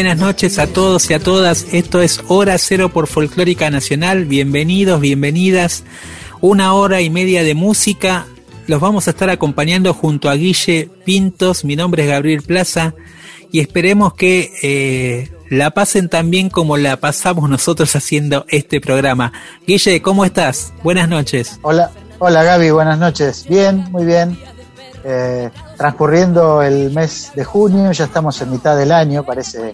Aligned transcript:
Buenas 0.00 0.16
noches 0.16 0.58
a 0.58 0.66
todos 0.66 1.10
y 1.10 1.12
a 1.12 1.18
todas. 1.18 1.66
Esto 1.74 2.00
es 2.00 2.22
Hora 2.26 2.56
Cero 2.56 2.88
por 2.88 3.06
Folclórica 3.06 3.68
Nacional. 3.68 4.24
Bienvenidos, 4.24 4.98
bienvenidas. 4.98 5.84
Una 6.40 6.72
hora 6.72 7.02
y 7.02 7.10
media 7.10 7.44
de 7.44 7.54
música. 7.54 8.24
Los 8.66 8.80
vamos 8.80 9.06
a 9.06 9.10
estar 9.10 9.28
acompañando 9.28 9.92
junto 9.92 10.30
a 10.30 10.36
Guille 10.36 10.88
Pintos. 11.04 11.66
Mi 11.66 11.76
nombre 11.76 12.04
es 12.04 12.08
Gabriel 12.08 12.40
Plaza. 12.40 12.94
Y 13.52 13.60
esperemos 13.60 14.14
que 14.14 14.50
eh, 14.62 15.30
la 15.50 15.72
pasen 15.72 16.08
tan 16.08 16.30
bien 16.30 16.48
como 16.48 16.78
la 16.78 16.96
pasamos 16.96 17.50
nosotros 17.50 17.94
haciendo 17.94 18.46
este 18.48 18.80
programa. 18.80 19.34
Guille, 19.66 20.00
¿cómo 20.00 20.24
estás? 20.24 20.72
Buenas 20.82 21.10
noches. 21.10 21.60
Hola, 21.60 21.90
Hola 22.20 22.42
Gaby, 22.42 22.70
buenas 22.70 22.98
noches. 22.98 23.44
Bien, 23.50 23.84
muy 23.90 24.06
bien. 24.06 24.38
Eh, 25.02 25.50
transcurriendo 25.76 26.62
el 26.62 26.90
mes 26.90 27.32
de 27.34 27.44
junio, 27.44 27.90
ya 27.92 28.04
estamos 28.04 28.40
en 28.42 28.50
mitad 28.50 28.76
del 28.76 28.92
año, 28.92 29.24
parece 29.24 29.72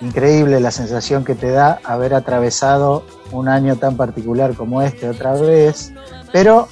increíble 0.00 0.60
la 0.60 0.70
sensación 0.70 1.24
que 1.24 1.34
te 1.34 1.50
da 1.50 1.78
haber 1.84 2.14
atravesado 2.14 3.04
un 3.32 3.48
año 3.48 3.76
tan 3.76 3.96
particular 3.96 4.54
como 4.54 4.82
este 4.82 5.08
otra 5.08 5.34
vez, 5.34 5.92
pero 6.32 6.68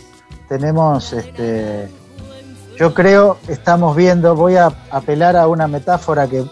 tenemos, 0.48 1.12
este, 1.12 1.88
yo 2.78 2.94
creo, 2.94 3.38
estamos 3.48 3.96
viendo, 3.96 4.34
voy 4.34 4.56
a 4.56 4.72
apelar 4.90 5.36
a 5.36 5.46
una 5.46 5.68
metáfora 5.68 6.26
que 6.26 6.44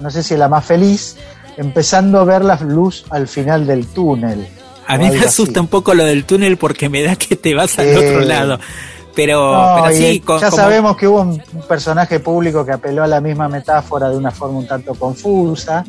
no 0.00 0.10
sé 0.10 0.22
si 0.22 0.34
es 0.34 0.40
la 0.40 0.48
más 0.48 0.64
feliz, 0.64 1.16
empezando 1.56 2.20
a 2.20 2.24
ver 2.24 2.44
la 2.44 2.56
luz 2.56 3.04
al 3.10 3.28
final 3.28 3.66
del 3.66 3.86
túnel. 3.86 4.46
A 4.86 4.98
mí 4.98 5.10
me 5.10 5.20
asusta 5.20 5.60
un 5.60 5.68
poco 5.68 5.94
lo 5.94 6.04
del 6.04 6.24
túnel 6.24 6.56
porque 6.56 6.88
me 6.88 7.02
da 7.02 7.16
que 7.16 7.36
te 7.36 7.54
vas 7.54 7.78
al 7.78 7.96
otro 7.96 8.20
lado. 8.20 8.58
Pero, 9.14 9.84
sí, 9.92 10.22
ya 10.40 10.50
sabemos 10.50 10.96
que 10.96 11.06
hubo 11.06 11.20
un, 11.20 11.42
personaje 11.68 12.20
público 12.20 12.64
que 12.64 12.72
apeló 12.72 13.02
a 13.02 13.06
la 13.06 13.20
misma 13.20 13.48
metáfora 13.48 14.08
de 14.08 14.16
una 14.16 14.30
forma 14.30 14.58
un 14.58 14.66
tanto 14.66 14.94
confusa. 14.94 15.84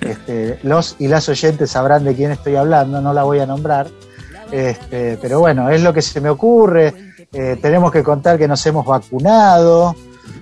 Este, 0.00 0.58
los 0.62 0.96
y 0.98 1.08
las 1.08 1.28
oyentes 1.28 1.70
sabrán 1.70 2.04
de 2.04 2.14
quién 2.14 2.30
estoy 2.30 2.56
hablando, 2.56 3.00
no 3.00 3.12
la 3.12 3.22
voy 3.22 3.38
a 3.38 3.46
nombrar. 3.46 3.88
Este, 4.50 5.18
pero 5.20 5.40
bueno, 5.40 5.70
es 5.70 5.82
lo 5.82 5.92
que 5.92 6.02
se 6.02 6.20
me 6.20 6.28
ocurre. 6.28 6.94
Eh, 7.32 7.58
tenemos 7.60 7.90
que 7.90 8.02
contar 8.02 8.38
que 8.38 8.46
nos 8.46 8.64
hemos 8.66 8.84
vacunado 8.86 9.96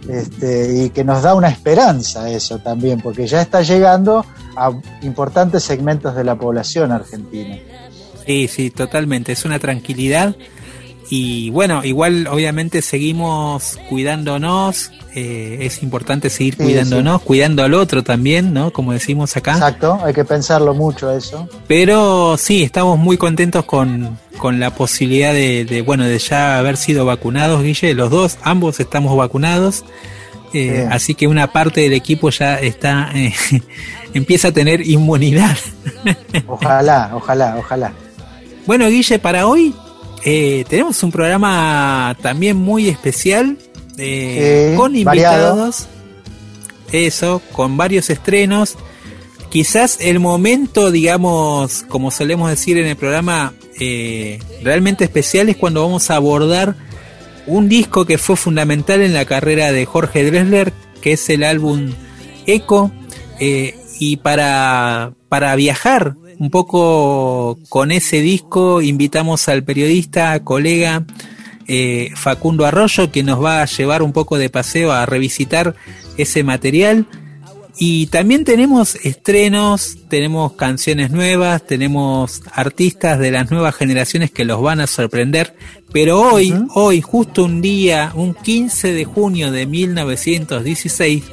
este, 0.08 0.84
y 0.84 0.90
que 0.90 1.04
nos 1.04 1.22
da 1.22 1.34
una 1.34 1.48
esperanza 1.48 2.28
eso 2.30 2.58
también, 2.58 3.00
porque 3.00 3.26
ya 3.26 3.40
está 3.40 3.62
llegando 3.62 4.24
a 4.56 4.72
importantes 5.02 5.62
segmentos 5.62 6.14
de 6.14 6.24
la 6.24 6.34
población 6.34 6.92
argentina. 6.92 7.56
Sí, 8.26 8.48
sí, 8.48 8.70
totalmente. 8.70 9.32
Es 9.32 9.44
una 9.44 9.58
tranquilidad. 9.58 10.34
Y 11.14 11.50
bueno, 11.50 11.84
igual 11.84 12.26
obviamente 12.26 12.80
seguimos 12.80 13.78
cuidándonos. 13.90 14.90
Eh, 15.14 15.58
es 15.60 15.82
importante 15.82 16.30
seguir 16.30 16.56
cuidándonos, 16.56 17.20
cuidando 17.20 17.62
al 17.62 17.74
otro 17.74 18.02
también, 18.02 18.54
¿no? 18.54 18.72
Como 18.72 18.94
decimos 18.94 19.36
acá. 19.36 19.52
Exacto, 19.52 20.00
hay 20.02 20.14
que 20.14 20.24
pensarlo 20.24 20.72
mucho 20.72 21.10
eso. 21.10 21.46
Pero 21.68 22.38
sí, 22.38 22.62
estamos 22.62 22.98
muy 22.98 23.18
contentos 23.18 23.66
con, 23.66 24.18
con 24.38 24.58
la 24.58 24.74
posibilidad 24.74 25.34
de, 25.34 25.84
bueno, 25.84 26.04
de 26.04 26.18
ya 26.18 26.56
haber 26.56 26.78
sido 26.78 27.04
vacunados, 27.04 27.62
Guille. 27.62 27.92
Los 27.92 28.10
dos, 28.10 28.38
ambos 28.42 28.80
estamos 28.80 29.14
vacunados. 29.14 29.84
Eh, 30.54 30.88
así 30.90 31.14
que 31.14 31.26
una 31.26 31.52
parte 31.52 31.82
del 31.82 31.92
equipo 31.92 32.30
ya 32.30 32.58
está, 32.58 33.10
eh, 33.14 33.34
empieza 34.14 34.48
a 34.48 34.52
tener 34.52 34.80
inmunidad. 34.80 35.58
Ojalá, 36.46 37.10
ojalá, 37.12 37.56
ojalá. 37.58 37.92
Bueno, 38.64 38.88
Guille, 38.88 39.18
para 39.18 39.46
hoy 39.46 39.74
eh, 40.24 40.64
tenemos 40.68 41.02
un 41.02 41.10
programa 41.10 42.16
también 42.22 42.56
muy 42.56 42.88
especial, 42.88 43.58
eh, 43.98 44.74
con 44.76 44.94
invitados, 44.94 45.88
eso, 46.92 47.42
con 47.52 47.76
varios 47.76 48.08
estrenos. 48.10 48.76
Quizás 49.50 49.98
el 50.00 50.20
momento, 50.20 50.90
digamos, 50.90 51.84
como 51.88 52.10
solemos 52.10 52.48
decir 52.48 52.78
en 52.78 52.86
el 52.86 52.96
programa, 52.96 53.52
eh, 53.80 54.38
realmente 54.62 55.04
especial 55.04 55.48
es 55.48 55.56
cuando 55.56 55.82
vamos 55.82 56.10
a 56.10 56.16
abordar 56.16 56.76
un 57.46 57.68
disco 57.68 58.06
que 58.06 58.16
fue 58.16 58.36
fundamental 58.36 59.02
en 59.02 59.12
la 59.12 59.24
carrera 59.24 59.72
de 59.72 59.84
Jorge 59.84 60.24
Dressler, 60.24 60.72
que 61.00 61.12
es 61.12 61.28
el 61.28 61.42
álbum 61.42 61.92
Eco. 62.46 62.92
y 63.98 64.16
para, 64.16 65.12
para 65.28 65.54
viajar 65.56 66.14
un 66.38 66.50
poco 66.50 67.58
con 67.68 67.92
ese 67.92 68.20
disco 68.20 68.82
invitamos 68.82 69.48
al 69.48 69.64
periodista, 69.64 70.42
colega 70.44 71.04
eh, 71.68 72.10
Facundo 72.16 72.66
Arroyo, 72.66 73.10
que 73.10 73.22
nos 73.22 73.42
va 73.42 73.62
a 73.62 73.66
llevar 73.66 74.02
un 74.02 74.12
poco 74.12 74.38
de 74.38 74.50
paseo 74.50 74.92
a 74.92 75.06
revisitar 75.06 75.74
ese 76.16 76.44
material. 76.44 77.06
Y 77.78 78.06
también 78.08 78.44
tenemos 78.44 78.96
estrenos, 78.96 79.96
tenemos 80.08 80.52
canciones 80.52 81.10
nuevas, 81.10 81.66
tenemos 81.66 82.42
artistas 82.52 83.18
de 83.18 83.30
las 83.30 83.50
nuevas 83.50 83.74
generaciones 83.74 84.30
que 84.30 84.44
los 84.44 84.60
van 84.60 84.80
a 84.80 84.86
sorprender. 84.86 85.56
Pero 85.92 86.20
hoy, 86.20 86.54
hoy, 86.74 87.00
justo 87.00 87.44
un 87.44 87.62
día, 87.62 88.12
un 88.14 88.34
15 88.34 88.92
de 88.92 89.04
junio 89.04 89.50
de 89.50 89.66
1916, 89.66 91.24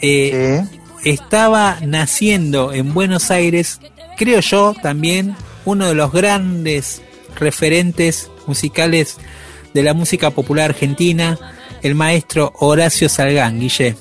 eh, 0.00 0.64
estaba 1.04 1.78
naciendo 1.82 2.72
en 2.72 2.94
Buenos 2.94 3.30
Aires 3.30 3.80
creo 4.18 4.40
yo 4.40 4.74
también 4.82 5.36
uno 5.64 5.86
de 5.86 5.94
los 5.94 6.12
grandes 6.12 7.00
referentes 7.36 8.30
musicales 8.46 9.16
de 9.72 9.82
la 9.82 9.94
música 9.94 10.30
popular 10.30 10.70
argentina, 10.70 11.38
el 11.82 11.94
maestro 11.94 12.52
Horacio 12.58 13.08
Salgán, 13.08 13.60
Guille. 13.60 13.96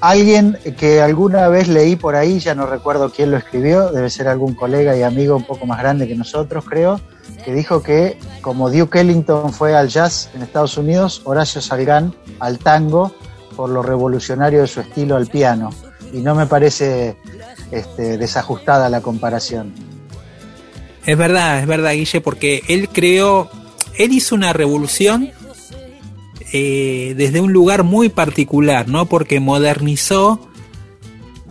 Alguien 0.00 0.56
que 0.78 1.00
alguna 1.00 1.48
vez 1.48 1.68
leí 1.68 1.96
por 1.96 2.14
ahí, 2.14 2.38
ya 2.38 2.54
no 2.54 2.66
recuerdo 2.66 3.10
quién 3.10 3.30
lo 3.32 3.38
escribió, 3.38 3.90
debe 3.90 4.08
ser 4.08 4.28
algún 4.28 4.54
colega 4.54 4.96
y 4.96 5.02
amigo 5.02 5.34
un 5.34 5.44
poco 5.44 5.66
más 5.66 5.78
grande 5.78 6.06
que 6.06 6.14
nosotros, 6.14 6.64
creo, 6.64 7.00
que 7.44 7.52
dijo 7.52 7.82
que 7.82 8.18
como 8.40 8.70
Duke 8.70 9.00
Ellington 9.00 9.52
fue 9.52 9.74
al 9.74 9.88
jazz 9.88 10.30
en 10.34 10.42
Estados 10.42 10.76
Unidos, 10.76 11.22
Horacio 11.24 11.60
Salgán 11.60 12.14
al 12.38 12.58
tango 12.58 13.12
por 13.56 13.70
lo 13.70 13.82
revolucionario 13.82 14.60
de 14.60 14.66
su 14.68 14.80
estilo 14.80 15.16
al 15.16 15.26
piano. 15.26 15.70
Y 16.12 16.18
no 16.18 16.34
me 16.34 16.46
parece 16.46 17.16
este, 17.70 18.18
desajustada 18.18 18.88
la 18.88 19.00
comparación. 19.00 19.72
Es 21.04 21.16
verdad, 21.16 21.60
es 21.60 21.66
verdad, 21.66 21.92
Guille, 21.92 22.20
porque 22.20 22.62
él 22.68 22.88
creó, 22.88 23.48
él 23.96 24.12
hizo 24.12 24.34
una 24.34 24.52
revolución 24.52 25.30
eh, 26.52 27.14
desde 27.16 27.40
un 27.40 27.52
lugar 27.52 27.84
muy 27.84 28.08
particular, 28.08 28.88
¿no? 28.88 29.06
Porque 29.06 29.40
modernizó 29.40 30.40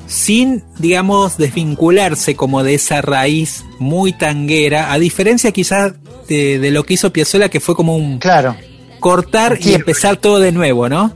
sin, 0.07 0.63
digamos, 0.77 1.37
desvincularse 1.37 2.35
como 2.35 2.63
de 2.63 2.75
esa 2.75 3.01
raíz 3.01 3.63
muy 3.79 4.13
tanguera, 4.13 4.91
a 4.91 4.99
diferencia 4.99 5.51
quizás 5.51 5.93
de, 6.27 6.71
lo 6.71 6.83
que 6.83 6.95
hizo 6.95 7.11
Piazzolla, 7.11 7.49
que 7.49 7.59
fue 7.59 7.75
como 7.75 7.95
un 7.95 8.19
claro. 8.19 8.55
cortar 8.99 9.57
y 9.61 9.73
empezar 9.73 10.17
todo 10.17 10.39
de 10.39 10.51
nuevo, 10.51 10.89
¿no? 10.89 11.13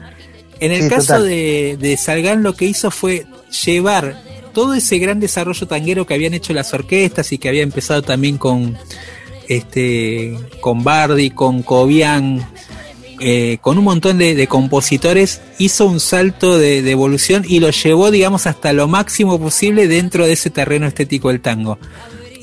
En 0.60 0.72
el 0.72 0.90
caso 0.90 1.22
de, 1.22 1.78
de 1.80 1.98
Salgán 1.98 2.44
lo 2.44 2.54
que 2.54 2.66
hizo 2.66 2.92
fue 2.92 3.25
llevar 3.66 4.28
todo 4.50 4.74
ese 4.74 4.98
gran 5.00 5.19
desarrollo 5.19 5.68
tanguero 5.68 6.06
que 6.06 6.13
habían 6.13 6.34
hecho 6.34 6.54
las 6.54 6.74
orquestas 6.74 7.31
y 7.31 7.38
que 7.38 7.50
había 7.50 7.63
empezado 7.63 8.01
también 8.01 8.38
con, 8.38 8.78
este, 9.48 10.38
con 10.62 10.84
Bardi, 10.84 11.31
con 11.31 11.63
Cobian, 11.63 12.48
eh, 13.22 13.57
con 13.60 13.78
un 13.78 13.84
montón 13.84 14.18
de, 14.18 14.48
compositores, 14.48 15.42
hizo 15.57 15.86
un 15.86 16.00
salto 16.00 16.57
de, 16.57 16.80
evolución 16.90 17.44
y 17.48 17.60
lo 17.60 17.69
llevó, 17.69 18.12
digamos, 18.12 18.48
hasta 18.48 18.72
lo 18.72 18.88
máximo 18.88 19.38
posible 19.38 19.88
dentro 19.88 20.25
de 20.25 20.34
ese 20.34 20.50
terreno 20.50 20.88
estético 20.88 21.28
del 21.28 21.42
tango. 21.42 21.78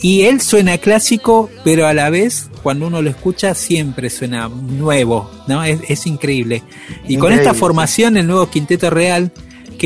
Y 0.03 0.23
él 0.23 0.43
suena 0.43 0.77
clásico, 0.77 1.49
pero 1.65 1.87
a 1.87 1.95
la 1.95 2.11
vez, 2.11 2.51
cuando 2.63 2.87
uno 2.87 3.01
lo 3.01 3.09
escucha, 3.09 3.55
siempre 3.55 4.11
suena 4.11 4.49
nuevo, 4.49 5.31
¿no? 5.49 5.65
Es, 5.65 6.07
increíble. 6.07 6.63
Y 7.09 7.17
con 7.17 7.33
esta 7.33 7.55
formación, 7.55 8.19
el 8.19 8.27
nuevo 8.27 8.51
Quinteto 8.51 8.91
Real, 8.91 9.33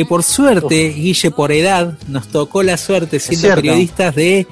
que 0.01 0.07
por 0.07 0.23
suerte, 0.23 0.89
Guille, 0.89 1.31
por 1.31 1.53
edad, 1.53 1.93
nos 2.09 2.29
tocó 2.29 2.63
la 2.63 2.79
suerte, 2.79 3.21
siendo 3.21 3.55
periodistas, 3.55 4.15
de 4.15 4.47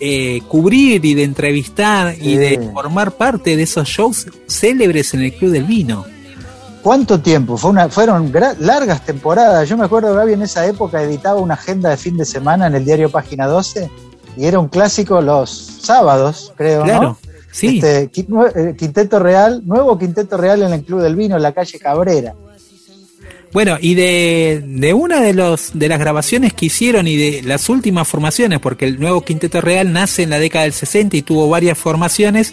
eh, 0.00 0.40
cubrir 0.48 1.04
y 1.04 1.12
de 1.12 1.22
entrevistar 1.22 2.14
y 2.18 2.36
de 2.36 2.70
formar 2.72 3.12
parte 3.12 3.58
de 3.58 3.64
esos 3.64 3.86
shows 3.86 4.26
célebres 4.46 5.12
en 5.12 5.20
el 5.20 5.34
Club 5.34 5.50
del 5.50 5.64
Vino. 5.64 6.06
¿Cuánto 6.82 7.20
tiempo? 7.20 7.58
Fue 7.58 7.72
una, 7.72 7.90
fueron 7.90 8.32
largas 8.60 9.04
temporadas. 9.04 9.68
Yo 9.68 9.76
me 9.76 9.84
acuerdo 9.84 10.12
que 10.12 10.16
Gaby 10.16 10.32
en 10.32 10.42
esa 10.42 10.66
época 10.66 11.02
editaba 11.02 11.40
una 11.40 11.54
agenda 11.54 11.90
de 11.90 11.98
fin 11.98 12.16
de 12.16 12.24
semana 12.24 12.68
en 12.68 12.74
el 12.74 12.86
diario 12.86 13.10
Página 13.10 13.46
12 13.46 13.90
y 14.38 14.46
era 14.46 14.58
un 14.58 14.68
clásico 14.68 15.20
los 15.20 15.50
sábados, 15.50 16.54
creo. 16.56 16.84
Claro, 16.84 17.18
sí. 17.52 17.80
Este, 17.82 18.04
eh, 18.04 18.74
Quinteto 18.78 19.18
Real, 19.18 19.60
nuevo 19.66 19.98
Quinteto 19.98 20.38
Real 20.38 20.62
en 20.62 20.72
el 20.72 20.84
Club 20.84 21.02
del 21.02 21.16
Vino, 21.16 21.36
en 21.36 21.42
la 21.42 21.52
calle 21.52 21.78
Cabrera. 21.78 22.34
Bueno, 23.56 23.78
y 23.80 23.94
de, 23.94 24.62
de 24.66 24.92
una 24.92 25.22
de, 25.22 25.32
los, 25.32 25.70
de 25.72 25.88
las 25.88 25.98
grabaciones 25.98 26.52
que 26.52 26.66
hicieron 26.66 27.08
y 27.08 27.16
de 27.16 27.42
las 27.42 27.70
últimas 27.70 28.06
formaciones, 28.06 28.60
porque 28.60 28.84
el 28.84 29.00
nuevo 29.00 29.22
Quinteto 29.22 29.62
Real 29.62 29.94
nace 29.94 30.24
en 30.24 30.28
la 30.28 30.38
década 30.38 30.64
del 30.64 30.74
60 30.74 31.16
y 31.16 31.22
tuvo 31.22 31.48
varias 31.48 31.78
formaciones, 31.78 32.52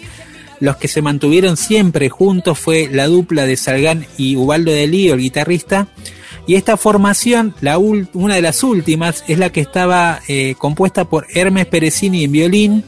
los 0.60 0.78
que 0.78 0.88
se 0.88 1.02
mantuvieron 1.02 1.58
siempre 1.58 2.08
juntos 2.08 2.58
fue 2.58 2.88
la 2.90 3.06
dupla 3.06 3.44
de 3.44 3.58
Salgán 3.58 4.06
y 4.16 4.36
Ubaldo 4.36 4.72
de 4.72 4.86
Lío, 4.86 5.12
el 5.12 5.20
guitarrista. 5.20 5.88
Y 6.46 6.54
esta 6.54 6.78
formación, 6.78 7.54
la 7.60 7.76
una 7.76 8.36
de 8.36 8.40
las 8.40 8.62
últimas, 8.62 9.24
es 9.28 9.38
la 9.38 9.52
que 9.52 9.60
estaba 9.60 10.22
eh, 10.26 10.54
compuesta 10.56 11.04
por 11.04 11.26
Hermes 11.34 11.66
Perecini 11.66 12.24
en 12.24 12.32
violín, 12.32 12.82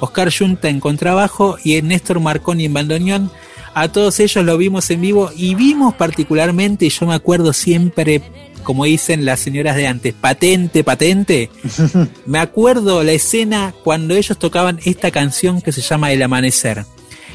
Oscar 0.00 0.32
Junta 0.34 0.70
en 0.70 0.80
contrabajo 0.80 1.58
y 1.62 1.82
Néstor 1.82 2.18
Marconi 2.18 2.64
en 2.64 2.72
bandoneón 2.72 3.30
a 3.80 3.92
todos 3.92 4.20
ellos 4.20 4.44
lo 4.44 4.58
vimos 4.58 4.90
en 4.90 5.00
vivo 5.00 5.30
y 5.36 5.54
vimos 5.54 5.94
particularmente, 5.94 6.86
y 6.86 6.90
yo 6.90 7.06
me 7.06 7.14
acuerdo 7.14 7.52
siempre, 7.52 8.22
como 8.62 8.84
dicen 8.84 9.24
las 9.24 9.40
señoras 9.40 9.76
de 9.76 9.86
antes, 9.86 10.14
patente, 10.14 10.84
patente. 10.84 11.50
me 12.26 12.38
acuerdo 12.38 13.02
la 13.02 13.12
escena 13.12 13.74
cuando 13.84 14.14
ellos 14.14 14.38
tocaban 14.38 14.80
esta 14.84 15.10
canción 15.10 15.60
que 15.60 15.72
se 15.72 15.80
llama 15.80 16.12
El 16.12 16.22
Amanecer. 16.22 16.84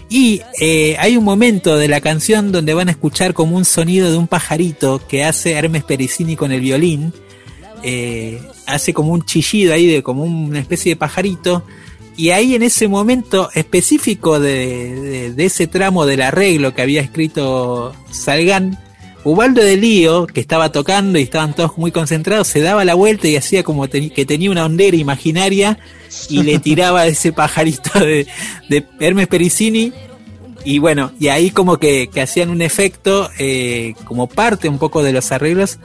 Y 0.09 0.41
eh, 0.59 0.95
hay 0.99 1.17
un 1.17 1.23
momento 1.23 1.77
de 1.77 1.87
la 1.87 2.01
canción 2.01 2.51
donde 2.51 2.73
van 2.73 2.87
a 2.87 2.91
escuchar 2.91 3.33
como 3.33 3.55
un 3.55 3.65
sonido 3.65 4.11
de 4.11 4.17
un 4.17 4.27
pajarito 4.27 5.01
que 5.07 5.23
hace 5.23 5.53
Hermes 5.53 5.83
Pericini 5.83 6.35
con 6.35 6.51
el 6.51 6.61
violín. 6.61 7.13
Eh, 7.81 8.41
hace 8.65 8.93
como 8.93 9.11
un 9.11 9.25
chillido 9.25 9.73
ahí 9.73 9.87
de 9.87 10.03
como 10.03 10.23
una 10.23 10.59
especie 10.59 10.91
de 10.91 10.95
pajarito 10.97 11.63
y 12.15 12.29
ahí 12.29 12.55
en 12.55 12.63
ese 12.63 12.87
momento 12.87 13.49
específico 13.53 14.39
de, 14.39 15.33
ese 15.37 15.67
tramo 15.67 16.05
del 16.05 16.21
arreglo 16.21 16.73
que 16.73 16.81
había 16.81 17.01
escrito 17.01 17.95
Salgan, 18.11 18.77
Ubaldo 19.23 19.63
de 19.63 19.77
Lío, 19.77 20.27
que 20.27 20.41
estaba 20.41 20.71
tocando 20.71 21.17
y 21.17 21.23
estaban 21.23 21.55
todos 21.55 21.77
muy 21.77 21.91
concentrados, 21.91 22.47
se 22.47 22.59
daba 22.59 22.85
la 22.85 22.93
vuelta 22.93 23.27
y 23.27 23.35
hacía 23.35 23.63
como 23.63 23.87
que 23.87 24.25
tenía 24.25 24.51
una 24.51 24.65
hondera 24.65 24.97
imaginaria 24.97 25.79
y 26.29 26.43
le 26.43 26.59
tiraba 26.59 27.07
ese 27.07 27.31
pajarito 27.31 27.99
de, 27.99 28.27
Hermes 28.99 29.27
Pericini. 29.27 29.93
Y 30.65 30.79
bueno, 30.79 31.11
y 31.19 31.27
ahí 31.27 31.49
como 31.51 31.77
que, 31.77 32.09
hacían 32.21 32.49
un 32.49 32.61
efecto, 32.61 33.29
eh, 33.37 33.95
como 34.05 34.27
parte 34.27 34.69
un 34.69 34.77
poco 34.77 35.03
de 35.03 35.11
los 35.11 35.31
arreglos, 35.31 35.79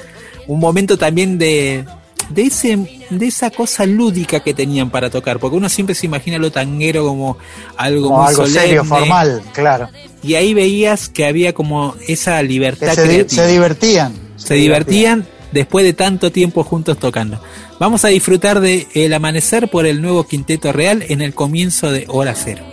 un 0.47 0.61
momento 0.61 0.99
también 0.99 1.39
de, 1.39 1.85
de, 2.29 2.43
ese, 2.43 3.07
de 3.11 3.27
esa 3.27 3.51
cosa 3.51 3.87
lúdica 3.87 4.41
que 4.41 4.55
tenían 4.55 4.91
para 4.91 5.11
tocar, 5.11 5.39
porque 5.39 5.57
uno 5.57 5.69
siempre 5.69 5.95
se 5.95 6.07
imagina 6.07 6.39
lo 6.39 6.51
tanguero 6.51 7.07
como 7.07 7.37
algo 7.77 8.17
muy 8.17 8.29
algo 8.29 8.47
serio, 8.47 8.85
formal, 8.85 9.43
claro. 9.53 9.89
Y 10.23 10.35
ahí 10.35 10.55
veías 10.55 11.09
que 11.09 11.25
había 11.25 11.53
como 11.53 11.95
esa 12.07 12.43
libertad. 12.43 12.95
Se, 12.95 13.29
se, 13.29 13.47
divertían. 13.47 14.13
Se, 14.37 14.55
divertían, 14.55 15.27
después 15.53 15.85
de 15.85 15.93
tanto 15.93 16.33
tiempo 16.33 16.65
juntos 16.65 16.99
tocando. 16.99 17.41
Vamos 17.79 18.05
a 18.05 18.09
disfrutar 18.09 18.61
de 18.61 18.89
El 18.95 19.15
Amanecer 19.15 19.69
por 19.71 19.87
el 19.87 20.03
nuevo 20.03 20.27
Quinteto 20.27 20.73
Real 20.73 21.05
en 21.09 21.23
el 21.23 21.35
comienzo 21.35 21.93
de 21.93 22.07
Hora 22.09 22.35
Cero. 22.35 22.65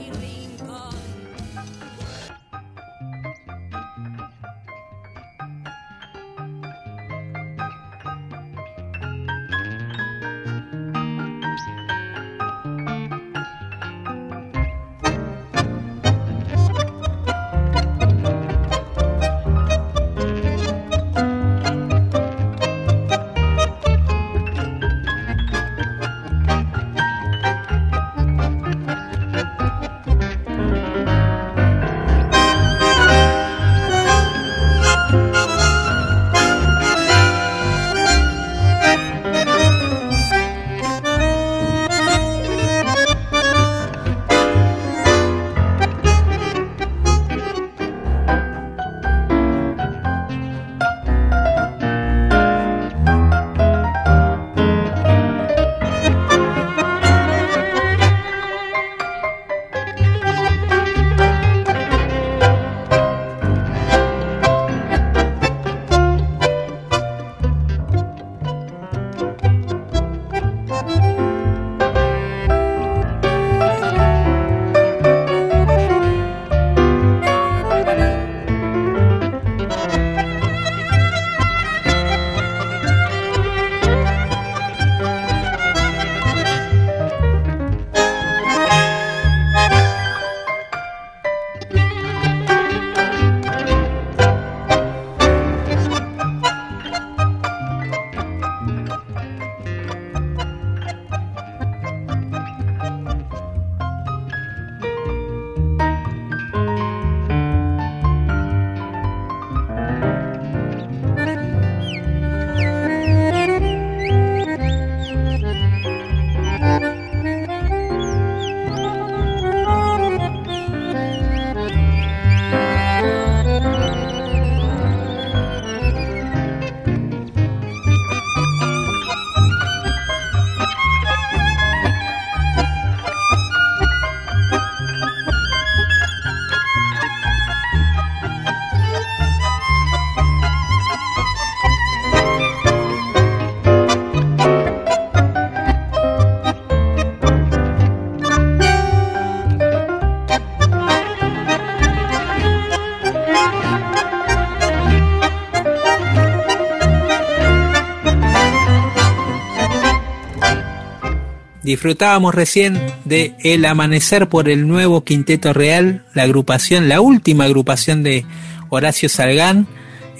Disfrutábamos 161.65 162.33
recién 162.33 162.79
de 163.05 163.35
El 163.43 163.65
Amanecer 163.65 164.29
por 164.29 164.47
el 164.47 164.67
nuevo 164.67 165.03
Quinteto 165.03 165.51
Real, 165.51 166.05
la 166.13 166.23
agrupación, 166.23 166.87
la 166.87 167.01
última 167.01 167.45
agrupación 167.45 168.03
de 168.03 168.23
Horacio 168.69 169.09
Salgán. 169.09 169.67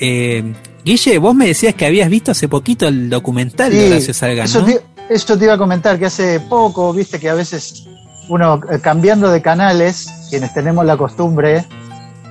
Eh, 0.02 0.56
Guille, 0.84 1.20
vos 1.20 1.36
me 1.36 1.46
decías 1.46 1.76
que 1.76 1.86
habías 1.86 2.10
visto 2.10 2.32
hace 2.32 2.50
poquito 2.50 2.88
el 2.88 3.10
documental 3.10 3.72
de 3.72 3.92
Horacio 3.92 4.14
Salgán. 4.14 4.46
Eso, 4.46 4.64
te, 4.66 4.82
eso 5.10 5.38
te 5.38 5.46
iba 5.46 5.54
a 5.54 5.58
comentar, 5.58 6.00
que 6.00 6.08
hace 6.08 6.40
poco, 6.40 6.92
viste 6.92 7.20
que 7.20 7.30
a 7.30 7.36
veces 7.36 7.86
uno 8.28 8.60
eh, 8.72 8.80
cambiando 8.82 9.30
de 9.30 9.42
canales, 9.42 10.08
quienes 10.32 10.52
tenemos 10.52 10.84
la 10.84 10.98
costumbre 10.98 11.64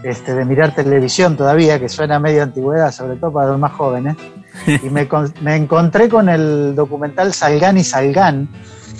este, 0.02 0.34
de 0.34 0.44
mirar 0.44 0.74
televisión 0.74 1.36
todavía, 1.36 1.78
que 1.78 1.88
suena 1.88 2.18
medio 2.18 2.42
antigüedad, 2.42 2.90
sobre 2.90 3.16
todo 3.16 3.32
para 3.32 3.50
los 3.50 3.60
más 3.60 3.72
jóvenes, 3.72 4.16
y 4.66 4.90
me, 4.90 5.08
me 5.40 5.54
encontré 5.54 6.08
con 6.08 6.28
el 6.28 6.74
documental 6.74 7.32
Salgán 7.32 7.78
y 7.78 7.84
Salgán, 7.84 8.48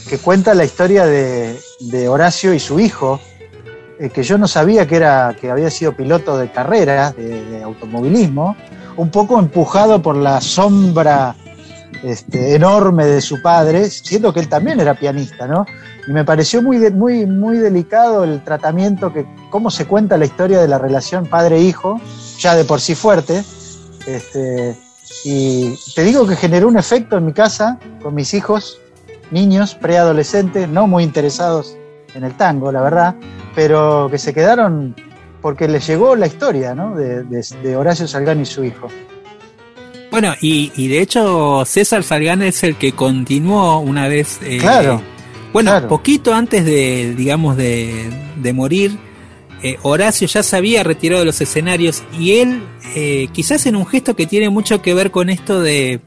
que 0.08 0.18
cuenta 0.18 0.54
la 0.54 0.64
historia 0.64 1.06
de, 1.06 2.08
Horacio 2.08 2.52
y 2.52 2.60
su 2.60 2.78
hijo, 2.80 3.20
eh, 3.98 4.10
que 4.10 4.22
yo 4.22 4.38
no 4.38 4.48
sabía 4.48 4.86
que, 4.86 4.96
era, 4.96 5.36
que 5.40 5.50
había 5.50 5.70
sido 5.70 5.96
piloto 5.96 6.36
de 6.36 6.50
carrera, 6.50 7.12
de, 7.12 7.62
automovilismo, 7.62 8.56
un 8.96 9.10
poco 9.10 9.38
empujado 9.38 10.02
por 10.02 10.16
la 10.16 10.40
sombra 10.40 11.34
este, 12.02 12.54
enorme 12.54 13.06
de 13.06 13.20
su 13.20 13.40
padre, 13.40 13.88
siendo 13.88 14.32
que 14.32 14.40
él 14.40 14.48
también 14.48 14.78
era 14.80 14.94
pianista, 14.94 15.46
¿no? 15.46 15.66
Y 16.06 16.12
me 16.12 16.24
pareció 16.24 16.62
muy, 16.62 16.78
muy, 16.90 17.24
muy 17.24 17.58
delicado 17.58 18.24
el 18.24 18.44
tratamiento, 18.44 19.12
que 19.12 19.26
cómo 19.50 19.70
se 19.70 19.86
cuenta 19.86 20.18
la 20.18 20.26
historia 20.26 20.60
de 20.60 20.68
la 20.68 20.78
relación 20.78 21.26
padre-hijo, 21.26 22.00
ya 22.38 22.54
de 22.54 22.64
por 22.64 22.80
sí 22.80 22.94
fuerte. 22.94 23.42
Este, 24.06 24.76
y 25.24 25.78
te 25.94 26.04
digo 26.04 26.26
que 26.26 26.36
generó 26.36 26.68
un 26.68 26.76
efecto 26.76 27.16
en 27.16 27.24
mi 27.24 27.32
casa 27.32 27.78
con 28.02 28.14
mis 28.14 28.34
hijos 28.34 28.80
niños, 29.34 29.74
preadolescentes, 29.74 30.68
no 30.68 30.86
muy 30.86 31.04
interesados 31.04 31.76
en 32.14 32.24
el 32.24 32.34
tango, 32.34 32.72
la 32.72 32.80
verdad, 32.80 33.16
pero 33.54 34.08
que 34.10 34.18
se 34.18 34.32
quedaron 34.32 34.94
porque 35.42 35.68
les 35.68 35.86
llegó 35.86 36.16
la 36.16 36.26
historia 36.26 36.74
¿no? 36.74 36.94
de, 36.94 37.76
Horacio 37.76 38.08
Salgán 38.08 38.40
y 38.40 38.46
su 38.46 38.64
hijo. 38.64 38.88
Bueno, 40.10 40.32
y, 40.40 40.88
de 40.88 41.02
hecho 41.02 41.64
César 41.66 42.02
Salgán 42.02 42.40
es 42.40 42.62
el 42.62 42.76
que 42.76 42.92
continuó 42.92 43.80
una 43.80 44.08
vez... 44.08 44.38
Eh, 44.42 44.58
claro. 44.58 45.02
Bueno, 45.52 45.86
poquito 45.86 46.32
antes 46.34 46.64
de, 46.64 47.14
digamos, 47.16 47.56
de, 47.56 48.52
morir, 48.54 48.96
eh, 49.62 49.76
Horacio 49.82 50.26
ya 50.26 50.42
se 50.42 50.56
había 50.56 50.82
retirado 50.82 51.20
de 51.20 51.26
los 51.26 51.40
escenarios 51.40 52.02
y 52.18 52.38
él, 52.38 52.62
eh, 52.96 53.28
quizás 53.32 53.66
en 53.66 53.76
un 53.76 53.86
gesto 53.86 54.16
que 54.16 54.26
tiene 54.26 54.48
mucho 54.48 54.82
que 54.82 54.94
ver 54.94 55.10
con 55.10 55.30
esto 55.30 55.60
de 55.60 56.00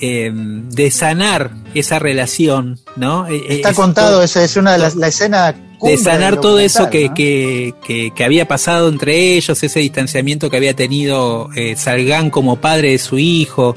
eh, 0.00 0.30
de 0.32 0.90
sanar 0.90 1.50
esa 1.74 1.98
relación, 1.98 2.78
¿no? 2.96 3.26
Eh, 3.28 3.44
Está 3.48 3.72
contado, 3.74 4.22
esa 4.22 4.44
es 4.44 4.56
una 4.56 4.72
de 4.72 4.78
las 4.78 4.96
la 4.96 5.08
escena 5.08 5.54
de 5.82 5.96
sanar 5.98 6.40
todo 6.40 6.58
eso 6.58 6.88
que, 6.88 7.12
que, 7.14 7.74
que, 8.14 8.24
había 8.24 8.48
pasado 8.48 8.88
entre 8.88 9.34
ellos, 9.34 9.62
ese 9.62 9.80
distanciamiento 9.80 10.48
que 10.48 10.56
había 10.56 10.74
tenido 10.74 11.50
eh, 11.54 11.76
Salgán 11.76 12.30
como 12.30 12.56
padre 12.56 12.92
de 12.92 12.98
su 12.98 13.18
hijo. 13.18 13.76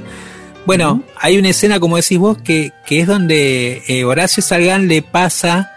Bueno, 0.65 1.03
hay 1.17 1.37
una 1.37 1.49
escena, 1.49 1.79
como 1.79 1.97
decís 1.97 2.17
vos, 2.17 2.37
que, 2.37 2.71
que 2.85 3.01
es 3.01 3.07
donde 3.07 4.03
Horacio 4.05 4.41
Salgán 4.41 4.87
le 4.87 5.01
pasa 5.01 5.71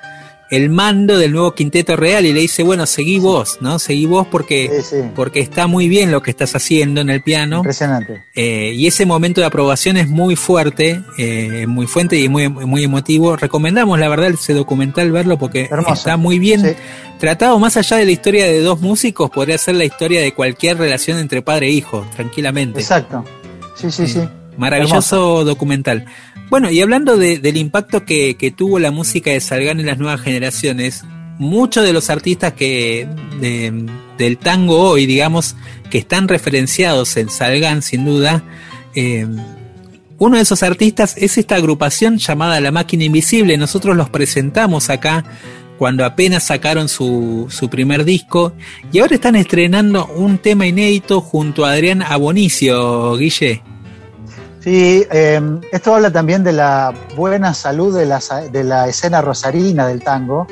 el 0.52 0.68
mando 0.68 1.16
del 1.16 1.32
nuevo 1.32 1.54
quinteto 1.54 1.96
real 1.96 2.26
y 2.26 2.32
le 2.34 2.40
dice, 2.40 2.62
bueno, 2.62 2.84
seguí 2.84 3.18
vos, 3.18 3.56
¿no? 3.62 3.78
Seguí 3.78 4.04
vos 4.04 4.26
porque, 4.30 4.82
porque 5.14 5.40
está 5.40 5.66
muy 5.66 5.88
bien 5.88 6.12
lo 6.12 6.22
que 6.22 6.30
estás 6.30 6.54
haciendo 6.54 7.00
en 7.00 7.08
el 7.08 7.22
piano. 7.22 7.56
Impresionante. 7.56 8.22
Eh, 8.34 8.74
y 8.76 8.86
ese 8.86 9.06
momento 9.06 9.40
de 9.40 9.46
aprobación 9.46 9.96
es 9.96 10.08
muy 10.08 10.36
fuerte, 10.36 11.00
eh, 11.16 11.64
muy 11.66 11.86
fuerte 11.86 12.20
y 12.20 12.28
muy, 12.28 12.50
muy 12.50 12.84
emotivo. 12.84 13.34
Recomendamos, 13.34 13.98
la 13.98 14.10
verdad, 14.10 14.28
ese 14.28 14.52
documental 14.52 15.10
verlo 15.10 15.38
porque 15.38 15.70
está 15.90 16.18
muy 16.18 16.38
bien 16.38 16.76
tratado. 17.18 17.58
Más 17.58 17.78
allá 17.78 17.96
de 17.96 18.04
la 18.04 18.10
historia 18.10 18.44
de 18.44 18.60
dos 18.60 18.78
músicos, 18.82 19.30
podría 19.30 19.56
ser 19.56 19.76
la 19.76 19.86
historia 19.86 20.20
de 20.20 20.34
cualquier 20.34 20.76
relación 20.76 21.18
entre 21.18 21.40
padre 21.40 21.68
e 21.68 21.70
hijo, 21.70 22.06
tranquilamente. 22.14 22.78
Exacto. 22.78 23.24
Sí, 23.74 23.90
sí, 23.90 24.06
sí. 24.06 24.20
Maravilloso 24.58 25.46
documental. 25.46 26.04
Bueno, 26.52 26.70
y 26.70 26.82
hablando 26.82 27.16
del 27.16 27.56
impacto 27.56 28.04
que, 28.04 28.54
tuvo 28.54 28.78
la 28.78 28.90
música 28.90 29.30
de 29.30 29.40
Salgán 29.40 29.80
en 29.80 29.86
las 29.86 29.96
nuevas 29.96 30.20
generaciones, 30.20 31.02
muchos 31.38 31.82
de 31.82 31.94
los 31.94 32.10
artistas 32.10 32.52
que 32.52 33.08
del 34.18 34.36
tango 34.36 34.76
hoy, 34.78 35.06
digamos, 35.06 35.56
que 35.88 35.96
están 35.96 36.28
referenciados 36.28 37.16
en 37.16 37.30
Salgán, 37.30 37.80
sin 37.80 38.04
duda, 38.04 38.44
eh, 38.94 39.26
uno 40.18 40.36
de 40.36 40.42
esos 40.42 40.62
artistas 40.62 41.16
es 41.16 41.38
esta 41.38 41.54
agrupación 41.54 42.18
llamada 42.18 42.60
La 42.60 42.70
Máquina 42.70 43.04
Invisible. 43.04 43.56
Nosotros 43.56 43.96
los 43.96 44.10
presentamos 44.10 44.90
acá 44.90 45.24
cuando 45.78 46.04
apenas 46.04 46.42
sacaron 46.42 46.90
su, 46.90 47.46
su 47.48 47.70
primer 47.70 48.04
disco 48.04 48.52
y 48.92 48.98
ahora 48.98 49.14
están 49.14 49.36
estrenando 49.36 50.04
un 50.04 50.36
tema 50.36 50.66
inédito 50.66 51.22
junto 51.22 51.64
a 51.64 51.72
Adrián 51.72 52.02
Abonicio, 52.02 53.16
Guille. 53.16 53.62
Sí, 54.62 55.04
em, 55.10 55.60
esto 55.72 55.92
habla 55.92 56.12
también 56.12 56.44
de 56.44 56.52
la 56.52 56.94
buena 57.16 57.52
salud 57.52 57.96
de 57.98 58.06
la, 58.06 58.20
de 58.52 58.62
la 58.62 58.86
escena 58.86 59.20
rosarina 59.20 59.88
del 59.88 60.04
tango. 60.04 60.46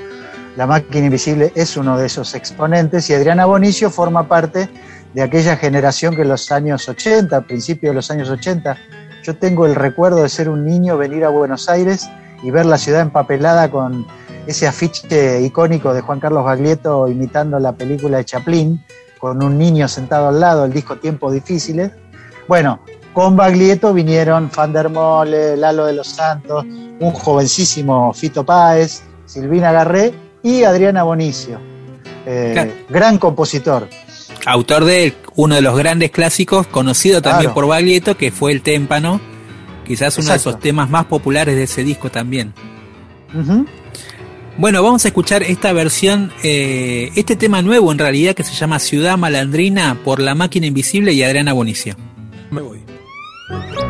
La 0.56 0.66
máquina 0.66 1.06
invisible 1.06 1.52
es 1.54 1.76
uno 1.76 1.96
de 1.96 2.06
esos 2.06 2.34
exponentes 2.34 3.08
y 3.08 3.14
Adriana 3.14 3.46
Bonicio 3.46 3.88
forma 3.88 4.26
parte 4.26 4.68
de 5.14 5.22
aquella 5.22 5.56
generación 5.56 6.16
que 6.16 6.22
en 6.22 6.28
los 6.28 6.50
años 6.50 6.88
80, 6.88 7.42
principios 7.42 7.92
de 7.92 7.94
los 7.94 8.10
años 8.10 8.28
80, 8.28 8.76
yo 9.22 9.36
tengo 9.36 9.64
el 9.64 9.76
recuerdo 9.76 10.22
de 10.22 10.28
ser 10.28 10.48
un 10.48 10.64
niño, 10.66 10.98
venir 10.98 11.24
a 11.24 11.28
Buenos 11.28 11.68
Aires 11.68 12.08
y 12.42 12.50
ver 12.50 12.66
la 12.66 12.78
ciudad 12.78 13.02
empapelada 13.02 13.70
con 13.70 14.06
ese 14.48 14.66
afiche 14.66 15.40
icónico 15.40 15.94
de 15.94 16.00
Juan 16.00 16.18
Carlos 16.18 16.44
Baglietto 16.44 17.06
imitando 17.06 17.60
la 17.60 17.72
película 17.72 18.18
de 18.18 18.24
Chaplin, 18.24 18.84
con 19.18 19.40
un 19.40 19.56
niño 19.56 19.86
sentado 19.86 20.28
al 20.28 20.40
lado, 20.40 20.64
el 20.64 20.72
disco 20.72 20.96
Tiempos 20.96 21.32
Difíciles. 21.32 21.92
Bueno, 22.48 22.80
con 23.12 23.36
Baglietto 23.36 23.92
vinieron 23.92 24.50
Fandermole, 24.50 25.56
Lalo 25.56 25.86
de 25.86 25.92
los 25.92 26.08
Santos, 26.08 26.64
un 26.64 27.10
jovencísimo 27.12 28.12
Fito 28.12 28.44
Páez, 28.44 29.02
Silvina 29.26 29.72
Garré 29.72 30.12
y 30.42 30.64
Adriana 30.64 31.02
Bonicio, 31.02 31.58
eh, 32.26 32.84
gran 32.88 33.18
compositor. 33.18 33.88
Autor 34.46 34.84
de 34.84 35.14
uno 35.36 35.54
de 35.54 35.60
los 35.60 35.76
grandes 35.76 36.10
clásicos, 36.10 36.66
conocido 36.66 37.20
también 37.20 37.52
por 37.52 37.66
Baglietto, 37.66 38.16
que 38.16 38.30
fue 38.30 38.52
El 38.52 38.62
Témpano, 38.62 39.20
quizás 39.86 40.16
uno 40.18 40.30
de 40.30 40.36
esos 40.36 40.58
temas 40.60 40.88
más 40.88 41.06
populares 41.06 41.56
de 41.56 41.64
ese 41.64 41.84
disco 41.84 42.10
también. 42.10 42.54
Bueno, 44.56 44.82
vamos 44.82 45.04
a 45.04 45.08
escuchar 45.08 45.42
esta 45.42 45.72
versión, 45.72 46.32
eh, 46.42 47.10
este 47.16 47.36
tema 47.36 47.62
nuevo 47.62 47.92
en 47.92 47.98
realidad 47.98 48.34
que 48.34 48.44
se 48.44 48.54
llama 48.54 48.78
Ciudad 48.78 49.16
Malandrina 49.16 49.96
por 50.04 50.20
La 50.20 50.34
Máquina 50.34 50.66
Invisible 50.66 51.12
y 51.12 51.22
Adriana 51.22 51.52
Bonicio. 51.52 51.96
Me 52.50 52.60
voy. 52.60 52.80
Thank 53.50 53.80
you. 53.80 53.89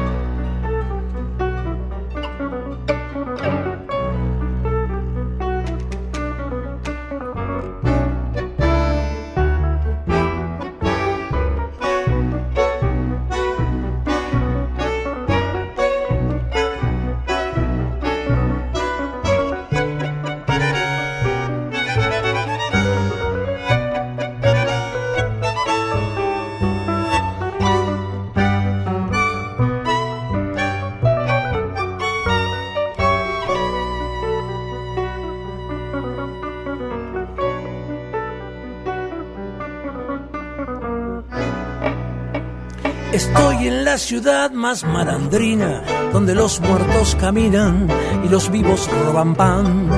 La 43.90 43.99
ciudad 43.99 44.52
más 44.52 44.85
malandrina, 44.85 45.82
donde 46.12 46.32
los 46.32 46.61
muertos 46.61 47.16
caminan 47.16 47.88
y 48.25 48.28
los 48.28 48.49
vivos 48.49 48.88
roban 49.04 49.35
pan. 49.35 49.90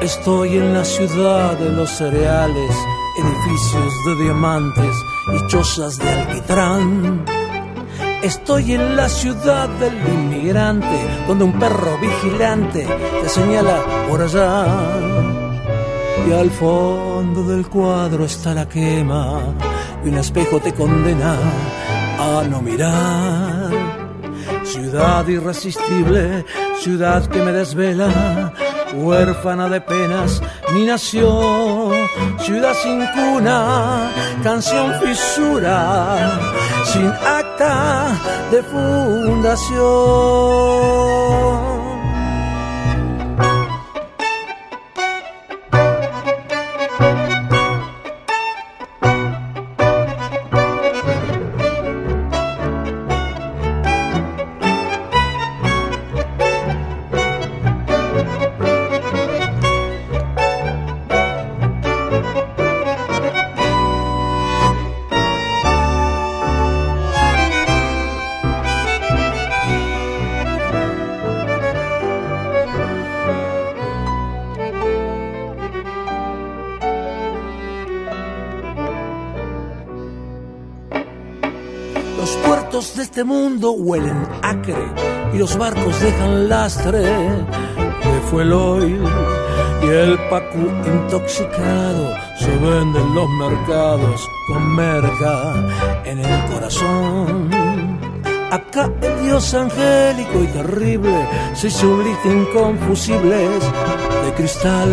Estoy 0.00 0.58
en 0.58 0.74
la 0.74 0.84
ciudad 0.84 1.58
de 1.58 1.70
los 1.70 1.90
cereales, 1.90 2.72
edificios 3.18 3.92
de 4.06 4.22
diamantes 4.22 4.94
y 5.34 5.46
chozas 5.48 5.98
de 5.98 6.08
alquitrán. 6.08 7.24
Estoy 8.22 8.74
en 8.74 8.94
la 8.94 9.08
ciudad 9.08 9.68
del 9.80 9.96
inmigrante, 10.14 11.00
donde 11.26 11.44
un 11.46 11.58
perro 11.58 11.98
vigilante 12.00 12.86
te 13.22 13.28
señala 13.28 13.82
por 14.08 14.22
allá. 14.22 14.66
Y 16.28 16.32
al 16.32 16.50
fondo 16.52 17.42
del 17.42 17.66
cuadro 17.66 18.24
está 18.24 18.54
la 18.54 18.68
quema, 18.68 19.40
y 20.04 20.10
un 20.10 20.18
espejo 20.18 20.60
te 20.60 20.72
condena 20.72 21.34
a 22.18 22.44
no 22.48 22.60
mirar 22.60 23.98
ciudad 24.64 25.26
irresistible, 25.26 26.44
ciudad 26.80 27.26
que 27.26 27.40
me 27.40 27.52
desvela, 27.52 28.52
huérfana 28.94 29.68
de 29.68 29.80
penas, 29.80 30.42
mi 30.72 30.84
nación, 30.84 31.92
ciudad 32.40 32.74
sin 32.82 33.04
cuna, 33.06 34.10
canción 34.42 34.94
fisura, 35.00 36.38
sin 36.84 37.06
acta 37.06 38.18
de 38.50 38.62
fundación. 38.62 39.78
Este 83.18 83.26
mundo 83.26 83.72
huelen 83.72 84.28
acre 84.42 84.76
y 85.34 85.38
los 85.38 85.58
barcos 85.58 86.00
dejan 86.00 86.48
lastre. 86.48 87.00
De 87.00 88.20
fuel 88.30 88.52
oil 88.52 89.02
y 89.82 89.86
el 89.86 90.16
pacu 90.30 90.68
intoxicado. 90.86 92.14
Se 92.38 92.46
vende 92.58 93.00
en 93.00 93.14
los 93.16 93.28
mercados 93.40 94.28
con 94.46 94.76
merca 94.76 95.52
en 96.04 96.20
el 96.20 96.52
corazón. 96.52 97.50
Acá 98.52 98.88
el 99.02 99.24
Dios 99.24 99.52
angélico 99.52 100.40
y 100.44 100.46
terrible 100.46 101.28
se 101.54 101.66
hizo 101.66 102.00
inconfusibles 102.24 103.64
de 104.26 104.34
cristal. 104.36 104.90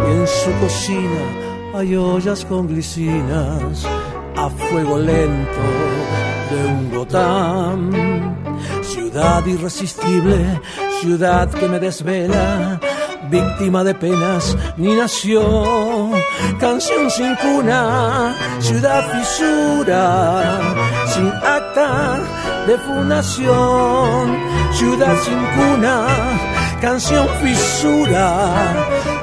Y 0.00 0.10
en 0.10 0.26
su 0.26 0.50
cocina 0.60 1.76
hay 1.76 1.94
ollas 1.94 2.44
con 2.44 2.66
glicinas 2.66 3.86
a 4.36 4.50
fuego 4.50 4.98
lento 4.98 5.99
de 6.50 6.66
un 6.66 6.90
Gotham. 6.90 7.90
Ciudad 8.82 9.44
irresistible, 9.46 10.60
ciudad 11.00 11.48
que 11.48 11.68
me 11.68 11.78
desvela, 11.78 12.80
víctima 13.30 13.84
de 13.84 13.94
penas 13.94 14.56
ni 14.76 14.94
nación. 14.94 16.12
Canción 16.58 17.10
sin 17.10 17.34
cuna, 17.36 18.34
ciudad 18.60 19.02
fisura, 19.12 20.60
sin 21.06 21.28
acta 21.28 22.18
de 22.66 22.78
fundación. 22.78 24.38
Ciudad 24.72 25.16
sin 25.24 25.40
cuna, 25.56 26.06
canción 26.80 27.28
fisura, 27.42 28.28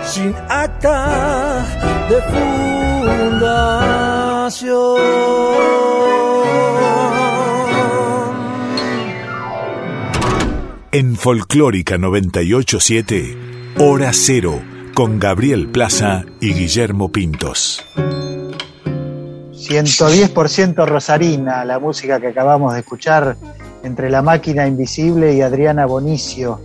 sin 0.04 0.36
acta 0.50 1.66
de 2.10 2.22
fundación. 2.32 4.08
En 10.94 11.18
Folclórica 11.18 11.98
987, 11.98 13.38
Hora 13.78 14.12
Cero, 14.14 14.62
con 14.96 15.20
Gabriel 15.20 15.70
Plaza 15.70 16.24
y 16.40 16.54
Guillermo 16.54 17.12
Pintos. 17.12 17.86
110% 19.52 20.88
Rosarina, 20.88 21.66
la 21.66 21.80
música 21.80 22.22
que 22.22 22.28
acabamos 22.28 22.74
de 22.74 22.80
escuchar 22.80 23.36
entre 23.84 24.10
La 24.10 24.22
Máquina 24.22 24.66
Invisible 24.66 25.34
y 25.34 25.42
Adriana 25.42 25.86
Bonicio. 25.86 26.62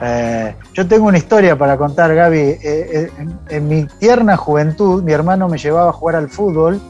Eh, 0.00 0.56
yo 0.74 0.88
tengo 0.88 1.06
una 1.06 1.18
historia 1.18 1.56
para 1.56 1.76
contar, 1.76 2.12
Gaby. 2.12 2.38
Eh, 2.38 2.60
eh, 2.64 3.10
en, 3.48 3.68
mi 3.68 3.86
tierna 4.00 4.36
juventud, 4.36 5.04
mi 5.04 5.12
hermano 5.12 5.48
me 5.48 5.58
llevaba 5.58 5.90
a 5.90 5.92
jugar 5.92 6.16
al 6.16 6.28
fútbol 6.28 6.80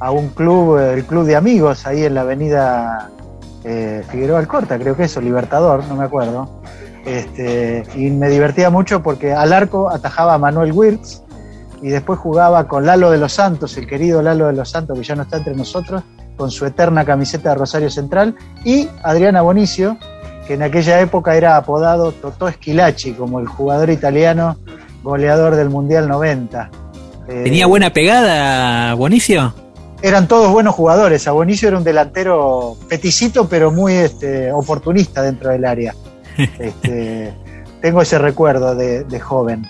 a 0.00 0.10
un 0.10 0.30
club, 0.30 0.78
el 0.78 1.04
club 1.04 1.26
de 1.26 1.36
amigos, 1.36 1.86
ahí 1.86 2.02
en 2.04 2.14
la 2.14 2.22
avenida 2.22 3.10
eh, 3.64 4.02
Figueroa 4.10 4.38
Alcorta, 4.38 4.78
creo 4.78 4.96
que 4.96 5.04
eso, 5.04 5.20
Libertador, 5.20 5.84
no 5.86 5.96
me 5.96 6.04
acuerdo. 6.04 6.62
Este, 7.06 7.84
y 7.94 8.10
me 8.10 8.28
divertía 8.28 8.70
mucho 8.70 9.02
porque 9.02 9.32
al 9.32 9.52
arco 9.52 9.90
atajaba 9.90 10.34
a 10.34 10.38
Manuel 10.38 10.72
Wirtz 10.72 11.22
y 11.82 11.88
después 11.88 12.18
jugaba 12.18 12.66
con 12.66 12.86
Lalo 12.86 13.10
de 13.10 13.18
los 13.18 13.32
Santos, 13.32 13.76
el 13.76 13.86
querido 13.86 14.22
Lalo 14.22 14.46
de 14.46 14.54
los 14.54 14.70
Santos, 14.70 14.98
que 14.98 15.04
ya 15.04 15.14
no 15.14 15.22
está 15.22 15.38
entre 15.38 15.54
nosotros, 15.54 16.02
con 16.36 16.50
su 16.50 16.64
eterna 16.66 17.04
camiseta 17.04 17.50
de 17.50 17.54
Rosario 17.56 17.90
Central, 17.90 18.34
y 18.64 18.88
Adriana 19.02 19.42
Bonicio, 19.42 19.98
que 20.46 20.54
en 20.54 20.62
aquella 20.62 21.00
época 21.00 21.36
era 21.36 21.56
apodado 21.56 22.12
Totò 22.12 22.48
Esquilachi, 22.48 23.12
como 23.12 23.38
el 23.38 23.46
jugador 23.46 23.90
italiano 23.90 24.56
goleador 25.02 25.56
del 25.56 25.68
Mundial 25.68 26.08
90. 26.08 26.70
¿Tenía 27.26 27.66
buena 27.66 27.90
pegada 27.90 28.94
Bonicio? 28.94 29.54
Eran 30.04 30.28
todos 30.28 30.52
buenos 30.52 30.74
jugadores. 30.74 31.26
Abonicio 31.26 31.68
era 31.68 31.78
un 31.78 31.84
delantero 31.84 32.76
peticito, 32.90 33.48
pero 33.48 33.72
muy 33.72 33.94
este, 33.94 34.52
oportunista 34.52 35.22
dentro 35.22 35.50
del 35.50 35.64
área. 35.64 35.94
Este, 36.58 37.32
tengo 37.80 38.02
ese 38.02 38.18
recuerdo 38.18 38.74
de, 38.74 39.20
joven. 39.20 39.64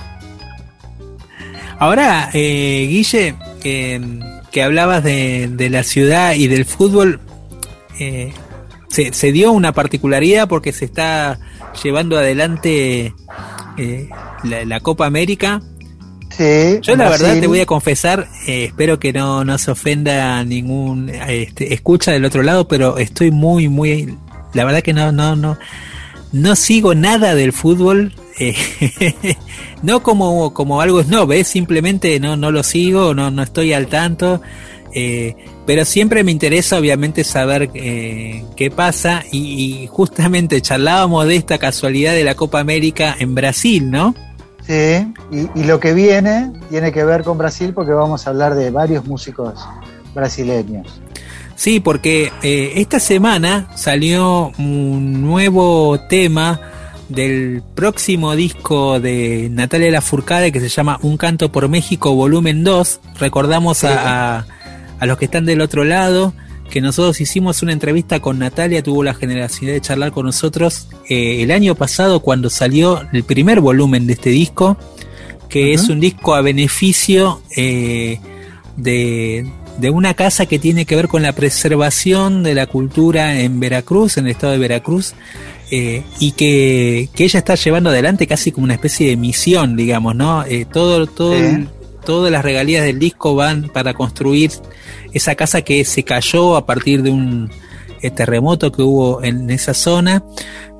Ahora, 1.78 2.30
eh, 2.32 2.86
Guille, 2.88 3.36
que 3.62 4.62
hablabas 4.62 5.04
de, 5.04 5.68
la 5.70 5.82
ciudad 5.82 6.34
y 6.34 6.48
del 6.48 6.64
fútbol, 6.64 7.20
eh, 8.00 8.32
se, 8.88 9.30
dio 9.30 9.52
una 9.52 9.72
particularidad 9.72 10.48
porque 10.48 10.72
se 10.72 10.86
está 10.86 11.38
llevando 11.82 12.16
adelante 12.16 13.14
eh, 13.76 14.08
la 14.42 14.80
Copa 14.80 15.04
América 15.06 15.60
yo 16.38 16.96
la 16.96 17.08
verdad 17.08 17.38
te 17.40 17.46
voy 17.46 17.60
a 17.60 17.66
confesar, 17.66 18.28
eh, 18.46 18.64
espero 18.64 18.98
que 18.98 19.12
no, 19.12 19.44
no 19.44 19.58
se 19.58 19.70
ofenda 19.70 20.42
ningún 20.44 21.08
este, 21.08 21.74
escucha 21.74 22.12
del 22.12 22.24
otro 22.24 22.42
lado, 22.42 22.66
pero 22.66 22.98
estoy 22.98 23.30
muy, 23.30 23.68
muy, 23.68 24.16
la 24.52 24.64
verdad 24.64 24.82
que 24.82 24.92
no, 24.92 25.12
no, 25.12 25.36
no, 25.36 25.58
no 26.32 26.56
sigo 26.56 26.94
nada 26.94 27.34
del 27.34 27.52
fútbol, 27.52 28.14
eh, 28.38 28.56
no 29.82 30.02
como, 30.02 30.52
como 30.54 30.80
algo 30.80 31.02
snob, 31.02 31.32
¿eh? 31.32 31.44
simplemente 31.44 32.18
no, 32.20 32.36
no 32.36 32.50
lo 32.50 32.62
sigo, 32.62 33.14
no, 33.14 33.30
no 33.30 33.42
estoy 33.42 33.72
al 33.72 33.86
tanto, 33.86 34.40
pero 35.66 35.84
siempre 35.84 36.22
me 36.22 36.30
interesa 36.30 36.78
obviamente 36.78 37.24
saber 37.24 37.70
qué 37.70 38.72
pasa 38.74 39.24
y, 39.32 39.82
y 39.82 39.86
justamente 39.88 40.60
charlábamos 40.60 41.26
de 41.26 41.34
esta 41.34 41.58
casualidad 41.58 42.12
de 42.12 42.22
la 42.22 42.36
Copa 42.36 42.60
América 42.60 43.16
en 43.18 43.34
Brasil, 43.34 43.90
¿no? 43.90 44.14
Sí, 44.66 45.12
y, 45.54 45.64
lo 45.64 45.78
que 45.78 45.92
viene 45.92 46.50
tiene 46.70 46.90
que 46.90 47.04
ver 47.04 47.22
con 47.22 47.36
Brasil 47.36 47.74
porque 47.74 47.92
vamos 47.92 48.26
a 48.26 48.30
hablar 48.30 48.54
de 48.54 48.70
varios 48.70 49.04
músicos 49.04 49.60
brasileños. 50.14 51.00
Sí, 51.54 51.80
porque 51.80 52.32
eh, 52.42 52.72
esta 52.76 52.98
semana 52.98 53.68
salió 53.76 54.52
un 54.58 55.20
nuevo 55.20 56.00
tema 56.08 56.60
del 57.10 57.62
próximo 57.74 58.34
disco 58.34 59.00
de 59.00 59.48
Natalia 59.50 59.90
Lafourcade 59.90 60.50
que 60.50 60.60
se 60.60 60.68
llama 60.68 60.98
Un 61.02 61.18
canto 61.18 61.52
por 61.52 61.68
México 61.68 62.14
volumen 62.14 62.64
2. 62.64 63.00
Recordamos 63.20 63.84
a, 63.84 64.46
a 64.98 65.06
los 65.06 65.18
que 65.18 65.26
están 65.26 65.44
del 65.44 65.60
otro 65.60 65.84
lado 65.84 66.32
que 66.74 66.80
nosotros 66.80 67.20
hicimos 67.20 67.62
una 67.62 67.72
entrevista 67.72 68.18
con 68.18 68.40
Natalia, 68.40 68.82
tuvo 68.82 69.04
la 69.04 69.14
generosidad 69.14 69.74
de 69.74 69.80
charlar 69.80 70.10
con 70.10 70.26
nosotros 70.26 70.88
eh, 71.08 71.40
el 71.40 71.52
año 71.52 71.76
pasado 71.76 72.18
cuando 72.18 72.50
salió 72.50 73.00
el 73.12 73.22
primer 73.22 73.60
volumen 73.60 74.08
de 74.08 74.14
este 74.14 74.30
disco, 74.30 74.76
que 75.48 75.72
es 75.72 75.88
un 75.88 76.00
disco 76.00 76.34
a 76.34 76.40
beneficio 76.40 77.40
eh, 77.56 78.18
de, 78.76 79.46
una 79.92 80.14
casa 80.14 80.46
que 80.46 80.58
tiene 80.58 80.84
que 80.84 80.96
ver 80.96 81.06
con 81.06 81.22
la 81.22 81.32
preservación 81.32 82.42
de 82.42 82.54
la 82.54 82.66
cultura 82.66 83.38
en 83.38 83.60
Veracruz, 83.60 84.16
en 84.16 84.24
el 84.24 84.32
estado 84.32 84.54
de 84.54 84.58
Veracruz. 84.58 85.14
Eh, 85.70 86.02
y 86.18 86.32
que, 86.32 87.08
ella 87.16 87.38
está 87.38 87.54
llevando 87.54 87.90
adelante 87.90 88.26
casi 88.26 88.50
como 88.50 88.64
una 88.64 88.74
especie 88.74 89.08
de 89.08 89.16
misión, 89.16 89.76
digamos, 89.76 90.16
¿no? 90.16 90.44
todo, 90.72 91.06
todo, 91.06 91.36
todas 92.04 92.30
las 92.30 92.44
regalías 92.44 92.84
del 92.84 92.98
disco 92.98 93.34
van 93.34 93.68
para 93.68 93.94
construir 93.94 94.50
esa 95.12 95.34
casa 95.34 95.62
que 95.62 95.84
se 95.84 96.04
cayó 96.04 96.56
a 96.56 96.66
partir 96.66 97.02
de 97.02 97.10
un 97.10 97.50
eh, 98.02 98.10
terremoto 98.10 98.70
que 98.70 98.82
hubo 98.82 99.22
en 99.22 99.50
esa 99.50 99.74
zona. 99.74 100.22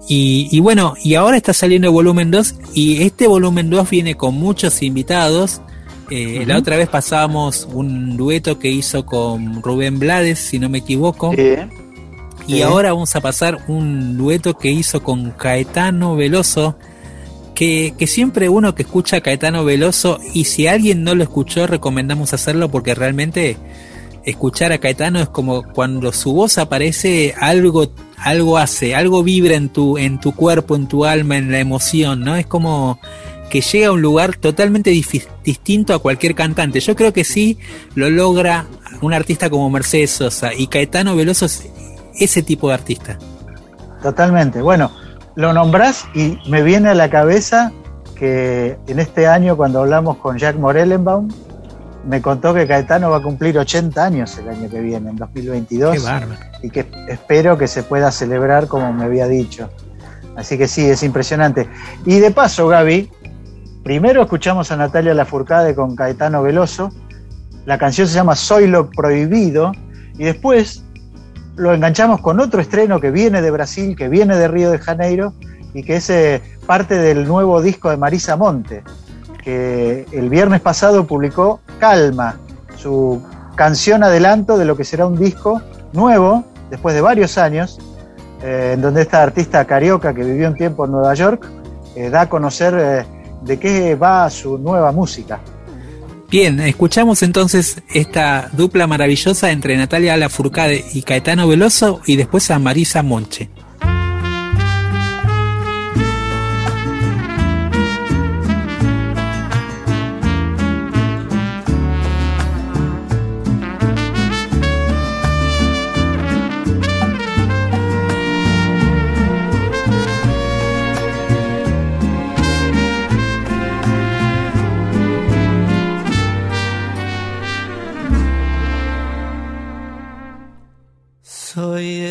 Y, 0.07 0.61
bueno, 0.61 0.95
y 1.03 1.15
ahora 1.15 1.39
está 1.39 1.55
saliendo 1.55 1.89
el 1.89 1.95
volumen 1.95 2.31
2 2.31 2.57
y 2.75 3.03
este 3.03 3.27
volumen 3.27 3.71
2 3.71 3.89
viene 3.89 4.15
con 4.17 4.35
muchos 4.35 4.83
invitados. 4.83 5.63
Eh, 6.11 6.45
la 6.47 6.59
otra 6.59 6.77
vez 6.77 6.89
pasábamos 6.91 7.67
un 7.73 8.19
dueto 8.19 8.59
que 8.59 8.69
hizo 8.69 9.07
con 9.07 9.63
Rubén 9.63 9.99
Blades, 9.99 10.39
si 10.39 10.59
no 10.59 10.69
me 10.69 10.79
equivoco. 10.79 11.33
Y 12.47 12.61
ahora 12.61 12.93
vamos 12.93 13.17
a 13.17 13.23
pasar 13.23 13.65
un 13.69 14.19
dueto 14.19 14.59
que 14.59 14.71
hizo 14.71 15.03
con 15.03 15.31
Caetano 15.31 16.15
Veloso, 16.17 16.77
que, 17.55 17.95
que, 17.99 18.07
siempre 18.07 18.49
uno 18.49 18.75
que 18.75 18.83
escucha 18.83 19.19
a 19.19 19.21
Caetano 19.21 19.65
Veloso, 19.65 20.19
y 20.33 20.45
si 20.45 20.67
alguien 20.67 21.05
no 21.05 21.15
lo 21.15 21.23
escuchó, 21.23 21.67
recomendamos 21.67 22.33
hacerlo 22.35 22.71
porque 22.71 22.95
realmente 22.95 23.57
escuchar 24.25 24.73
a 24.73 24.79
Caetano 24.79 25.21
es 25.21 25.29
como 25.29 25.63
cuando 25.63 26.13
su 26.13 26.33
voz 26.33 26.59
aparece, 26.59 27.35
algo, 27.41 27.93
algo 28.17 28.59
hace, 28.59 28.95
algo 28.95 29.23
vibra 29.23 29.55
en 29.55 29.69
tu, 29.69 29.99
en 29.99 30.19
tu 30.21 30.33
cuerpo, 30.33 30.77
en 30.77 30.89
tu 30.89 31.05
alma, 31.05 31.37
en 31.37 31.53
la 31.53 31.59
emoción, 31.59 32.21
¿no? 32.21 32.37
Es 32.37 32.47
como 32.47 32.99
que 33.51 33.61
llega 33.61 33.89
a 33.89 33.93
un 33.93 34.03
lugar 34.03 34.37
totalmente 34.37 34.91
distinto 34.91 35.95
a 35.95 35.99
cualquier 35.99 36.35
cantante. 36.35 36.81
Yo 36.81 36.97
creo 36.97 37.13
que 37.13 37.25
sí 37.25 37.59
lo 37.95 38.11
logra 38.11 38.67
un 39.01 39.13
artista 39.13 39.51
como 39.51 39.71
Mercedes 39.71 40.11
Sosa 40.11 40.55
y 40.55 40.67
Caetano 40.67 41.15
Veloso 41.15 41.47
es 41.47 41.69
ese 42.19 42.43
tipo 42.43 42.69
de 42.69 42.75
artista. 42.75 43.19
Totalmente. 44.03 44.61
Bueno, 44.61 44.91
lo 45.37 45.53
nombrás 45.53 46.07
y 46.15 46.39
me 46.49 46.63
viene 46.63 46.91
a 46.91 46.95
la 46.95 47.11
cabeza 47.11 47.73
que 48.15 48.79
en 48.87 49.01
este 49.01 49.27
año 49.27 49.57
cuando 49.57 49.81
hablamos 49.81 50.19
con 50.19 50.39
Jack 50.39 50.57
Morellenbaum, 50.57 51.29
me 52.07 52.21
contó 52.21 52.53
que 52.55 52.67
Caetano 52.67 53.11
va 53.11 53.19
a 53.19 53.23
cumplir 53.23 53.59
80 53.59 54.05
años 54.05 54.37
el 54.39 54.49
año 54.49 54.69
que 54.69 54.81
viene, 54.81 55.11
en 55.11 55.17
2022. 55.17 56.07
y 56.63 56.71
que 56.71 56.87
espero 57.09 57.59
que 57.59 57.67
se 57.67 57.83
pueda 57.83 58.11
celebrar 58.11 58.69
como 58.69 58.93
me 58.93 59.05
había 59.05 59.27
dicho. 59.27 59.71
Así 60.37 60.59
que 60.59 60.69
sí, 60.69 60.85
es 60.85 61.03
impresionante. 61.03 61.69
Y 62.05 62.19
de 62.19 62.31
paso, 62.31 62.69
Gaby, 62.69 63.11
primero 63.83 64.23
escuchamos 64.23 64.71
a 64.71 64.77
Natalia 64.77 65.15
Lafourcade 65.15 65.75
con 65.75 65.97
Caetano 65.97 66.43
Veloso. 66.43 66.91
La 67.65 67.79
canción 67.79 68.07
se 68.07 68.15
llama 68.15 68.37
Soy 68.37 68.67
lo 68.67 68.91
prohibido. 68.91 69.73
Y 70.19 70.25
después 70.25 70.84
lo 71.57 71.73
enganchamos 71.73 72.21
con 72.21 72.41
otro 72.41 72.61
estreno 72.61 73.01
que 73.01 73.11
viene 73.11 73.43
de 73.43 73.51
Brasil, 73.51 73.97
que 73.97 74.09
viene 74.09 74.37
de 74.37 74.49
Río 74.49 74.71
de 74.71 74.79
Janeiro 74.79 75.35
y 75.73 75.83
que 75.83 75.97
es 75.97 76.11
eh, 76.11 76.43
parte 76.67 76.97
del 76.99 77.27
nuevo 77.27 77.61
disco 77.63 77.91
de 77.91 77.97
Marisa 77.97 78.37
Monte 78.37 78.83
que 79.43 80.07
el 80.13 80.31
viernes 80.31 80.63
pasado 80.63 81.07
publicó 81.07 81.61
Calma, 81.79 82.37
su 82.77 83.23
canción 83.57 84.03
adelanto 84.03 84.57
de 84.57 84.65
lo 84.65 84.75
que 84.75 84.85
será 84.85 85.07
un 85.07 85.19
disco 85.19 85.61
nuevo, 85.93 86.45
después 86.71 86.95
de 86.95 87.03
varios 87.03 87.37
años, 87.37 87.79
eh, 88.43 88.73
en 88.75 88.81
donde 88.81 89.03
esta 89.03 89.23
artista 89.23 89.65
carioca 89.67 90.15
que 90.15 90.25
vivió 90.25 90.49
un 90.49 90.55
tiempo 90.55 90.87
en 90.87 90.93
Nueva 90.93 91.13
York 91.13 91.47
eh, 91.95 92.09
da 92.09 92.23
a 92.23 92.29
conocer 92.29 93.07
de 93.43 93.59
qué 93.59 93.95
va 93.97 94.31
su 94.31 94.57
nueva 94.57 94.93
música. 94.93 95.41
Bien, 96.35 96.59
escuchamos 96.59 97.23
entonces 97.23 97.81
esta 97.91 98.51
dupla 98.55 98.89
maravillosa 98.89 99.53
entre 99.53 99.77
Natalia 99.77 100.17
Lafourcade 100.17 100.85
y 100.93 101.03
Caetano 101.03 101.47
Veloso 101.47 102.01
y 102.07 102.17
después 102.17 102.51
a 102.51 102.59
Marisa 102.59 103.05
Monche. 103.05 103.51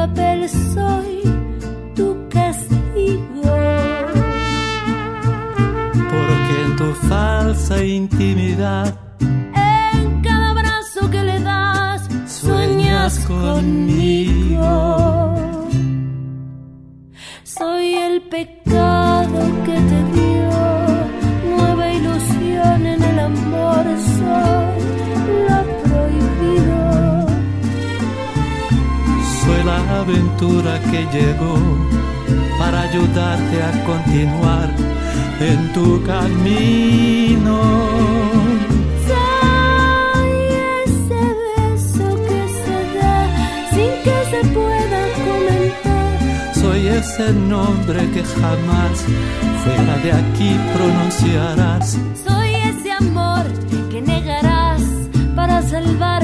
papel 0.00 0.48
soy 0.48 1.20
tu 1.94 2.06
castigo. 2.30 3.42
Porque 6.12 6.54
en 6.64 6.76
tu 6.80 6.88
falsa 7.08 7.84
intimidad, 7.84 8.86
en 9.20 10.22
cada 10.22 10.50
abrazo 10.54 11.00
que 11.10 11.22
le 11.22 11.38
das, 11.40 12.00
sueñas 12.26 13.12
conmigo. 13.26 14.09
Aventura 30.40 30.80
que 30.90 31.06
llegó 31.12 31.58
para 32.58 32.82
ayudarte 32.82 33.62
a 33.62 33.84
continuar 33.84 34.70
en 35.40 35.72
tu 35.72 36.02
camino. 36.04 37.60
Soy 39.06 40.32
ese 40.84 41.22
beso 41.42 42.08
que 42.26 42.42
se 42.64 42.78
da 42.98 43.16
sin 43.70 43.92
que 44.04 44.18
se 44.30 44.40
pueda 44.54 45.02
comentar. 45.26 46.54
Soy 46.54 46.88
ese 46.88 47.32
nombre 47.32 48.10
que 48.10 48.22
jamás 48.24 49.04
fuera 49.62 49.96
de 49.98 50.12
aquí 50.12 50.56
pronunciarás. 50.74 51.98
Soy 52.26 52.54
ese 52.54 52.92
amor 52.92 53.44
que 53.90 54.00
negarás 54.00 54.82
para 55.34 55.62
salvar 55.62 56.22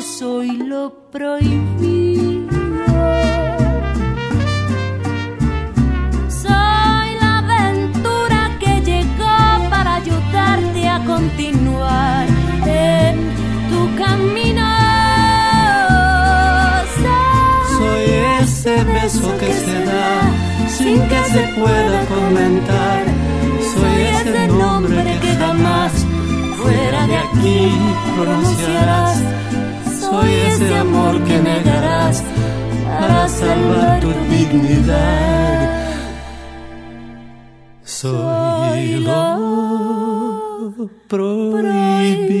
soy 0.00 0.56
lo 0.56 0.92
prohibido. 1.10 2.48
Soy 6.28 7.08
la 7.20 7.38
aventura 7.38 8.56
que 8.60 8.80
llegó 8.82 9.70
para 9.70 9.96
ayudarte 9.96 10.88
a 10.88 11.04
continuar 11.04 12.26
en 12.66 13.16
tu 13.70 13.80
camino. 14.02 14.66
Soy 17.76 18.04
ese 18.42 18.84
beso 18.84 19.38
que 19.38 19.52
se 19.52 19.84
da 19.84 20.20
sin 20.68 20.98
que 21.08 21.24
se 21.32 21.42
pueda 21.58 22.06
comentar 22.06 23.20
ese 24.00 24.48
nombre 24.48 25.18
que 25.20 25.34
jamás 25.36 25.92
fuera 26.56 27.06
de 27.06 27.16
aquí 27.16 27.72
pronunciarás. 28.16 29.49
Soy 30.10 30.32
ese 30.32 30.74
amor 30.74 31.22
que 31.22 31.38
negarás 31.38 32.24
para 32.84 33.28
salvar 33.28 34.00
tu 34.00 34.08
dignidad. 34.28 35.70
Soy 37.84 38.96
lo 39.06 40.74
prohibido. 41.06 42.40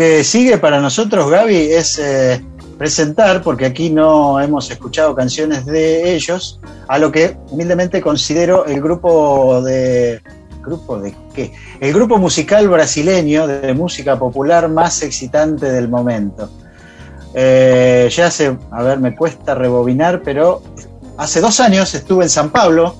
Que 0.00 0.24
sigue 0.24 0.56
para 0.56 0.80
nosotros, 0.80 1.30
Gaby, 1.30 1.72
es 1.72 1.98
eh, 1.98 2.42
presentar, 2.78 3.42
porque 3.42 3.66
aquí 3.66 3.90
no 3.90 4.40
hemos 4.40 4.70
escuchado 4.70 5.14
canciones 5.14 5.66
de 5.66 6.14
ellos, 6.14 6.58
a 6.88 6.98
lo 6.98 7.12
que 7.12 7.36
humildemente 7.50 8.00
considero 8.00 8.64
el 8.64 8.80
grupo 8.80 9.60
de. 9.60 10.22
¿Grupo 10.62 10.98
de 10.98 11.14
qué? 11.34 11.52
El 11.80 11.92
grupo 11.92 12.16
musical 12.16 12.66
brasileño 12.70 13.46
de 13.46 13.74
música 13.74 14.18
popular 14.18 14.70
más 14.70 15.02
excitante 15.02 15.70
del 15.70 15.90
momento. 15.90 16.48
Eh, 17.34 18.08
ya 18.10 18.28
hace, 18.28 18.56
a 18.70 18.82
ver, 18.82 19.00
me 19.00 19.14
cuesta 19.14 19.54
rebobinar, 19.54 20.22
pero 20.22 20.62
hace 21.18 21.42
dos 21.42 21.60
años 21.60 21.94
estuve 21.94 22.24
en 22.24 22.30
San 22.30 22.48
Pablo 22.48 22.94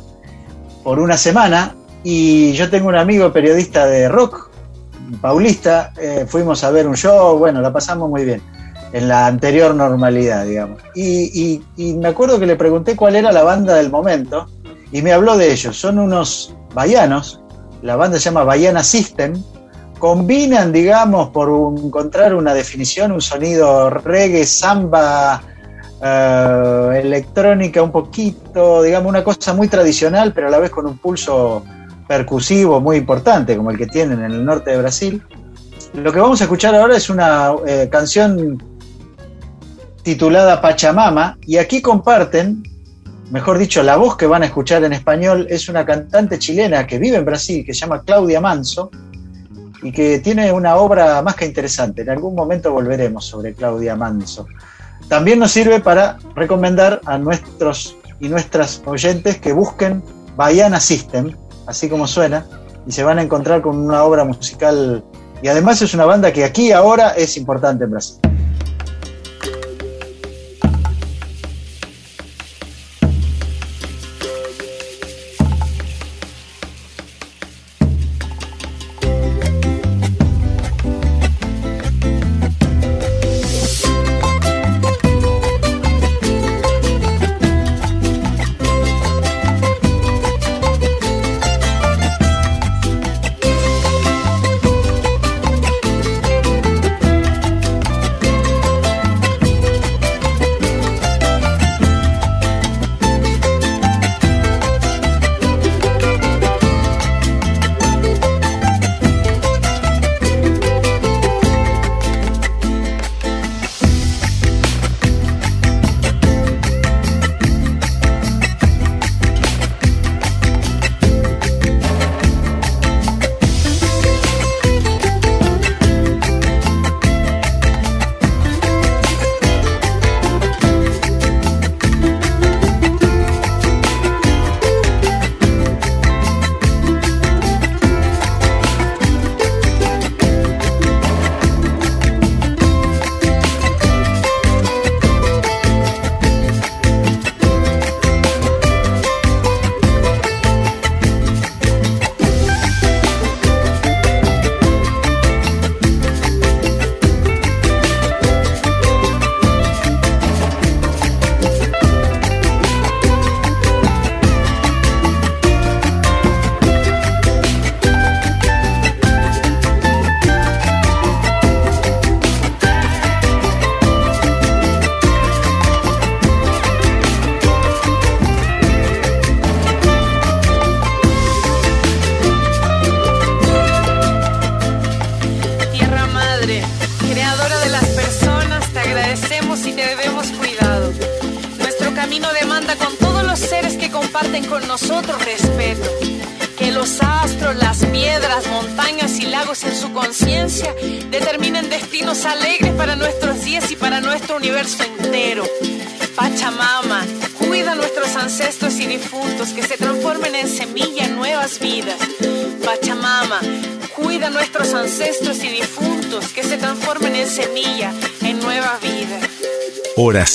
por 0.84 0.98
una 1.00 1.16
semana 1.16 1.74
y 2.04 2.52
yo 2.52 2.68
tengo 2.68 2.88
un 2.88 2.96
amigo 2.96 3.32
periodista 3.32 3.86
de 3.86 4.06
rock 4.06 4.49
Paulista, 5.20 5.92
eh, 6.00 6.26
fuimos 6.28 6.62
a 6.64 6.70
ver 6.70 6.86
un 6.86 6.96
show, 6.96 7.38
bueno, 7.38 7.60
la 7.60 7.72
pasamos 7.72 8.08
muy 8.08 8.24
bien, 8.24 8.42
en 8.92 9.08
la 9.08 9.26
anterior 9.26 9.74
normalidad, 9.74 10.44
digamos. 10.44 10.80
Y, 10.94 11.62
me 11.76 12.08
acuerdo 12.08 12.38
que 12.38 12.46
le 12.46 12.56
pregunté 12.56 12.96
cuál 12.96 13.16
era 13.16 13.32
la 13.32 13.42
banda 13.42 13.74
del 13.74 13.90
momento, 13.90 14.46
y 14.92 15.02
me 15.02 15.12
habló 15.12 15.36
de 15.36 15.52
ellos. 15.52 15.78
Son 15.78 15.98
unos 15.98 16.54
bahianos, 16.74 17.40
la 17.82 17.96
banda 17.96 18.18
se 18.18 18.24
llama 18.24 18.44
Bahiana 18.44 18.82
System, 18.82 19.42
combinan, 19.98 20.72
digamos, 20.72 21.28
por 21.30 21.48
encontrar 21.78 22.34
una 22.34 22.54
definición, 22.54 23.12
un 23.12 23.20
sonido 23.20 23.90
reggae, 23.90 24.44
samba, 24.46 25.42
eh, 26.02 27.00
electrónica 27.04 27.82
un 27.82 27.92
poquito, 27.92 28.82
digamos, 28.82 29.10
una 29.10 29.22
cosa 29.22 29.52
muy 29.52 29.68
tradicional, 29.68 30.32
pero 30.32 30.48
a 30.48 30.50
la 30.50 30.58
vez 30.58 30.70
con 30.70 30.86
un 30.86 30.96
pulso 30.96 31.62
percusivo 32.10 32.80
muy 32.80 32.96
importante, 32.96 33.56
como 33.56 33.70
el 33.70 33.78
que 33.78 33.86
tienen 33.86 34.18
en 34.24 34.32
el 34.32 34.44
norte 34.44 34.72
de 34.72 34.78
Brasil. 34.78 35.22
Lo 35.94 36.12
que 36.12 36.18
vamos 36.18 36.40
a 36.40 36.44
escuchar 36.44 36.74
ahora 36.74 36.96
es 36.96 37.08
una 37.08 37.54
eh, 37.64 37.88
canción 37.88 38.60
titulada 40.02 40.60
Pachamama, 40.60 41.38
y 41.46 41.58
aquí 41.58 41.80
comparten, 41.80 42.64
mejor 43.30 43.58
dicho, 43.58 43.80
la 43.84 43.96
voz 43.96 44.16
que 44.16 44.26
van 44.26 44.42
a 44.42 44.46
escuchar 44.46 44.82
en 44.82 44.92
español 44.92 45.46
es 45.48 45.68
una 45.68 45.86
cantante 45.86 46.36
chilena 46.40 46.84
que 46.84 46.98
vive 46.98 47.16
en 47.16 47.24
Brasil, 47.24 47.64
que 47.64 47.72
se 47.72 47.82
llama 47.82 48.02
Claudia 48.02 48.40
Manso, 48.40 48.90
y 49.80 49.92
que 49.92 50.18
tiene 50.18 50.50
una 50.50 50.74
obra 50.78 51.22
más 51.22 51.36
que 51.36 51.46
interesante. 51.46 52.02
En 52.02 52.10
algún 52.10 52.34
momento 52.34 52.72
volveremos 52.72 53.24
sobre 53.24 53.54
Claudia 53.54 53.94
Manso. 53.94 54.48
También 55.06 55.38
nos 55.38 55.52
sirve 55.52 55.78
para 55.78 56.18
recomendar 56.34 57.00
a 57.04 57.18
nuestros 57.18 57.96
y 58.18 58.28
nuestras 58.28 58.82
oyentes 58.84 59.38
que 59.38 59.52
busquen 59.52 60.02
Baiana 60.34 60.80
System, 60.80 61.32
así 61.70 61.88
como 61.88 62.06
suena, 62.06 62.44
y 62.86 62.92
se 62.92 63.04
van 63.04 63.18
a 63.18 63.22
encontrar 63.22 63.62
con 63.62 63.78
una 63.78 64.02
obra 64.02 64.24
musical. 64.24 65.04
Y 65.42 65.48
además 65.48 65.80
es 65.80 65.94
una 65.94 66.04
banda 66.04 66.32
que 66.32 66.44
aquí 66.44 66.72
ahora 66.72 67.10
es 67.10 67.36
importante 67.36 67.84
en 67.84 67.90
Brasil. 67.90 68.18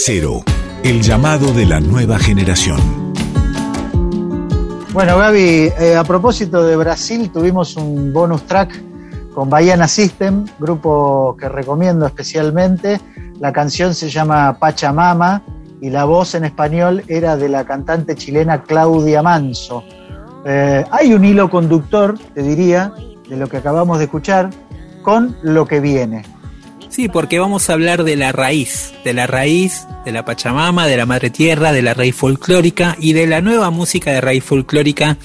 Cero, 0.06 0.44
el 0.84 1.02
llamado 1.02 1.52
de 1.52 1.66
la 1.66 1.80
nueva 1.80 2.20
generación. 2.20 2.78
Bueno, 4.94 5.18
Gaby, 5.18 5.72
eh, 5.80 5.96
a 5.98 6.04
propósito 6.04 6.64
de 6.64 6.76
Brasil, 6.76 7.32
tuvimos 7.32 7.76
un 7.76 8.14
bonus 8.14 8.44
track 8.44 8.84
con 9.34 9.50
Baiana 9.50 9.88
System, 9.88 10.46
grupo 10.60 11.36
que 11.40 11.50
recomiendo 11.50 12.06
especialmente. 12.06 13.02
La 13.40 13.52
canción 13.52 13.96
se 13.96 14.12
llama 14.12 14.60
Pachamama 14.60 15.42
y 15.82 15.90
la 15.90 16.06
voz 16.06 16.36
en 16.36 16.46
español 16.46 17.04
era 17.08 17.36
de 17.36 17.50
la 17.50 17.66
cantante 17.66 18.14
chilena 18.14 18.62
Claudia 18.62 19.24
Manso. 19.24 19.84
Eh, 20.46 20.86
hay 20.92 21.16
un 21.16 21.26
hilo 21.26 21.50
conductor, 21.50 22.16
te 22.36 22.44
diría, 22.44 22.94
de 23.28 23.38
lo 23.38 23.50
que 23.50 23.58
acabamos 23.58 23.98
de 23.98 24.04
escuchar 24.04 24.52
con 25.02 25.36
lo 25.42 25.66
que 25.66 25.80
viene. 25.80 26.35
Sí, 26.96 27.10
porque 27.10 27.40
vamos 27.40 27.70
a 27.70 27.74
hablar 27.74 28.06
de 28.06 28.16
la 28.16 28.32
raíz, 28.32 28.94
de 29.04 29.14
la 29.14 29.28
raíz 29.28 29.86
de 30.06 30.14
la 30.14 30.24
Pachamama, 30.24 30.88
de 30.88 30.96
la 30.96 31.06
Madre 31.06 31.30
Tierra, 31.30 31.74
de 31.74 31.82
la 31.82 31.94
raíz 31.94 32.16
folclórica 32.16 32.96
y 33.02 33.12
de 33.12 33.28
la 33.28 33.42
nueva 33.42 33.70
música 33.70 34.14
de 34.14 34.22
raíz 34.22 34.46
folclórica 34.46 35.18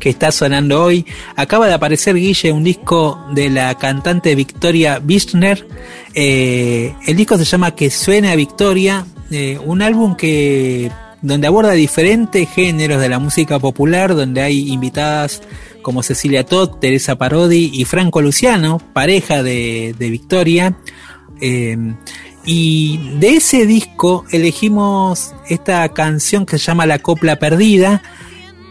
que 0.00 0.10
está 0.10 0.32
sonando 0.32 0.82
hoy. 0.82 1.06
Acaba 1.36 1.68
de 1.68 1.74
aparecer, 1.74 2.16
Guille, 2.16 2.50
un 2.50 2.64
disco 2.64 3.24
de 3.30 3.50
la 3.50 3.78
cantante 3.78 4.34
Victoria 4.34 4.98
Bichner. 4.98 5.64
Eh, 6.12 6.92
el 7.06 7.16
disco 7.16 7.38
se 7.38 7.44
llama 7.44 7.76
Que 7.76 7.88
suena 7.88 8.34
Victoria, 8.34 9.06
eh, 9.30 9.60
un 9.64 9.80
álbum 9.80 10.16
que 10.16 10.90
donde 11.20 11.46
aborda 11.46 11.70
diferentes 11.70 12.50
géneros 12.50 13.00
de 13.00 13.08
la 13.08 13.20
música 13.20 13.60
popular, 13.60 14.16
donde 14.16 14.42
hay 14.42 14.72
invitadas 14.72 15.40
como 15.82 16.02
Cecilia 16.02 16.44
Todd, 16.44 16.78
Teresa 16.80 17.16
Parodi 17.16 17.70
y 17.72 17.84
Franco 17.84 18.20
Luciano, 18.20 18.80
pareja 18.92 19.42
de, 19.42 19.94
Victoria. 19.98 20.76
Eh, 21.42 21.76
y 22.46 23.10
de 23.18 23.34
ese 23.36 23.66
disco 23.66 24.24
elegimos 24.30 25.34
esta 25.48 25.86
canción 25.90 26.46
que 26.46 26.58
se 26.58 26.64
llama 26.64 26.86
La 26.86 27.00
Copla 27.00 27.38
Perdida. 27.38 28.02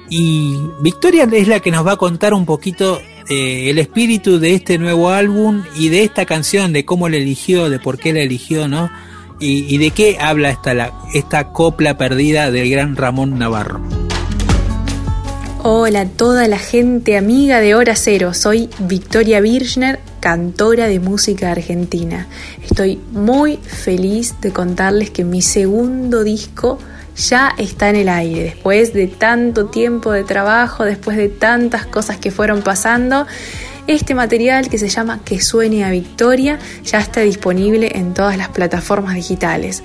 Y 0.09 0.57
Victoria 0.81 1.27
es 1.31 1.47
la 1.47 1.59
que 1.59 1.69
nos 1.69 1.85
va 1.85 1.91
a 1.91 1.97
contar 1.97 2.33
un 2.33 2.45
poquito 2.45 2.99
eh, 3.29 3.69
el 3.69 3.77
espíritu 3.77 4.39
de 4.39 4.55
este 4.55 4.79
nuevo 4.79 5.09
álbum 5.09 5.63
y 5.77 5.89
de 5.89 6.03
esta 6.03 6.25
canción, 6.25 6.73
de 6.73 6.83
cómo 6.83 7.07
la 7.07 7.17
eligió, 7.17 7.69
de 7.69 7.79
por 7.79 7.99
qué 7.99 8.11
la 8.11 8.21
eligió, 8.21 8.67
¿no? 8.67 8.89
y, 9.41 9.77
de 9.77 9.91
qué 9.91 10.17
habla 10.19 10.51
esta, 10.51 10.93
esta 11.13 11.51
copla 11.51 11.97
perdida 11.97 12.51
del 12.51 12.69
gran 12.69 12.95
Ramón 12.95 13.37
Navarro. 13.39 13.81
Hola 15.63 16.01
a 16.01 16.05
toda 16.05 16.47
la 16.47 16.57
gente 16.57 17.17
amiga 17.17 17.59
de 17.59 17.75
Hora 17.75 17.95
Cero, 17.95 18.33
soy 18.33 18.69
Victoria 18.79 19.41
Birchner, 19.41 19.99
cantora 20.21 20.87
de 20.87 21.01
música 21.01 21.51
argentina. 21.51 22.27
Estoy 22.63 23.01
muy 23.11 23.57
feliz 23.57 24.35
de 24.39 24.53
contarles 24.53 25.09
que 25.09 25.25
mi 25.25 25.41
segundo 25.41 26.23
disco 26.23 26.79
ya 27.17 27.53
está 27.57 27.89
en 27.89 27.97
el 27.97 28.07
aire, 28.07 28.43
después 28.43 28.93
de 28.93 29.07
tanto 29.07 29.65
tiempo 29.65 30.13
de 30.13 30.23
trabajo, 30.23 30.85
después 30.85 31.17
de 31.17 31.27
tantas 31.27 31.85
cosas 31.85 32.17
que 32.17 32.31
fueron 32.31 32.61
pasando 32.61 33.27
este 33.87 34.13
material 34.13 34.69
que 34.69 34.77
se 34.77 34.87
llama 34.87 35.21
Que 35.25 35.41
suene 35.41 35.83
a 35.83 35.89
Victoria 35.89 36.59
ya 36.85 36.99
está 36.99 37.21
disponible 37.21 37.91
en 37.95 38.13
todas 38.13 38.37
las 38.37 38.49
plataformas 38.49 39.15
digitales. 39.15 39.83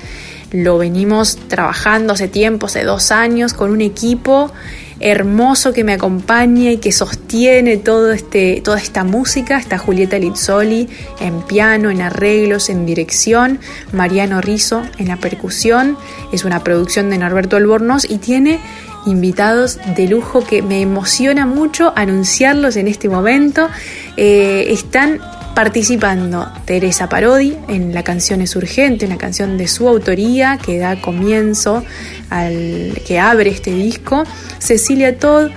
Lo 0.53 0.79
venimos 0.79 1.37
trabajando 1.49 2.13
hace 2.13 2.29
tiempo, 2.29 2.67
hace 2.67 2.85
dos 2.85 3.11
años, 3.11 3.53
con 3.53 3.71
un 3.73 3.81
equipo 3.81 4.53
hermoso 5.01 5.73
que 5.73 5.85
me 5.85 5.93
acompaña 5.93 6.71
y 6.71 6.79
que 6.79 6.93
sostiene 6.93 7.77
todo 7.77 8.13
este, 8.13 8.61
toda 8.63 8.79
esta 8.79 9.05
música. 9.05 9.59
Está 9.59 9.79
Julieta 9.79 10.19
Lizzoli 10.19 10.89
en 11.21 11.43
piano, 11.43 11.91
en 11.91 12.03
arreglos, 12.03 12.71
en 12.71 12.87
dirección, 12.87 13.59
Mariano 13.93 14.41
Rizzo 14.41 14.83
en 14.99 15.09
la 15.09 15.17
percusión. 15.17 15.97
Es 16.33 16.45
una 16.45 16.65
producción 16.65 17.11
de 17.11 17.19
Norberto 17.19 17.57
Albornoz 17.57 18.05
y 18.09 18.19
tiene 18.19 18.59
invitados 19.07 19.79
de 19.97 20.09
lujo 20.09 20.45
que 20.45 20.63
me 20.63 20.81
emociona 20.81 21.47
mucho 21.47 21.93
anunciarlos 21.97 22.77
en 22.77 22.89
este 22.89 23.09
momento. 23.09 23.69
Eh, 24.17 24.67
están 24.71 25.21
participando 25.57 26.53
Teresa 26.67 27.09
Parodi 27.09 27.57
en 27.69 27.95
La 27.95 28.03
canción 28.03 28.43
es 28.43 28.55
urgente, 28.57 29.07
una 29.07 29.17
canción 29.17 29.57
de 29.57 29.69
su 29.69 29.89
autoría 29.89 30.59
que 30.59 30.77
da 30.79 31.01
comienzo 31.01 31.83
al 32.31 33.01
que 33.07 33.19
abre 33.19 33.51
este 33.51 33.73
disco. 33.73 34.25
Cecilia 34.59 35.19
Todd, 35.19 35.51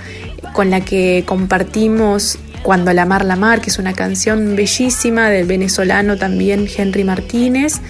con 0.52 0.70
la 0.70 0.80
que 0.80 1.24
compartimos 1.26 2.38
cuando 2.62 2.92
la 2.92 3.06
mar 3.06 3.24
la 3.24 3.36
mar, 3.36 3.60
que 3.60 3.70
es 3.70 3.78
una 3.78 3.94
canción 3.94 4.54
bellísima 4.54 5.30
del 5.30 5.46
venezolano 5.46 6.16
también 6.16 6.68
Henry 6.74 7.04
Martínez. 7.04 7.80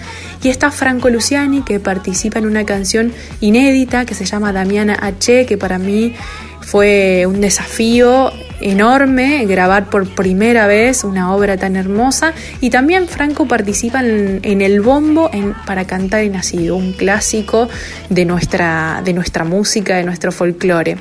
Y 0.43 0.49
está 0.49 0.71
Franco 0.71 1.09
Luciani, 1.09 1.61
que 1.61 1.79
participa 1.79 2.39
en 2.39 2.45
una 2.45 2.65
canción 2.65 3.13
inédita 3.41 4.05
que 4.05 4.15
se 4.15 4.25
llama 4.25 4.53
Damiana 4.53 4.97
H, 5.01 5.45
que 5.45 5.57
para 5.57 5.77
mí 5.77 6.15
fue 6.61 7.25
un 7.27 7.41
desafío 7.41 8.31
enorme 8.61 9.45
grabar 9.45 9.89
por 9.89 10.07
primera 10.07 10.67
vez 10.67 11.03
una 11.03 11.33
obra 11.33 11.57
tan 11.57 11.75
hermosa. 11.75 12.33
Y 12.59 12.69
también 12.69 13.07
Franco 13.07 13.47
participa 13.47 14.01
en, 14.01 14.61
el 14.61 14.81
bombo 14.81 15.29
en, 15.33 15.53
para 15.65 15.85
cantar 15.85 16.23
y 16.23 16.29
nacido, 16.29 16.75
un 16.75 16.93
clásico 16.93 17.69
de 18.09 18.25
nuestra, 18.25 19.01
de 19.03 19.13
nuestra 19.13 19.43
música, 19.43 19.97
de 19.97 20.03
nuestro 20.03 20.31
folclore. 20.31 20.97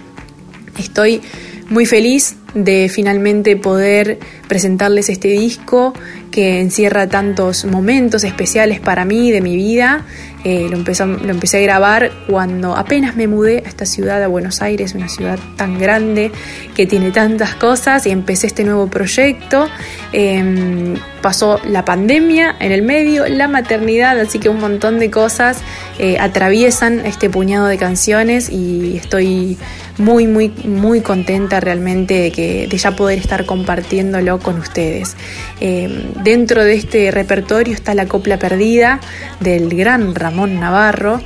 Estoy 0.79 1.21
muy 1.69 1.87
feliz 1.87 2.37
de 2.55 2.89
finalmente 2.89 3.57
poder 3.57 4.19
presentarles 4.49 5.09
este 5.09 5.29
disco 5.29 5.95
que 6.31 6.61
encierra 6.61 7.09
tantos 7.09 7.65
momentos 7.65 8.25
especiales 8.25 8.81
para 8.81 9.05
mí 9.05 9.31
de 9.31 9.41
mi 9.41 9.57
vida. 9.57 10.05
Eh, 10.43 10.69
lo, 10.71 10.79
lo 10.79 11.31
empecé 11.31 11.59
a 11.59 11.61
grabar 11.61 12.11
cuando 12.27 12.75
apenas 12.75 13.15
me 13.15 13.27
mudé 13.27 13.63
a 13.67 13.69
esta 13.69 13.85
ciudad, 13.85 14.23
a 14.23 14.27
Buenos 14.27 14.63
Aires, 14.63 14.95
una 14.95 15.09
ciudad 15.09 15.39
tan 15.57 15.79
grande 15.79 16.33
que 16.75 16.87
tiene 16.87 17.11
tantas 17.11 17.55
cosas 17.55 18.07
y 18.07 18.11
empecé 18.11 18.47
este 18.47 18.65
nuevo 18.65 18.87
proyecto. 18.87 19.69
Em, 20.13 20.95
pasó 21.21 21.61
la 21.65 21.85
pandemia 21.85 22.57
en 22.59 22.73
el 22.73 22.83
medio, 22.83 23.29
la 23.29 23.49
maternidad, 23.49 24.19
así 24.19 24.39
que 24.39 24.49
un 24.49 24.61
montón 24.61 24.99
de 24.99 25.11
cosas 25.11 25.59
eh, 25.99 26.17
atraviesan 26.19 27.05
este 27.05 27.29
puñado 27.29 27.67
de 27.67 27.77
canciones 27.77 28.49
y 28.49 28.97
estoy 28.97 29.59
muy, 29.99 30.27
muy, 30.27 30.49
muy 30.65 31.03
contenta 31.03 31.61
realmente 31.61 32.15
de, 32.15 32.33
que, 32.33 32.69
ya 32.77 32.93
poder 32.93 33.19
estar 33.19 33.45
compartiéndolo 33.45 34.39
con 34.39 34.59
ustedes. 34.59 35.17
Em, 35.61 36.15
dentro 36.23 36.65
de 36.65 36.75
este 36.75 37.11
repertorio 37.11 37.75
está 37.75 37.95
la 37.95 38.07
copla 38.07 38.39
perdida 38.39 39.01
del 39.41 39.75
gran 39.75 40.15
Ramón 40.15 40.61
Navarro, 40.61 41.21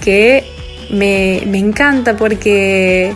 que 0.00 0.44
me, 0.90 1.42
encanta 1.58 2.16
porque, 2.16 3.14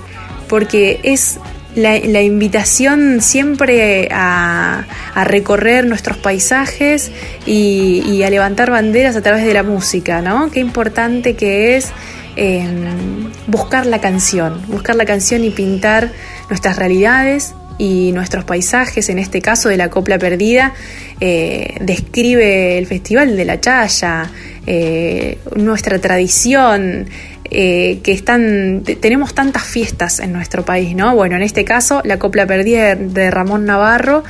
porque 0.49 1.01
es 1.03 1.39
la, 1.75 2.23
invitación 2.23 3.21
siempre 3.21 4.09
a, 4.13 4.85
recorrer 5.25 5.87
nuestros 5.87 6.17
paisajes 6.19 7.11
y, 7.47 8.23
a 8.23 8.31
levantar 8.31 8.71
banderas 8.71 9.17
a 9.17 9.23
través 9.23 9.45
de 9.45 9.55
la 9.55 9.63
música, 9.63 10.21
¿no? 10.21 10.51
Qué 10.51 10.61
importante 10.61 11.35
que 11.35 11.77
es 11.77 11.93
em, 12.37 13.31
buscar 13.47 13.87
la 13.87 14.01
canción, 14.01 14.61
buscar 14.69 14.97
la 14.97 15.05
canción 15.05 15.45
y 15.45 15.51
pintar 15.51 16.11
nuestras 16.49 16.77
realidades 16.77 17.55
y 17.79 18.13
nuestros 18.13 18.45
paisajes, 18.45 19.09
en 19.09 19.19
este 19.19 19.41
caso 19.41 19.69
de 19.69 19.77
la 19.77 19.91
Copla 19.91 20.19
Perdida, 20.19 20.75
eh, 21.21 21.77
describe 21.81 22.79
el 22.79 22.87
Festival 22.87 23.37
de 23.37 23.45
la 23.45 23.61
Chaya, 23.61 24.31
eh, 24.67 25.39
nuestra 25.57 25.99
tradición, 25.99 27.07
eh, 27.51 28.01
que 28.03 28.13
están, 28.13 28.83
tenemos 29.01 29.35
tantas 29.35 29.65
fiestas 29.65 30.21
en 30.21 30.33
nuestro 30.33 30.65
país, 30.65 30.95
¿no? 30.95 31.15
Bueno, 31.15 31.37
en 31.37 31.43
este 31.43 31.65
caso, 31.65 32.01
la 32.05 32.19
Copla 32.19 32.47
Perdida 32.47 32.95
de 32.95 33.31
Ramón 33.31 33.67
Navarro 33.67 34.25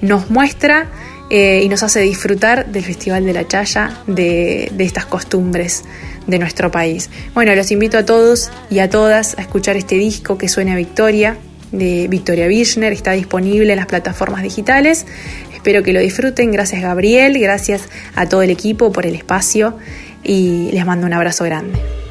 nos 0.00 0.30
muestra 0.30 0.88
y 1.28 1.68
nos 1.68 1.82
hace 1.82 2.02
disfrutar 2.02 2.66
del 2.66 2.84
Festival 2.84 3.26
de 3.26 3.32
la 3.32 3.48
Chaya, 3.48 3.90
de, 4.06 4.70
de 4.72 4.84
estas 4.84 5.06
costumbres 5.06 5.82
de 6.28 6.38
nuestro 6.38 6.70
país. 6.70 7.10
Bueno, 7.34 7.52
los 7.56 7.72
invito 7.72 7.98
a 7.98 8.04
todos 8.04 8.50
y 8.70 8.78
a 8.78 8.88
todas 8.88 9.36
a 9.36 9.42
escuchar 9.42 9.76
este 9.76 9.96
disco 9.96 10.38
que 10.38 10.48
suena 10.48 10.74
a 10.74 10.76
Victoria, 10.76 11.36
de 11.72 12.08
Victoria 12.08 12.46
Birchner, 12.46 12.92
está 12.92 13.12
disponible 13.12 13.72
en 13.72 13.78
las 13.78 13.86
plataformas 13.86 14.42
digitales. 14.42 15.06
Espero 15.54 15.82
que 15.82 15.92
lo 15.92 16.00
disfruten. 16.00 16.52
Gracias 16.52 16.82
Gabriel, 16.82 17.38
gracias 17.38 17.88
a 18.14 18.28
todo 18.28 18.42
el 18.42 18.50
equipo 18.50 18.92
por 18.92 19.06
el 19.06 19.14
espacio 19.14 19.76
y 20.22 20.70
les 20.72 20.86
mando 20.86 21.06
un 21.06 21.12
abrazo 21.12 21.44
grande. 21.44 22.05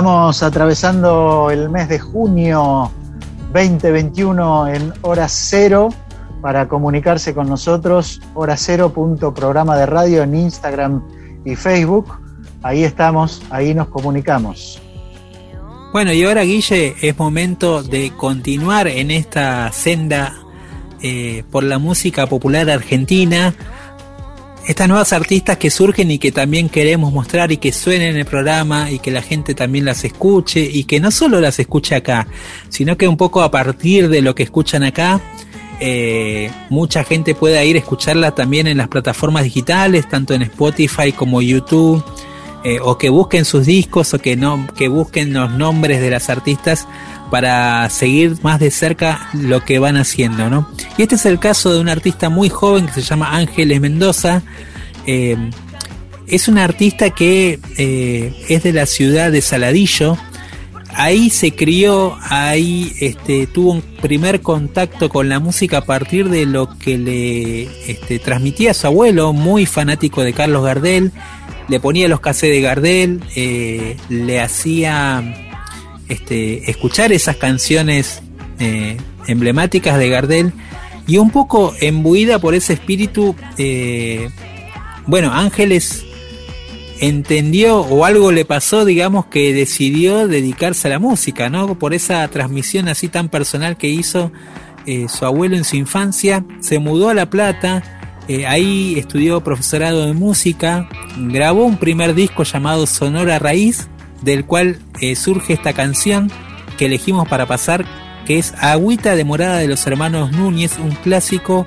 Estamos 0.00 0.42
atravesando 0.42 1.50
el 1.50 1.68
mes 1.68 1.90
de 1.90 1.98
junio 1.98 2.90
2021 3.52 4.68
en 4.68 4.94
hora 5.02 5.28
cero. 5.28 5.90
Para 6.40 6.68
comunicarse 6.68 7.34
con 7.34 7.50
nosotros, 7.50 8.22
hora 8.32 8.56
cero 8.56 8.94
punto 8.94 9.34
programa 9.34 9.76
de 9.76 9.84
radio 9.84 10.22
en 10.22 10.36
Instagram 10.36 11.02
y 11.44 11.54
Facebook. 11.54 12.18
Ahí 12.62 12.82
estamos, 12.82 13.42
ahí 13.50 13.74
nos 13.74 13.88
comunicamos. 13.88 14.80
Bueno, 15.92 16.14
y 16.14 16.24
ahora 16.24 16.44
Guille, 16.44 16.94
es 17.02 17.18
momento 17.18 17.82
de 17.82 18.10
continuar 18.16 18.88
en 18.88 19.10
esta 19.10 19.70
senda 19.70 20.32
eh, 21.02 21.44
por 21.50 21.62
la 21.62 21.78
música 21.78 22.26
popular 22.26 22.70
argentina. 22.70 23.52
Estas 24.70 24.86
nuevas 24.86 25.12
artistas 25.12 25.56
que 25.56 25.68
surgen 25.68 26.12
y 26.12 26.18
que 26.20 26.30
también 26.30 26.68
queremos 26.68 27.12
mostrar 27.12 27.50
y 27.50 27.56
que 27.56 27.72
suenen 27.72 28.10
en 28.10 28.18
el 28.18 28.24
programa 28.24 28.88
y 28.92 29.00
que 29.00 29.10
la 29.10 29.20
gente 29.20 29.52
también 29.52 29.84
las 29.84 30.04
escuche 30.04 30.60
y 30.60 30.84
que 30.84 31.00
no 31.00 31.10
solo 31.10 31.40
las 31.40 31.58
escuche 31.58 31.96
acá, 31.96 32.28
sino 32.68 32.96
que 32.96 33.08
un 33.08 33.16
poco 33.16 33.42
a 33.42 33.50
partir 33.50 34.08
de 34.08 34.22
lo 34.22 34.36
que 34.36 34.44
escuchan 34.44 34.84
acá, 34.84 35.20
eh, 35.80 36.52
mucha 36.68 37.02
gente 37.02 37.34
pueda 37.34 37.64
ir 37.64 37.74
a 37.74 37.80
escucharla 37.80 38.36
también 38.36 38.68
en 38.68 38.78
las 38.78 38.86
plataformas 38.86 39.42
digitales, 39.42 40.08
tanto 40.08 40.34
en 40.34 40.42
Spotify 40.42 41.10
como 41.10 41.42
YouTube, 41.42 42.04
eh, 42.62 42.78
o 42.80 42.96
que 42.96 43.08
busquen 43.08 43.44
sus 43.44 43.66
discos 43.66 44.14
o 44.14 44.20
que 44.20 44.36
no, 44.36 44.68
que 44.76 44.86
busquen 44.86 45.32
los 45.32 45.50
nombres 45.50 46.00
de 46.00 46.10
las 46.10 46.30
artistas 46.30 46.86
para 47.30 47.88
seguir 47.90 48.36
más 48.42 48.60
de 48.60 48.70
cerca 48.70 49.28
lo 49.32 49.64
que 49.64 49.78
van 49.78 49.96
haciendo, 49.96 50.50
¿no? 50.50 50.68
Y 50.98 51.02
este 51.02 51.14
es 51.14 51.26
el 51.26 51.38
caso 51.38 51.72
de 51.72 51.80
un 51.80 51.88
artista 51.88 52.28
muy 52.28 52.48
joven 52.48 52.86
que 52.86 52.92
se 52.92 53.02
llama 53.02 53.36
Ángeles 53.36 53.80
Mendoza. 53.80 54.42
Eh, 55.06 55.36
es 56.26 56.48
una 56.48 56.64
artista 56.64 57.10
que 57.10 57.58
eh, 57.76 58.44
es 58.48 58.62
de 58.62 58.72
la 58.72 58.86
ciudad 58.86 59.32
de 59.32 59.40
Saladillo. 59.40 60.16
Ahí 60.92 61.30
se 61.30 61.52
crió, 61.52 62.18
ahí 62.22 62.92
este, 63.00 63.46
tuvo 63.46 63.72
un 63.72 63.82
primer 63.82 64.40
contacto 64.40 65.08
con 65.08 65.28
la 65.28 65.38
música 65.38 65.78
a 65.78 65.84
partir 65.84 66.28
de 66.28 66.46
lo 66.46 66.76
que 66.78 66.98
le 66.98 67.62
este, 67.90 68.18
transmitía 68.18 68.74
su 68.74 68.88
abuelo, 68.88 69.32
muy 69.32 69.66
fanático 69.66 70.22
de 70.22 70.32
Carlos 70.32 70.64
Gardel. 70.64 71.12
Le 71.68 71.78
ponía 71.78 72.08
los 72.08 72.20
cassettes 72.20 72.56
de 72.56 72.60
Gardel, 72.60 73.20
eh, 73.36 73.96
le 74.08 74.40
hacía 74.40 75.49
este, 76.10 76.68
escuchar 76.68 77.12
esas 77.12 77.36
canciones 77.36 78.20
eh, 78.58 78.98
emblemáticas 79.28 79.96
de 79.96 80.08
Gardel 80.10 80.52
y 81.06 81.18
un 81.18 81.30
poco 81.30 81.72
embuida 81.80 82.40
por 82.40 82.54
ese 82.54 82.74
espíritu, 82.74 83.36
eh, 83.56 84.28
bueno, 85.06 85.32
Ángeles 85.32 86.04
entendió 86.98 87.80
o 87.80 88.04
algo 88.04 88.32
le 88.32 88.44
pasó, 88.44 88.84
digamos, 88.84 89.26
que 89.26 89.54
decidió 89.54 90.26
dedicarse 90.26 90.88
a 90.88 90.90
la 90.90 90.98
música, 90.98 91.48
¿no? 91.48 91.78
Por 91.78 91.94
esa 91.94 92.26
transmisión 92.28 92.88
así 92.88 93.08
tan 93.08 93.28
personal 93.28 93.76
que 93.76 93.88
hizo 93.88 94.32
eh, 94.86 95.06
su 95.08 95.24
abuelo 95.24 95.56
en 95.56 95.64
su 95.64 95.76
infancia, 95.76 96.44
se 96.58 96.80
mudó 96.80 97.08
a 97.08 97.14
La 97.14 97.30
Plata, 97.30 97.82
ahí 98.46 98.94
estudió 98.96 99.42
profesorado 99.42 100.06
de 100.06 100.12
música, 100.12 100.88
grabó 101.16 101.64
un 101.64 101.78
primer 101.78 102.14
disco 102.14 102.44
llamado 102.44 102.86
Sonora 102.86 103.40
Raíz, 103.40 103.88
del 104.22 104.44
cual 104.44 104.78
eh, 105.00 105.16
surge 105.16 105.52
esta 105.52 105.72
canción 105.72 106.30
que 106.78 106.86
elegimos 106.86 107.28
para 107.28 107.46
pasar, 107.46 107.84
que 108.26 108.38
es 108.38 108.54
Agüita 108.58 109.14
de 109.14 109.24
Morada 109.24 109.58
de 109.58 109.68
los 109.68 109.86
Hermanos 109.86 110.32
Núñez, 110.32 110.78
un 110.78 110.92
clásico 110.92 111.66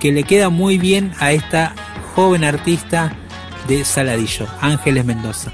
que 0.00 0.12
le 0.12 0.24
queda 0.24 0.48
muy 0.48 0.78
bien 0.78 1.12
a 1.18 1.32
esta 1.32 1.74
joven 2.14 2.44
artista 2.44 3.12
de 3.68 3.84
Saladillo, 3.84 4.46
Ángeles 4.60 5.04
Mendoza. 5.04 5.52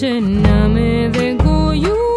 Name 0.00 1.10
de 1.10 1.36
you. 1.74 2.07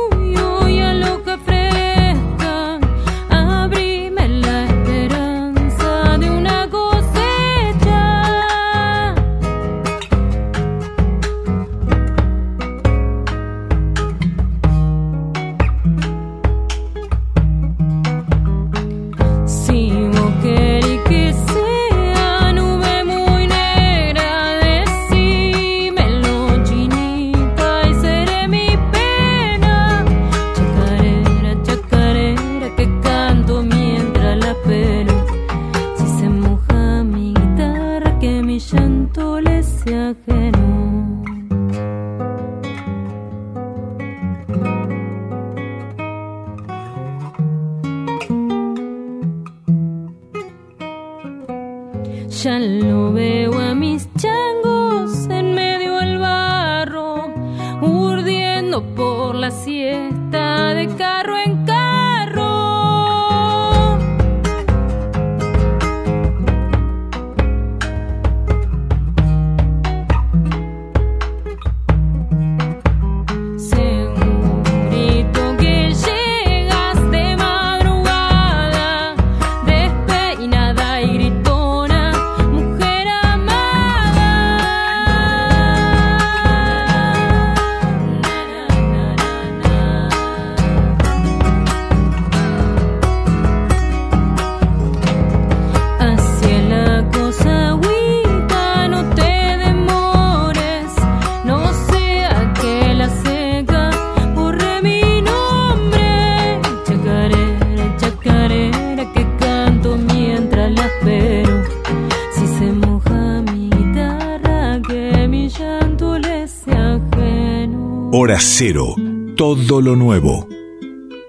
Todo 119.81 119.95
lo 119.95 119.95
nuevo. 119.95 120.47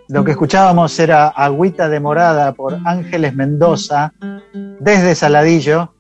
Lo 0.09 0.25
que 0.25 0.33
escuchábamos 0.33 0.99
era 0.99 1.29
Agüita 1.29 1.89
de 1.89 2.01
Morada 2.01 2.53
por 2.53 2.79
Ángeles 2.85 3.35
Mendoza 3.35 4.13
desde 4.79 5.15
Saladillo. 5.15 5.95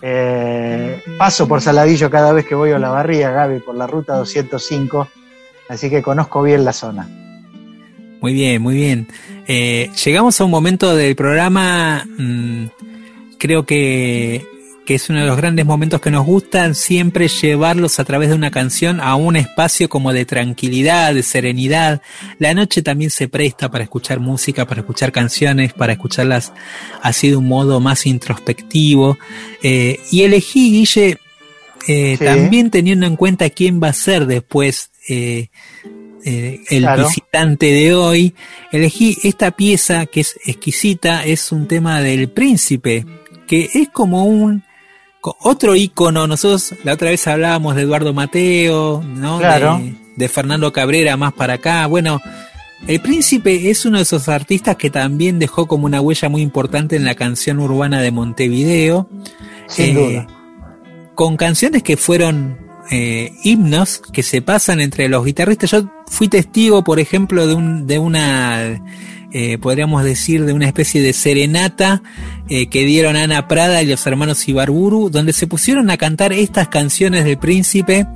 Eh, 0.00 1.02
paso 1.18 1.46
por 1.46 1.60
Saladillo 1.60 2.10
cada 2.10 2.32
vez 2.32 2.46
que 2.46 2.54
voy 2.54 2.70
a 2.70 2.78
la 2.78 2.88
barría, 2.88 3.32
Gaby, 3.32 3.60
por 3.60 3.74
la 3.74 3.86
ruta 3.86 4.16
205, 4.16 5.08
así 5.68 5.90
que 5.90 6.00
conozco 6.00 6.42
bien 6.42 6.64
la 6.64 6.72
zona. 6.72 7.06
Muy 8.22 8.32
bien, 8.32 8.62
muy 8.62 8.76
bien. 8.76 9.06
Eh, 9.46 9.90
llegamos 10.02 10.40
a 10.40 10.44
un 10.44 10.50
momento 10.50 10.96
del 10.96 11.14
programa, 11.14 12.06
mm, 12.16 12.64
creo 13.36 13.66
que, 13.66 14.46
que 14.86 14.96
es 14.96 15.08
uno 15.08 15.20
de 15.20 15.26
los 15.26 15.36
grandes 15.36 15.64
momentos 15.64 16.00
que 16.00 16.10
nos 16.10 16.26
gustan, 16.26 16.74
siempre 16.74 17.28
llevarlos 17.28 17.98
a 17.98 18.04
través 18.04 18.28
de 18.28 18.34
una 18.34 18.50
canción 18.50 19.00
a 19.00 19.14
un 19.14 19.36
espacio 19.36 19.88
como 19.88 20.12
de 20.12 20.24
tranquilidad, 20.26 21.14
de 21.14 21.22
serenidad. 21.22 22.02
La 22.38 22.52
noche 22.54 22.82
también 22.82 23.10
se 23.10 23.28
presta 23.28 23.70
para 23.70 23.84
escuchar 23.84 24.20
música, 24.20 24.66
para 24.66 24.80
escuchar 24.82 25.10
canciones, 25.10 25.72
para 25.72 25.94
escucharlas 25.94 26.52
así 27.02 27.30
de 27.30 27.36
un 27.36 27.48
modo 27.48 27.80
más 27.80 28.04
introspectivo. 28.06 29.16
Eh, 29.62 30.00
y 30.10 30.22
elegí, 30.22 30.70
Guille, 30.72 31.18
eh, 31.88 32.16
Sí. 32.18 32.24
también 32.24 32.70
teniendo 32.70 33.06
en 33.06 33.16
cuenta 33.16 33.48
quién 33.50 33.80
va 33.82 33.88
a 33.88 33.92
ser 33.94 34.26
después 34.26 34.90
eh, 35.08 35.48
eh, 36.24 36.60
el 36.70 36.82
Claro. 36.82 37.06
visitante 37.06 37.66
de 37.66 37.94
hoy, 37.94 38.34
elegí 38.72 39.16
esta 39.22 39.50
pieza 39.50 40.06
que 40.06 40.20
es 40.20 40.38
exquisita, 40.46 41.24
es 41.26 41.52
un 41.52 41.68
tema 41.68 42.00
del 42.00 42.30
príncipe, 42.30 43.04
que 43.46 43.68
es 43.74 43.90
como 43.90 44.24
un 44.24 44.62
otro 45.40 45.74
ícono, 45.76 46.26
nosotros 46.26 46.74
la 46.84 46.92
otra 46.94 47.10
vez 47.10 47.26
hablábamos 47.26 47.74
de 47.76 47.82
Eduardo 47.82 48.12
Mateo, 48.12 49.02
¿no? 49.04 49.38
Claro. 49.38 49.78
De, 49.78 49.94
de 50.16 50.28
Fernando 50.28 50.72
Cabrera 50.72 51.16
más 51.16 51.32
para 51.32 51.54
acá, 51.54 51.86
bueno, 51.86 52.20
el 52.86 53.00
príncipe 53.00 53.70
es 53.70 53.86
uno 53.86 53.96
de 53.96 54.02
esos 54.02 54.28
artistas 54.28 54.76
que 54.76 54.90
también 54.90 55.38
dejó 55.38 55.66
como 55.66 55.86
una 55.86 56.00
huella 56.00 56.28
muy 56.28 56.42
importante 56.42 56.96
en 56.96 57.04
la 57.04 57.14
canción 57.14 57.58
urbana 57.58 58.00
de 58.02 58.10
Montevideo. 58.10 59.08
Sin 59.66 59.96
Eh, 59.96 60.08
duda. 60.12 60.26
con 61.14 61.36
canciones 61.36 61.82
que 61.82 61.96
fueron 61.96 62.58
eh, 62.90 63.32
himnos 63.42 64.02
que 64.12 64.22
se 64.22 64.42
pasan 64.42 64.80
entre 64.80 65.08
los 65.08 65.24
guitarristas. 65.24 65.70
Yo 65.70 65.88
fui 66.06 66.28
testigo, 66.28 66.84
por 66.84 67.00
ejemplo, 67.00 67.46
de, 67.46 67.54
un, 67.54 67.86
de 67.86 67.98
una, 67.98 68.82
eh, 69.36 69.58
podríamos 69.58 70.04
decir, 70.04 70.44
de 70.44 70.52
una 70.52 70.66
especie 70.66 71.02
de 71.02 71.12
serenata 71.12 72.02
eh, 72.48 72.68
que 72.68 72.84
dieron 72.84 73.16
Ana 73.16 73.48
Prada 73.48 73.82
y 73.82 73.86
los 73.86 74.06
hermanos 74.06 74.46
Ibarburu, 74.48 75.10
donde 75.10 75.32
se 75.32 75.48
pusieron 75.48 75.90
a 75.90 75.96
cantar 75.96 76.32
estas 76.32 76.68
canciones 76.68 77.24
del 77.24 77.36
príncipe. 77.36 78.06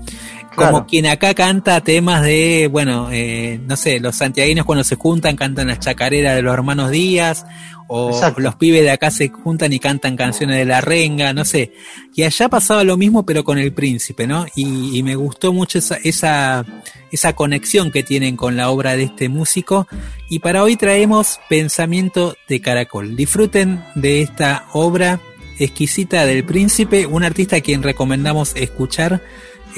Como 0.55 0.71
Claro. 0.71 0.87
quien 0.89 1.07
acá 1.07 1.35
canta 1.35 1.81
temas 1.83 2.23
de, 2.23 2.69
bueno, 2.71 3.09
eh, 3.13 3.61
no 3.67 3.77
sé, 3.77 4.01
los 4.01 4.17
santiagueños 4.17 4.67
cuando 4.67 4.83
se 4.83 4.97
juntan 4.97 5.37
cantan 5.37 5.69
las 5.69 5.79
chacareras 5.79 6.35
de 6.35 6.43
los 6.43 6.53
hermanos 6.53 6.91
Díaz, 6.91 7.45
o 7.87 8.11
Exacto. 8.11 8.41
los 8.41 8.57
pibes 8.57 8.83
de 8.83 8.91
acá 8.91 9.11
se 9.11 9.29
juntan 9.29 9.73
y 9.73 9.79
cantan 9.79 10.17
canciones 10.17 10.57
de 10.59 10.65
la 10.65 10.81
renga, 10.81 11.33
no 11.33 11.45
sé. 11.45 11.73
Y 12.15 12.23
allá 12.25 12.49
pasaba 12.49 12.85
lo 12.85 12.97
mismo, 12.97 13.25
pero 13.25 13.45
con 13.45 13.57
el 13.59 13.73
príncipe, 13.73 14.27
¿no? 14.27 14.47
Y, 14.57 14.99
y 14.99 15.03
me 15.03 15.15
gustó 15.15 15.53
mucho 15.53 15.79
esa, 15.79 15.97
esa, 16.03 16.67
esa 17.13 17.33
conexión 17.35 17.91
que 17.91 18.03
tienen 18.03 18.37
con 18.37 18.57
la 18.57 18.71
obra 18.71 18.97
de 18.97 19.05
este 19.05 19.29
músico. 19.29 19.87
Y 20.29 20.41
para 20.41 20.63
hoy 20.65 20.77
traemos 20.77 21.41
Pensamiento 21.49 22.37
de 22.49 22.61
Caracol. 22.61 23.17
Disfruten 23.17 23.83
de 23.95 24.21
esta 24.23 24.67
obra 24.73 25.21
exquisita 25.59 26.27
del 26.27 26.45
príncipe, 26.45 27.07
un 27.07 27.25
artista 27.25 27.57
a 27.57 27.61
quien 27.61 27.83
recomendamos 27.83 28.55
escuchar 28.55 29.23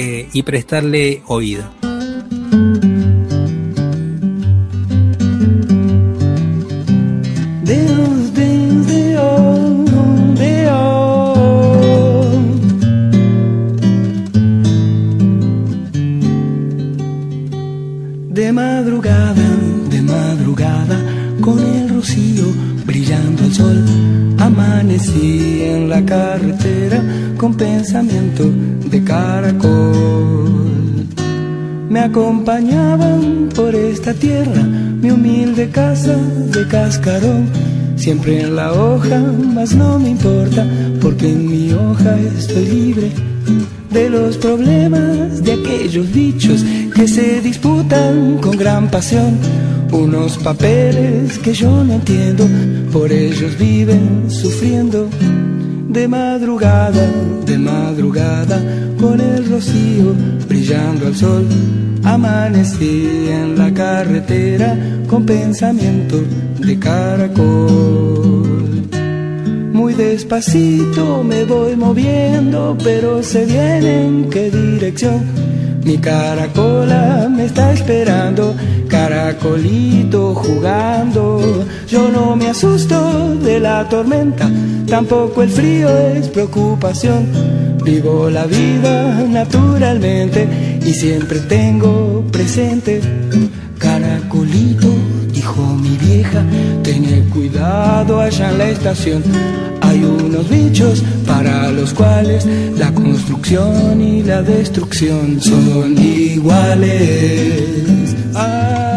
eh, 0.02 0.30
y 0.32 0.42
prestarle 0.42 1.22
oído. 1.26 1.62
De 18.30 18.52
madrugada, 18.52 19.34
de 19.90 20.00
madrugada, 20.00 20.98
con 21.42 21.58
el 21.58 21.90
rocío 21.90 22.46
brillando 22.86 23.44
el 23.44 23.52
sol, 23.52 23.84
amanecí 24.38 25.62
en 25.62 25.90
la 25.90 26.02
carretera 26.06 27.02
con 27.40 27.54
pensamiento 27.54 28.44
de 28.90 29.02
caracol. 29.02 31.06
Me 31.88 32.00
acompañaban 32.00 33.48
por 33.56 33.74
esta 33.74 34.12
tierra 34.12 34.62
mi 34.62 35.10
humilde 35.10 35.70
casa 35.70 36.16
de 36.16 36.68
cascarón, 36.68 37.46
siempre 37.96 38.42
en 38.42 38.56
la 38.56 38.74
hoja, 38.74 39.18
mas 39.54 39.74
no 39.74 39.98
me 39.98 40.10
importa, 40.10 40.66
porque 41.00 41.30
en 41.30 41.48
mi 41.48 41.72
hoja 41.72 42.14
estoy 42.36 42.66
libre 42.66 43.10
de 43.90 44.10
los 44.10 44.36
problemas 44.36 45.42
de 45.42 45.54
aquellos 45.54 46.12
bichos 46.12 46.62
que 46.94 47.08
se 47.08 47.40
disputan 47.40 48.36
con 48.42 48.54
gran 48.58 48.90
pasión. 48.90 49.38
Unos 49.92 50.36
papeles 50.36 51.38
que 51.38 51.54
yo 51.54 51.84
no 51.84 51.94
entiendo, 51.94 52.46
por 52.92 53.10
ellos 53.10 53.56
viven 53.58 54.30
sufriendo. 54.30 55.08
De 55.90 56.06
madrugada, 56.06 57.04
de 57.44 57.58
madrugada, 57.58 58.62
con 58.96 59.20
el 59.20 59.50
rocío 59.50 60.14
brillando 60.48 61.08
al 61.08 61.16
sol, 61.16 61.48
amanecí 62.04 63.26
en 63.28 63.58
la 63.58 63.74
carretera 63.74 64.78
con 65.08 65.26
pensamiento 65.26 66.22
de 66.60 66.78
caracol. 66.78 68.46
Muy 69.72 69.94
despacito 69.94 71.24
me 71.24 71.42
voy 71.42 71.74
moviendo, 71.74 72.78
pero 72.84 73.20
sé 73.24 73.44
bien 73.46 73.84
en 73.84 74.30
qué 74.30 74.48
dirección. 74.48 75.24
Mi 75.82 75.98
caracola 75.98 77.28
me 77.28 77.46
está 77.46 77.72
esperando, 77.72 78.54
caracolito 79.00 80.34
jugando. 80.34 81.40
Yo 81.88 82.10
no 82.10 82.36
me 82.36 82.48
asusto 82.48 83.34
de 83.36 83.58
la 83.58 83.88
tormenta, 83.88 84.50
tampoco 84.86 85.42
el 85.42 85.48
frío 85.48 85.88
es 86.14 86.28
preocupación. 86.28 87.26
Vivo 87.82 88.28
la 88.28 88.44
vida 88.44 89.24
naturalmente 89.26 90.46
y 90.84 90.92
siempre 90.92 91.38
tengo 91.40 92.22
presente. 92.30 93.00
Caracolito, 93.78 94.88
dijo 95.32 95.62
mi 95.76 95.96
vieja, 95.96 96.44
ten 96.82 97.04
cuidado 97.30 98.20
allá 98.20 98.50
en 98.50 98.58
la 98.58 98.68
estación. 98.68 99.22
Hay 99.80 100.04
unos 100.04 100.46
bichos 100.50 101.02
para 101.26 101.70
los 101.70 101.94
cuales 101.94 102.46
la 102.76 102.92
construcción 102.92 103.98
y 104.00 104.22
la 104.22 104.42
destrucción 104.42 105.40
son 105.40 105.96
iguales. 105.98 107.00
Ay, 108.34 108.89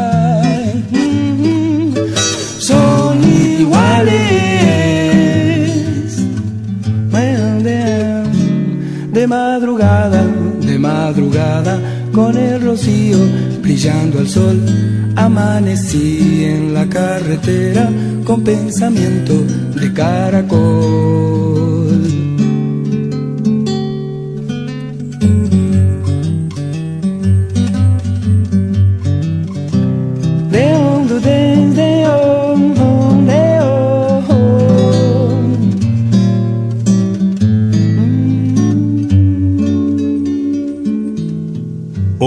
de 9.23 9.27
madrugada, 9.27 10.21
de 10.59 10.77
madrugada, 10.77 11.79
con 12.11 12.37
el 12.37 12.61
rocío 12.61 13.17
brillando 13.61 14.19
al 14.19 14.27
sol. 14.27 14.59
Amanecí 15.15 16.43
en 16.43 16.73
la 16.73 16.85
carretera 16.89 17.89
con 18.25 18.43
pensamiento 18.43 19.33
de 19.79 19.93
caracol. 19.93 21.42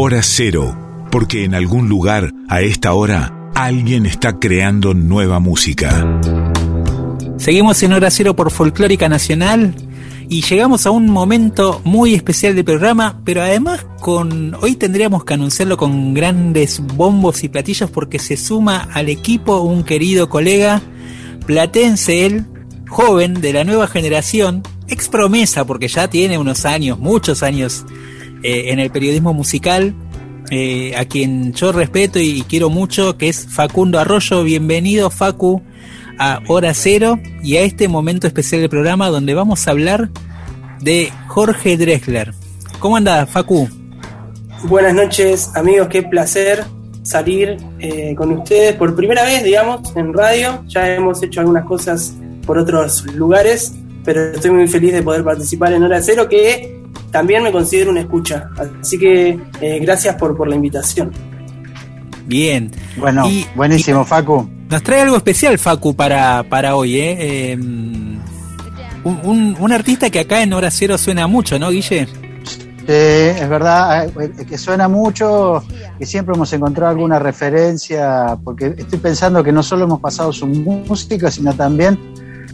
Hora 0.07 0.23
cero, 0.23 1.09
porque 1.11 1.43
en 1.43 1.53
algún 1.53 1.89
lugar, 1.89 2.33
a 2.49 2.61
esta 2.61 2.93
hora, 2.93 3.51
alguien 3.57 4.07
está 4.07 4.39
creando 4.39 4.95
nueva 4.95 5.41
música. 5.41 6.21
Seguimos 7.39 7.83
en 7.83 7.93
Hora 7.93 8.09
Cero 8.13 8.37
por 8.37 8.53
Folclórica 8.53 9.09
Nacional 9.09 9.75
y 10.29 10.43
llegamos 10.43 10.87
a 10.87 10.93
un 10.93 11.11
momento 11.11 11.81
muy 11.83 12.15
especial 12.15 12.55
del 12.55 12.65
programa, 12.65 13.21
pero 13.25 13.43
además 13.43 13.85
con 13.99 14.55
hoy 14.61 14.77
tendríamos 14.77 15.25
que 15.25 15.35
anunciarlo 15.35 15.77
con 15.77 16.15
grandes 16.15 16.79
bombos 16.79 17.43
y 17.43 17.49
platillos 17.49 17.91
porque 17.91 18.21
se 18.21 18.37
suma 18.37 18.89
al 18.93 19.09
equipo 19.09 19.63
un 19.63 19.83
querido 19.83 20.29
colega 20.29 20.83
platense, 21.47 22.27
él, 22.27 22.45
joven 22.89 23.41
de 23.41 23.53
la 23.53 23.65
nueva 23.65 23.89
generación, 23.89 24.63
ex 24.87 25.09
promesa 25.09 25.67
porque 25.67 25.89
ya 25.89 26.09
tiene 26.09 26.39
unos 26.39 26.65
años, 26.65 26.97
muchos 26.97 27.43
años 27.43 27.85
eh, 28.43 28.73
en 28.73 28.79
el 28.79 28.91
periodismo 28.91 29.33
musical, 29.33 29.95
eh, 30.51 30.95
a 30.97 31.05
quien 31.05 31.53
yo 31.53 31.73
respeto 31.73 32.19
y 32.19 32.43
quiero 32.43 32.71
mucho, 32.71 33.17
que 33.19 33.29
es 33.29 33.47
Facundo 33.49 33.99
Arroyo. 33.99 34.45
Bienvenido, 34.45 35.11
Facu, 35.11 35.63
a 36.19 36.41
Hora 36.47 36.73
Cero 36.75 37.19
y 37.43 37.57
a 37.57 37.63
este 37.63 37.89
momento 37.89 38.27
especial 38.27 38.61
del 38.61 38.71
programa 38.71 39.09
donde 39.09 39.35
vamos 39.35 39.67
a 39.67 39.71
hablar 39.73 40.11
de 40.81 41.13
Jorge 41.29 41.77
Drexler. 41.77 42.33
¿Cómo 42.79 42.97
anda, 42.97 43.27
Facu? 43.27 43.69
Buenas 44.65 44.95
noches, 44.95 45.51
amigos, 45.55 45.89
qué 45.89 46.03
placer 46.03 46.65
salir 47.03 47.57
eh, 47.79 48.15
con 48.17 48.33
ustedes 48.33 48.75
por 48.75 48.95
primera 48.97 49.25
vez, 49.25 49.45
digamos, 49.45 49.95
en 49.97 50.13
radio. 50.13 50.65
Ya 50.67 50.95
hemos 50.95 51.23
hecho 51.23 51.41
algunas 51.41 51.65
cosas 51.65 52.15
por 52.45 52.59
otros 52.59 53.05
lugares, 53.15 53.73
pero 54.05 54.33
estoy 54.33 54.51
muy 54.51 54.67
feliz 54.69 54.93
de 54.93 55.03
poder 55.03 55.23
participar 55.23 55.73
en 55.73 55.83
Hora 55.83 56.03
Cero, 56.03 56.29
que 56.29 56.76
también 57.11 57.43
me 57.43 57.53
considero 57.53 57.91
una 57.91 58.01
escucha. 58.01 58.51
Así 58.81 58.99
que 58.99 59.39
eh, 59.61 59.79
gracias 59.81 60.17
por, 60.17 60.37
por 60.37 60.49
la 60.49 60.57
invitación. 60.57 61.13
Bien. 62.27 62.71
Bueno, 62.97 63.29
buenísimo, 63.55 64.05
Facu. 64.05 64.49
Nos 64.69 64.83
trae 64.83 65.03
algo 65.03 65.17
especial, 65.17 65.59
Facu, 65.59 65.95
para, 65.95 66.43
para 66.43 66.75
hoy, 66.75 66.99
¿eh? 66.99 67.57
un, 67.57 68.21
un, 69.05 69.57
un, 69.61 69.73
artista 69.73 70.11
que 70.11 70.21
acá 70.21 70.43
en 70.43 70.53
Hora 70.53 70.73
Cero 70.73 70.99
suena 70.99 71.29
mucho, 71.29 71.57
¿no, 71.59 71.71
Guille? 71.71 72.09
Sí, 72.87 72.93
es 72.93 73.49
verdad, 73.49 74.09
que 74.49 74.59
suena 74.59 74.87
mucho, 74.87 75.65
que 75.99 76.07
siempre 76.07 76.35
hemos 76.37 76.53
encontrado 76.53 76.91
alguna 76.91 77.19
referencia, 77.19 78.39
porque 78.45 78.75
estoy 78.79 79.01
pensando 79.01 79.43
que 79.43 79.51
no 79.51 79.65
solo 79.65 79.85
hemos 79.85 80.01
pasado 80.01 80.33
su 80.33 80.47
música, 80.47 81.31
sino 81.31 81.53
también 81.53 81.99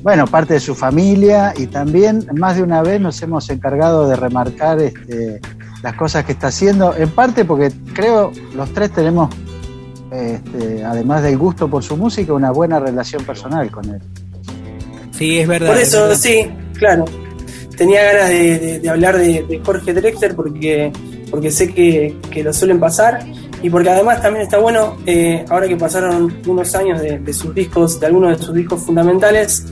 bueno, 0.03 0.27
parte 0.27 0.55
de 0.55 0.61
su 0.61 0.75
familia 0.75 1.55
y 1.57 1.69
también 1.69 2.27
más 2.35 2.57
de 2.57 2.63
una 2.63 2.83
vez 2.83 3.01
nos 3.01 3.23
hemos 3.23 3.49
encargado 3.51 4.09
de 4.09 4.17
remarcar 4.17 4.81
este, 4.81 5.41
las 5.83 5.95
cosas 5.95 6.25
que 6.25 6.33
está 6.33 6.49
haciendo, 6.49 6.97
en 6.97 7.09
parte 7.11 7.45
porque 7.45 7.73
creo 7.95 8.33
los 8.55 8.73
tres 8.73 8.91
tenemos, 8.91 9.33
este, 10.11 10.85
además 10.85 11.23
del 11.23 11.39
gusto 11.39 11.69
por 11.69 11.85
su 11.85 11.97
música, 11.97 12.33
una 12.33 12.51
buena 12.51 12.81
relación 12.81 13.25
personal 13.25 13.71
con 13.71 13.89
él. 13.91 14.01
Sí, 15.13 15.39
es 15.39 15.47
verdad. 15.47 15.69
Por 15.69 15.79
eso, 15.79 16.15
sí, 16.17 16.51
claro. 16.75 17.05
Tenía 17.77 18.05
ganas 18.05 18.29
de, 18.29 18.83
hablar 18.91 19.19
de, 19.19 19.61
Jorge 19.65 19.95
Drexler 19.95 20.35
porque, 20.35 20.93
porque 21.31 21.51
sé 21.53 21.73
que, 21.73 22.43
lo 22.43 22.53
suelen 22.53 22.81
pasar 22.81 23.25
y 23.63 23.71
porque 23.71 23.89
además 23.89 24.21
también 24.21 24.45
está 24.45 24.59
bueno, 24.59 24.97
eh, 25.07 25.45
ahora 25.49 25.69
que 25.69 25.77
pasaron 25.77 26.43
unos 26.47 26.75
años 26.75 27.01
de, 27.01 27.21
de, 27.21 27.33
sus 27.33 27.55
discos, 27.55 28.01
de 28.01 28.07
algunos 28.07 28.37
de 28.37 28.45
sus 28.45 28.55
discos 28.55 28.83
fundamentales, 28.83 29.65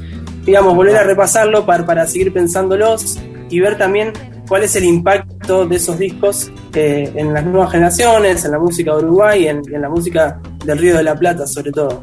digamos, 0.44 0.74
volver 0.74 0.96
a 0.96 1.02
repasarlo 1.02 1.66
para, 1.66 1.84
para 1.84 2.06
seguir 2.06 2.32
pensándolos 2.32 3.18
y 3.48 3.60
ver 3.60 3.76
también 3.76 4.12
cuál 4.48 4.62
es 4.64 4.74
el 4.76 4.84
impacto 4.84 5.66
de 5.66 5.76
esos 5.76 5.98
discos 5.98 6.50
eh, 6.74 7.12
en 7.14 7.32
las 7.32 7.44
nuevas 7.44 7.70
generaciones, 7.70 8.44
en 8.44 8.50
la 8.52 8.58
música 8.58 8.96
de 8.96 9.04
Uruguay 9.04 9.44
y 9.44 9.48
en, 9.48 9.62
en, 9.72 9.82
la 9.82 9.88
música 9.88 10.40
del 10.64 10.78
Río 10.78 10.96
de 10.96 11.02
la 11.02 11.14
Plata 11.14 11.46
sobre 11.46 11.70
todo. 11.70 12.02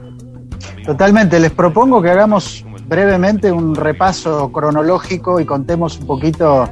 Totalmente, 0.86 1.40
les 1.40 1.52
propongo 1.52 2.02
que 2.02 2.10
hagamos 2.10 2.66
brevemente 2.88 3.52
un 3.52 3.76
repaso 3.76 4.52
cronológico 4.52 5.40
y 5.40 5.46
contemos 5.46 6.00
un 6.00 6.08
poquito, 6.08 6.70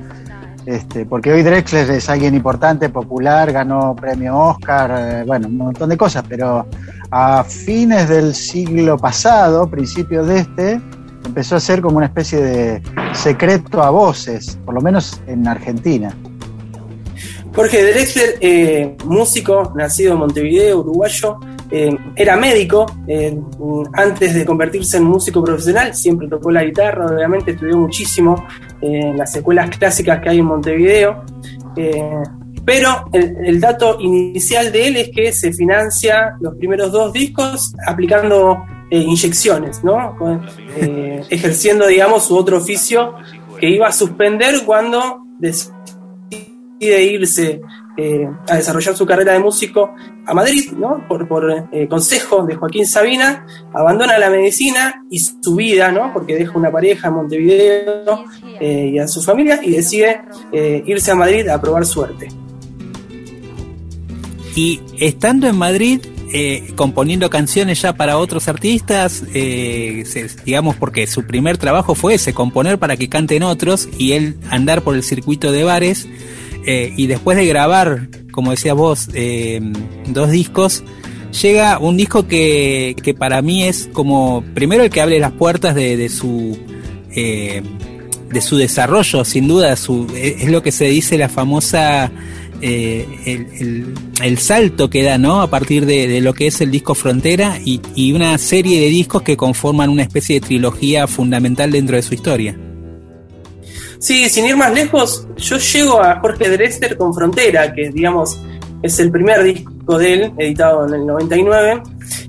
este, 0.65 1.05
porque 1.05 1.33
hoy 1.33 1.43
Drexler 1.43 1.89
es 1.91 2.09
alguien 2.09 2.33
importante, 2.35 2.89
popular, 2.89 3.51
ganó 3.51 3.95
premio 3.95 4.37
Oscar, 4.37 4.91
eh, 4.97 5.23
bueno, 5.27 5.47
un 5.47 5.57
montón 5.57 5.89
de 5.89 5.97
cosas, 5.97 6.23
pero 6.27 6.65
a 7.11 7.43
fines 7.43 8.07
del 8.07 8.33
siglo 8.33 8.97
pasado, 8.97 9.69
principios 9.69 10.27
de 10.27 10.39
este, 10.39 10.81
empezó 11.25 11.55
a 11.55 11.59
ser 11.59 11.81
como 11.81 11.97
una 11.97 12.05
especie 12.07 12.39
de 12.39 12.81
secreto 13.13 13.81
a 13.81 13.89
voces, 13.89 14.57
por 14.65 14.73
lo 14.73 14.81
menos 14.81 15.21
en 15.27 15.47
Argentina. 15.47 16.15
Jorge 17.55 17.83
Drexler, 17.89 18.35
eh, 18.41 18.97
músico, 19.05 19.71
nacido 19.75 20.13
en 20.13 20.19
Montevideo, 20.19 20.79
uruguayo, 20.81 21.37
eh, 21.71 21.95
era 22.15 22.35
médico, 22.35 22.85
eh, 23.07 23.39
antes 23.93 24.33
de 24.33 24.45
convertirse 24.45 24.97
en 24.97 25.05
músico 25.05 25.41
profesional, 25.41 25.95
siempre 25.95 26.27
tocó 26.27 26.51
la 26.51 26.65
guitarra, 26.65 27.05
obviamente 27.05 27.51
estudió 27.51 27.77
muchísimo 27.77 28.45
en 28.81 29.17
las 29.17 29.33
escuelas 29.35 29.69
clásicas 29.69 30.19
que 30.19 30.29
hay 30.29 30.39
en 30.39 30.45
Montevideo, 30.45 31.23
pero 32.65 33.05
el, 33.13 33.37
el, 33.45 33.59
dato 33.61 33.97
inicial 34.01 34.71
de 34.71 34.87
él 34.87 34.97
es 34.97 35.09
que 35.11 35.31
se 35.31 35.53
financia 35.53 36.35
los 36.41 36.55
primeros 36.55 36.91
dos 36.91 37.13
discos 37.13 37.73
aplicando 37.87 38.65
eh, 38.91 38.99
inyecciones, 38.99 39.83
¿no? 39.83 40.15
Eh, 40.77 41.23
ejerciendo, 41.29 41.87
digamos, 41.87 42.25
su 42.25 42.37
otro 42.37 42.57
oficio 42.57 43.15
que 43.59 43.67
iba 43.69 43.87
a 43.87 43.91
suspender 43.91 44.61
cuando 44.63 45.25
decide 45.39 47.03
irse 47.03 47.61
eh, 47.97 48.29
a 48.47 48.55
desarrollar 48.57 48.95
su 48.95 49.05
carrera 49.05 49.33
de 49.33 49.39
músico 49.39 49.95
a 50.27 50.33
Madrid, 50.35 50.71
¿no? 50.77 51.03
Por, 51.07 51.27
por 51.27 51.67
consejo 51.89 52.45
de 52.45 52.55
Joaquín 52.55 52.85
Sabina, 52.85 53.47
abandona 53.73 54.19
la 54.19 54.29
medicina 54.29 55.03
y 55.09 55.17
su 55.19 55.55
vida, 55.55 55.91
¿no? 55.91 56.13
Porque 56.13 56.35
deja 56.35 56.55
una 56.55 56.71
pareja 56.71 57.07
en 57.07 57.13
Montevideo 57.15 58.25
y 58.61 58.99
a 58.99 59.07
su 59.07 59.21
familia 59.23 59.59
y 59.63 59.71
decide 59.71 60.21
irse 60.85 61.09
a 61.09 61.15
Madrid 61.15 61.47
a 61.47 61.59
probar 61.59 61.85
suerte. 61.85 62.27
Y 64.55 64.79
estando 64.99 65.47
en 65.47 65.57
Madrid, 65.57 66.01
eh, 66.33 66.71
componiendo 66.75 67.29
canciones 67.29 67.81
ya 67.81 67.93
para 67.93 68.17
otros 68.17 68.47
artistas, 68.47 69.23
eh, 69.33 70.03
digamos 70.43 70.75
porque 70.75 71.05
su 71.05 71.23
primer 71.25 71.57
trabajo 71.57 71.93
fue 71.93 72.15
ese, 72.15 72.33
componer 72.33 72.79
para 72.79 72.97
que 72.97 73.09
canten 73.09 73.43
otros 73.43 73.87
y 73.99 74.13
él 74.13 74.35
andar 74.49 74.81
por 74.81 74.95
el 74.95 75.03
circuito 75.03 75.51
de 75.51 75.63
bares 75.63 76.07
eh, 76.65 76.93
y 76.97 77.05
después 77.05 77.37
de 77.37 77.45
grabar, 77.45 78.09
como 78.31 78.51
decías 78.51 78.75
vos, 78.75 79.07
dos 80.07 80.31
discos, 80.31 80.83
llega 81.41 81.77
un 81.77 81.95
disco 81.95 82.27
que, 82.27 82.95
que, 83.03 83.13
para 83.13 83.43
mí 83.43 83.63
es 83.63 83.87
como 83.93 84.43
primero 84.55 84.83
el 84.83 84.89
que 84.89 85.01
abre 85.01 85.19
las 85.19 85.31
puertas 85.31 85.75
de, 85.75 85.95
de 85.95 86.09
su 86.09 86.57
de 88.35 88.41
su 88.41 88.57
desarrollo, 88.57 89.23
sin 89.23 89.47
duda, 89.47 89.75
su, 89.75 90.07
es 90.15 90.49
lo 90.49 90.61
que 90.61 90.71
se 90.71 90.85
dice 90.85 91.17
la 91.17 91.29
famosa 91.29 92.11
eh, 92.61 93.95
el, 94.21 94.37
salto 94.37 94.89
que 94.89 95.03
da 95.03 95.17
¿no? 95.17 95.41
a 95.41 95.49
partir 95.49 95.85
de, 95.85 96.21
lo 96.21 96.33
que 96.33 96.47
es 96.47 96.61
el 96.61 96.71
disco 96.71 96.95
Frontera 96.95 97.59
y, 97.63 97.81
y, 97.95 98.13
una 98.13 98.37
serie 98.37 98.81
de 98.81 98.87
discos 98.87 99.21
que 99.21 99.37
conforman 99.37 99.89
una 99.89 100.03
especie 100.03 100.39
de 100.39 100.47
trilogía 100.47 101.07
fundamental 101.07 101.71
dentro 101.71 101.95
de 101.95 102.01
su 102.01 102.13
historia. 102.13 102.57
Sí, 103.99 104.29
sin 104.29 104.45
ir 104.45 104.55
más 104.55 104.73
lejos, 104.73 105.27
yo 105.37 105.57
llego 105.57 106.01
a 106.01 106.19
Jorge 106.19 106.49
Drexler 106.49 106.97
con 106.97 107.13
Frontera, 107.13 107.73
que 107.73 107.89
digamos 107.89 108.39
es 108.85 108.99
el 108.99 109.11
primer 109.11 109.43
disco 109.43 109.97
de 109.97 110.13
él, 110.13 110.33
editado 110.37 110.87
en 110.87 110.93
el 110.93 111.05
99, 111.05 111.81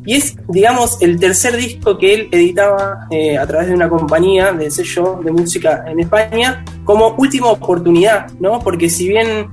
y 0.07 0.14
es, 0.14 0.37
digamos, 0.49 0.97
el 1.03 1.18
tercer 1.18 1.57
disco 1.57 1.99
que 1.99 2.14
él 2.14 2.29
editaba 2.33 3.07
eh, 3.11 3.37
a 3.37 3.47
través 3.47 3.68
de 3.68 3.74
una 3.74 3.89
compañía 3.89 4.53
de 4.53 4.70
sello 4.70 5.20
de 5.22 5.33
música 5.33 5.85
en 5.87 6.01
España, 6.01 6.64
como 6.85 7.14
última 7.18 7.49
oportunidad, 7.49 8.31
¿no? 8.41 8.61
Porque 8.61 8.89
si 8.89 9.09
bien 9.09 9.49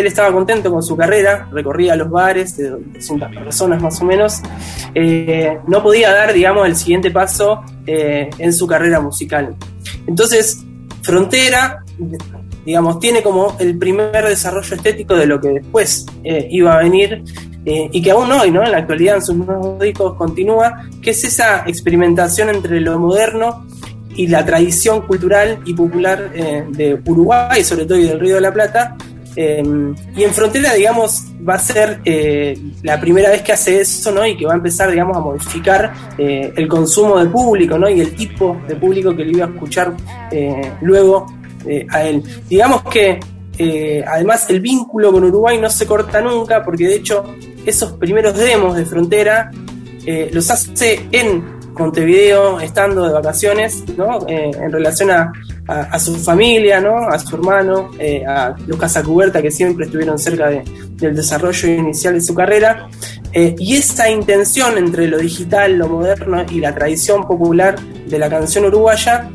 él 0.00 0.06
estaba 0.06 0.32
contento 0.32 0.70
con 0.70 0.82
su 0.82 0.96
carrera, 0.96 1.48
recorría 1.52 1.96
los 1.96 2.10
bares 2.10 2.56
de 2.56 2.70
200 2.70 3.34
personas 3.34 3.82
más 3.82 4.00
o 4.00 4.04
menos, 4.04 4.40
eh, 4.94 5.58
no 5.66 5.82
podía 5.82 6.12
dar, 6.12 6.32
digamos, 6.32 6.66
el 6.66 6.76
siguiente 6.76 7.10
paso 7.10 7.62
eh, 7.86 8.30
en 8.38 8.52
su 8.52 8.66
carrera 8.66 9.00
musical. 9.00 9.54
Entonces, 10.06 10.64
Frontera 11.02 11.84
digamos, 12.68 13.00
tiene 13.00 13.22
como 13.22 13.56
el 13.58 13.78
primer 13.78 14.26
desarrollo 14.26 14.76
estético 14.76 15.16
de 15.16 15.26
lo 15.26 15.40
que 15.40 15.48
después 15.48 16.04
eh, 16.22 16.48
iba 16.50 16.74
a 16.74 16.82
venir 16.82 17.24
eh, 17.64 17.88
y 17.90 18.02
que 18.02 18.10
aún 18.10 18.30
hoy, 18.30 18.50
¿no? 18.50 18.62
En 18.62 18.72
la 18.72 18.78
actualidad, 18.78 19.16
en 19.16 19.22
sus 19.22 19.36
nuevos 19.36 19.80
discos 19.80 20.14
continúa, 20.16 20.86
que 21.00 21.12
es 21.12 21.24
esa 21.24 21.64
experimentación 21.66 22.50
entre 22.50 22.80
lo 22.80 22.98
moderno 22.98 23.66
y 24.14 24.26
la 24.26 24.44
tradición 24.44 25.06
cultural 25.06 25.60
y 25.64 25.72
popular 25.72 26.30
eh, 26.34 26.64
de 26.68 27.00
Uruguay, 27.06 27.64
sobre 27.64 27.86
todo 27.86 27.96
y 27.96 28.04
del 28.04 28.20
Río 28.20 28.34
de 28.34 28.40
la 28.42 28.52
Plata. 28.52 28.96
Y 29.38 30.24
en 30.24 30.32
Frontera, 30.32 30.74
digamos, 30.74 31.26
va 31.48 31.54
a 31.54 31.58
ser 31.60 32.00
la 32.82 33.00
primera 33.00 33.30
vez 33.30 33.42
que 33.42 33.52
hace 33.52 33.80
eso, 33.80 34.10
¿no? 34.10 34.26
Y 34.26 34.36
que 34.36 34.44
va 34.44 34.54
a 34.54 34.56
empezar, 34.56 34.90
digamos, 34.90 35.16
a 35.16 35.20
modificar 35.20 35.92
el 36.18 36.66
consumo 36.66 37.18
de 37.18 37.26
público, 37.28 37.78
¿no? 37.78 37.88
Y 37.88 38.00
el 38.00 38.16
tipo 38.16 38.60
de 38.66 38.74
público 38.74 39.14
que 39.14 39.24
le 39.24 39.30
iba 39.30 39.46
a 39.46 39.48
escuchar 39.48 39.94
luego 40.80 41.26
eh, 41.66 41.86
a 41.90 42.04
él. 42.04 42.22
Digamos 42.48 42.82
que 42.84 43.18
eh, 43.58 44.04
además 44.06 44.48
el 44.48 44.60
vínculo 44.60 45.12
con 45.12 45.24
Uruguay 45.24 45.58
no 45.58 45.68
se 45.68 45.86
corta 45.86 46.20
nunca, 46.20 46.62
porque 46.62 46.86
de 46.86 46.94
hecho 46.94 47.24
esos 47.66 47.92
primeros 47.94 48.36
demos 48.36 48.76
de 48.76 48.86
frontera 48.86 49.50
eh, 50.06 50.30
los 50.32 50.50
hace 50.50 51.06
en 51.10 51.58
Montevideo, 51.74 52.60
estando 52.60 53.06
de 53.06 53.12
vacaciones, 53.12 53.84
¿no? 53.96 54.26
en 54.26 54.72
relación 54.72 55.10
a, 55.10 55.32
su 55.98 56.16
familia, 56.16 56.80
¿no? 56.80 56.96
a 57.08 57.18
su 57.18 57.36
hermano, 57.36 57.90
a 58.26 58.54
los 58.66 58.78
Casacuberta 58.78 59.42
que 59.42 59.50
siempre 59.50 59.86
estuvieron 59.86 60.18
cerca 60.18 60.48
del 60.48 61.14
desarrollo 61.14 61.68
inicial 61.68 62.14
de 62.14 62.20
su 62.20 62.34
carrera. 62.34 62.88
y 63.34 63.76
esa 63.76 64.08
intención 64.08 64.78
entre 64.78 65.08
lo 65.08 65.18
digital, 65.18 65.76
lo 65.76 65.88
moderno 65.88 66.44
y 66.50 66.60
la 66.60 66.74
tradición 66.74 67.26
popular 67.26 67.78
de 67.78 68.18
la 68.18 68.30
canción 68.30 68.64
uruguaya 68.64 69.28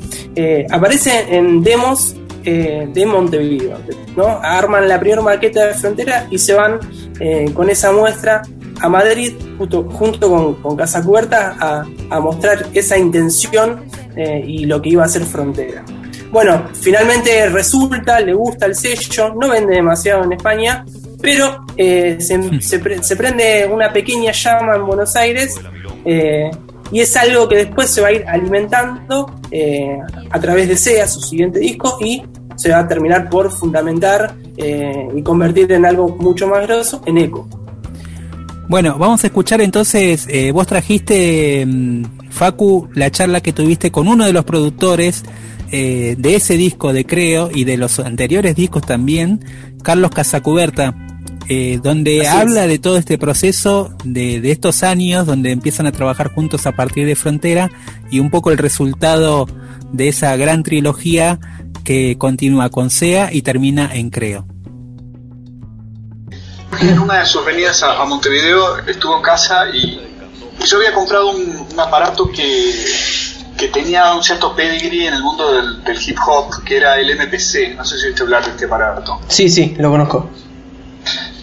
aparece 0.72 1.38
en 1.38 1.62
demos 1.62 2.16
eh, 2.46 2.90
de 2.94 3.06
Montevideo. 3.06 3.78
¿no? 4.18 4.26
Arman 4.42 4.90
la 4.90 5.00
primera 5.00 5.22
maqueta 5.22 5.68
de 5.68 5.74
frontera 5.76 6.28
y 6.30 6.38
se 6.38 6.54
van 6.54 6.78
eh, 7.22 7.50
con 7.54 7.70
esa 7.70 7.94
muestra 7.94 8.42
a 8.82 8.90
Madrid 8.90 9.34
junto, 9.58 9.84
junto 9.84 10.30
con, 10.30 10.56
con 10.56 10.76
Casa 10.76 11.02
Cuberta 11.02 11.86
a, 12.10 12.20
mostrar 12.20 12.66
esa 12.74 12.98
intención 12.98 13.86
eh, 14.18 14.44
y 14.46 14.66
lo 14.66 14.82
que 14.82 14.90
iba 14.90 15.06
a 15.06 15.08
ser 15.08 15.24
frontera. 15.24 15.86
Bueno, 16.34 16.68
finalmente 16.74 17.48
resulta, 17.48 18.20
le 18.20 18.34
gusta 18.34 18.66
el 18.66 18.76
sello, 18.76 19.34
no 19.40 19.48
vende 19.48 19.76
demasiado 19.76 20.26
en 20.26 20.34
España, 20.34 20.84
pero 21.22 21.64
se, 21.78 22.62
se, 22.62 23.16
prende 23.16 23.70
una 23.72 23.94
pequeña 23.94 24.34
llama 24.34 24.76
en 24.76 24.86
Buenos 24.86 25.16
Aires 25.16 25.56
y 26.94 27.00
es 27.00 27.18
algo 27.18 27.50
que 27.50 27.58
después 27.58 27.90
se 27.90 28.02
va 28.02 28.10
a 28.10 28.12
ir 28.12 28.24
alimentando 28.28 29.34
eh, 29.50 29.98
a 30.30 30.40
través 30.40 30.68
de 30.68 30.78
SEA, 30.78 31.08
su 31.08 31.22
siguiente 31.22 31.60
disco, 31.60 31.98
y 32.00 32.22
se 32.56 32.70
va 32.70 32.80
a 32.80 32.88
terminar 32.88 33.32
por 33.32 33.52
fundamentar 33.52 34.36
eh, 34.58 35.08
y 35.16 35.24
convertir 35.24 35.72
en 35.72 35.88
algo 35.88 36.10
mucho 36.10 36.48
más 36.48 36.68
grosso 36.68 37.02
en 37.08 37.18
eco. 37.18 37.48
Bueno, 38.70 38.96
vamos 39.00 39.24
a 39.24 39.28
escuchar 39.28 39.60
entonces, 39.62 40.28
eh, 40.30 40.52
vos 40.52 40.68
trajiste, 40.68 41.66
mm, 41.66 42.30
Facu, 42.30 42.88
la 42.94 43.10
charla 43.10 43.42
que 43.42 43.54
tuviste 43.54 43.92
con 43.92 44.08
uno 44.08 44.26
de 44.26 44.34
los 44.34 44.46
productores 44.46 45.24
de 45.78 46.36
ese 46.36 46.56
disco 46.56 46.94
de 46.94 47.06
Creo 47.06 47.50
y 47.54 47.64
de 47.64 47.78
los 47.78 48.00
anteriores 48.00 48.56
discos 48.56 48.84
también, 48.86 49.44
Carlos 49.84 50.12
Casacuberta. 50.12 50.96
Eh, 51.50 51.80
donde 51.84 52.26
habla 52.26 52.68
de 52.68 52.80
todo 52.80 52.98
este 52.98 53.18
proceso 53.18 53.94
de, 54.06 54.40
estos 54.50 54.82
años, 54.82 55.26
donde 55.26 55.52
empiezan 55.52 55.88
a 55.88 55.92
trabajar 55.92 56.34
juntos 56.34 56.66
a 56.66 56.72
partir 56.72 57.06
de 57.06 57.18
Frontera 57.18 57.70
y 58.10 58.20
un 58.20 58.30
poco 58.30 58.52
el 58.52 58.58
resultado 58.58 59.46
de 59.92 60.08
esa 60.08 60.36
gran 60.38 60.64
trilogía 60.64 61.40
que 61.84 62.18
continúa 62.18 62.70
con 62.70 62.90
SEA 62.90 63.34
y 63.34 63.42
termina 63.42 63.94
en 63.94 64.10
Creo. 64.10 64.48
En 66.80 66.98
una 66.98 67.20
de 67.20 67.26
sus 67.26 67.46
venidas 67.46 67.84
a, 67.84 68.06
Montevideo 68.06 68.78
estuvo 68.88 69.18
en 69.18 69.22
casa 69.22 69.70
y, 69.74 70.00
yo 70.66 70.78
había 70.78 70.94
comprado 70.94 71.32
un, 71.32 71.68
aparato 71.78 72.30
que, 72.32 72.74
tenía 73.68 74.14
un 74.14 74.24
cierto 74.24 74.56
pedigree 74.56 75.08
en 75.08 75.14
el 75.14 75.24
mundo 75.24 75.54
del, 75.54 75.84
del, 75.84 75.98
hip 76.02 76.18
hop, 76.26 76.64
que 76.64 76.78
era 76.78 77.00
el 77.00 77.16
MPC. 77.16 77.76
No 77.76 77.86
sé 77.86 78.00
si 78.00 78.08
viste 78.08 78.24
hablar 78.24 78.44
de 78.46 78.52
este 78.52 78.66
aparato. 78.66 79.20
Sí, 79.28 79.50
sí, 79.50 79.76
lo 79.78 79.92
conozco. 79.92 80.30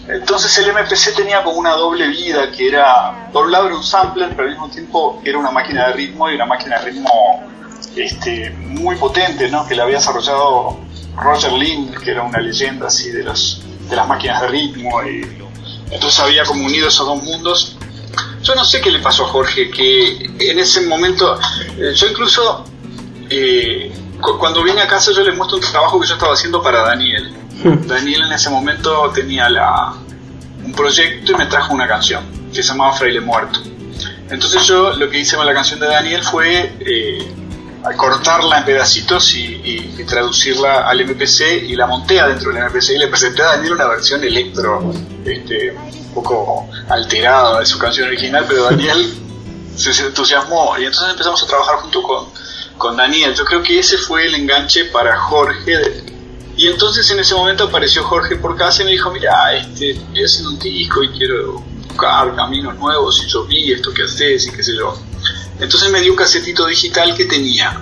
Entonces 0.07 0.57
el 0.57 0.73
MPC 0.73 1.15
tenía 1.15 1.43
como 1.43 1.57
una 1.57 1.71
doble 1.71 2.07
vida, 2.07 2.51
que 2.51 2.67
era, 2.67 3.29
por 3.31 3.45
un 3.45 3.51
lado 3.51 3.67
era 3.67 3.75
un 3.75 3.83
sampler, 3.83 4.29
pero 4.35 4.43
al 4.43 4.49
mismo 4.49 4.69
tiempo 4.69 5.21
era 5.23 5.37
una 5.37 5.51
máquina 5.51 5.87
de 5.87 5.93
ritmo 5.93 6.29
y 6.29 6.35
una 6.35 6.45
máquina 6.45 6.79
de 6.79 6.85
ritmo 6.85 7.09
este, 7.95 8.49
muy 8.49 8.95
potente, 8.95 9.49
¿no? 9.49 9.65
que 9.65 9.75
la 9.75 9.83
había 9.83 9.97
desarrollado 9.97 10.79
Roger 11.15 11.53
Lynn, 11.53 11.93
que 12.03 12.11
era 12.11 12.23
una 12.23 12.39
leyenda 12.39 12.87
así 12.87 13.11
de, 13.11 13.23
los, 13.23 13.63
de 13.89 13.95
las 13.95 14.07
máquinas 14.07 14.41
de 14.41 14.47
ritmo. 14.47 15.01
Y, 15.03 15.21
entonces 15.91 16.19
había 16.19 16.43
como 16.43 16.65
unido 16.65 16.87
esos 16.87 17.05
dos 17.05 17.21
mundos. 17.21 17.77
Yo 18.41 18.55
no 18.55 18.65
sé 18.65 18.81
qué 18.81 18.91
le 18.91 18.99
pasó 18.99 19.25
a 19.25 19.27
Jorge, 19.27 19.69
que 19.69 20.31
en 20.39 20.59
ese 20.59 20.81
momento, 20.81 21.39
eh, 21.77 21.93
yo 21.95 22.07
incluso, 22.07 22.65
eh, 23.29 23.91
cuando 24.39 24.63
vine 24.63 24.81
a 24.81 24.87
casa 24.87 25.11
yo 25.11 25.23
le 25.23 25.31
muestro 25.31 25.57
un 25.57 25.63
trabajo 25.63 25.99
que 25.99 26.07
yo 26.07 26.13
estaba 26.13 26.33
haciendo 26.33 26.61
para 26.61 26.81
Daniel 26.83 27.33
Daniel 27.63 28.23
en 28.23 28.33
ese 28.33 28.49
momento 28.49 29.11
tenía 29.13 29.49
la, 29.49 29.93
un 30.63 30.73
proyecto 30.73 31.31
y 31.31 31.35
me 31.35 31.45
trajo 31.45 31.73
una 31.73 31.87
canción 31.87 32.23
que 32.51 32.63
se 32.63 32.69
llamaba 32.69 32.93
Fraile 32.93 33.21
Muerto. 33.21 33.59
Entonces 34.29 34.65
yo 34.65 34.93
lo 34.93 35.09
que 35.09 35.19
hice 35.19 35.35
con 35.35 35.45
la 35.45 35.53
canción 35.53 35.79
de 35.79 35.87
Daniel 35.87 36.23
fue 36.23 36.73
eh, 36.79 37.31
cortarla 37.97 38.59
en 38.59 38.65
pedacitos 38.65 39.33
y, 39.35 40.05
traducirla 40.07 40.87
al 40.87 41.05
MPC 41.05 41.63
y 41.67 41.75
la 41.75 41.87
monté 41.87 42.19
adentro 42.19 42.51
del 42.51 42.63
MPC 42.63 42.91
y 42.91 42.97
le 42.97 43.07
presenté 43.07 43.41
a 43.43 43.57
Daniel 43.57 43.73
una 43.73 43.87
versión 43.87 44.23
electro 44.23 44.91
este, 45.23 45.71
un 45.71 46.13
poco 46.13 46.67
alterada 46.89 47.59
de 47.59 47.65
su 47.65 47.77
canción 47.77 48.07
original, 48.07 48.45
pero 48.47 48.65
Daniel 48.65 49.13
se, 49.75 49.91
entusiasmó 50.05 50.75
y 50.77 50.85
entonces 50.85 51.11
empezamos 51.11 51.41
a 51.43 51.47
trabajar 51.47 51.75
junto 51.77 52.03
con, 52.03 52.25
con 52.77 52.97
Daniel. 52.97 53.33
Yo 53.35 53.45
creo 53.45 53.63
que 53.63 53.79
ese 53.79 53.97
fue 53.97 54.25
el 54.25 54.35
enganche 54.35 54.85
para 54.85 55.17
Jorge 55.17 56.03
y 56.57 56.67
entonces 56.67 57.09
en 57.11 57.19
ese 57.19 57.33
momento 57.33 57.63
apareció 57.65 58.03
Jorge 58.03 58.35
por 58.35 58.55
casa 58.57 58.81
y 58.81 58.85
me 58.85 58.91
dijo, 58.91 59.11
mira, 59.11 59.55
este, 59.55 59.91
estoy 59.91 60.23
haciendo 60.23 60.49
un 60.51 60.59
disco 60.59 61.03
y 61.03 61.09
quiero 61.09 61.63
buscar 61.87 62.35
caminos 62.35 62.75
nuevos 62.77 63.23
y 63.23 63.29
yo 63.29 63.45
vi 63.45 63.71
esto 63.71 63.93
que 63.93 64.03
haces 64.03 64.47
y 64.47 64.51
qué 64.51 64.63
sé 64.63 64.75
yo. 64.75 64.97
Entonces 65.61 65.91
me 65.91 66.01
dio 66.01 66.11
un 66.11 66.17
casetito 66.17 66.65
digital 66.65 67.15
que 67.15 67.25
tenía 67.25 67.79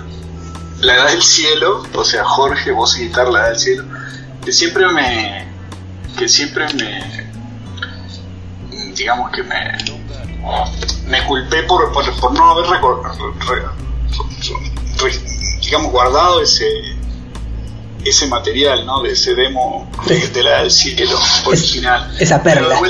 La 0.80 0.96
Edad 0.96 1.08
del 1.08 1.22
Cielo, 1.22 1.82
o 1.94 2.04
sea, 2.04 2.24
Jorge, 2.24 2.70
voz 2.72 2.98
y 2.98 3.04
guitarra, 3.04 3.30
La 3.30 3.38
Edad 3.40 3.48
del 3.48 3.58
Cielo, 3.58 3.84
que 4.44 4.52
siempre 4.52 4.86
me, 4.88 5.48
que 6.18 6.28
siempre 6.28 6.66
me, 6.74 7.30
digamos 8.94 9.30
que 9.30 9.42
me, 9.42 9.78
me 11.06 11.24
culpé 11.24 11.62
por, 11.62 11.90
por, 11.92 12.32
no 12.34 12.50
haber 12.50 12.66
digamos, 15.62 15.90
guardado 15.90 16.42
ese 16.42 16.66
ese 18.04 18.26
material, 18.26 18.86
¿no? 18.86 19.02
De 19.02 19.12
ese 19.12 19.34
demo 19.34 19.90
de, 20.06 20.42
la 20.42 20.62
del 20.62 20.70
cielo 20.70 21.18
original. 21.44 22.16
esa 22.18 22.42
perla. 22.42 22.80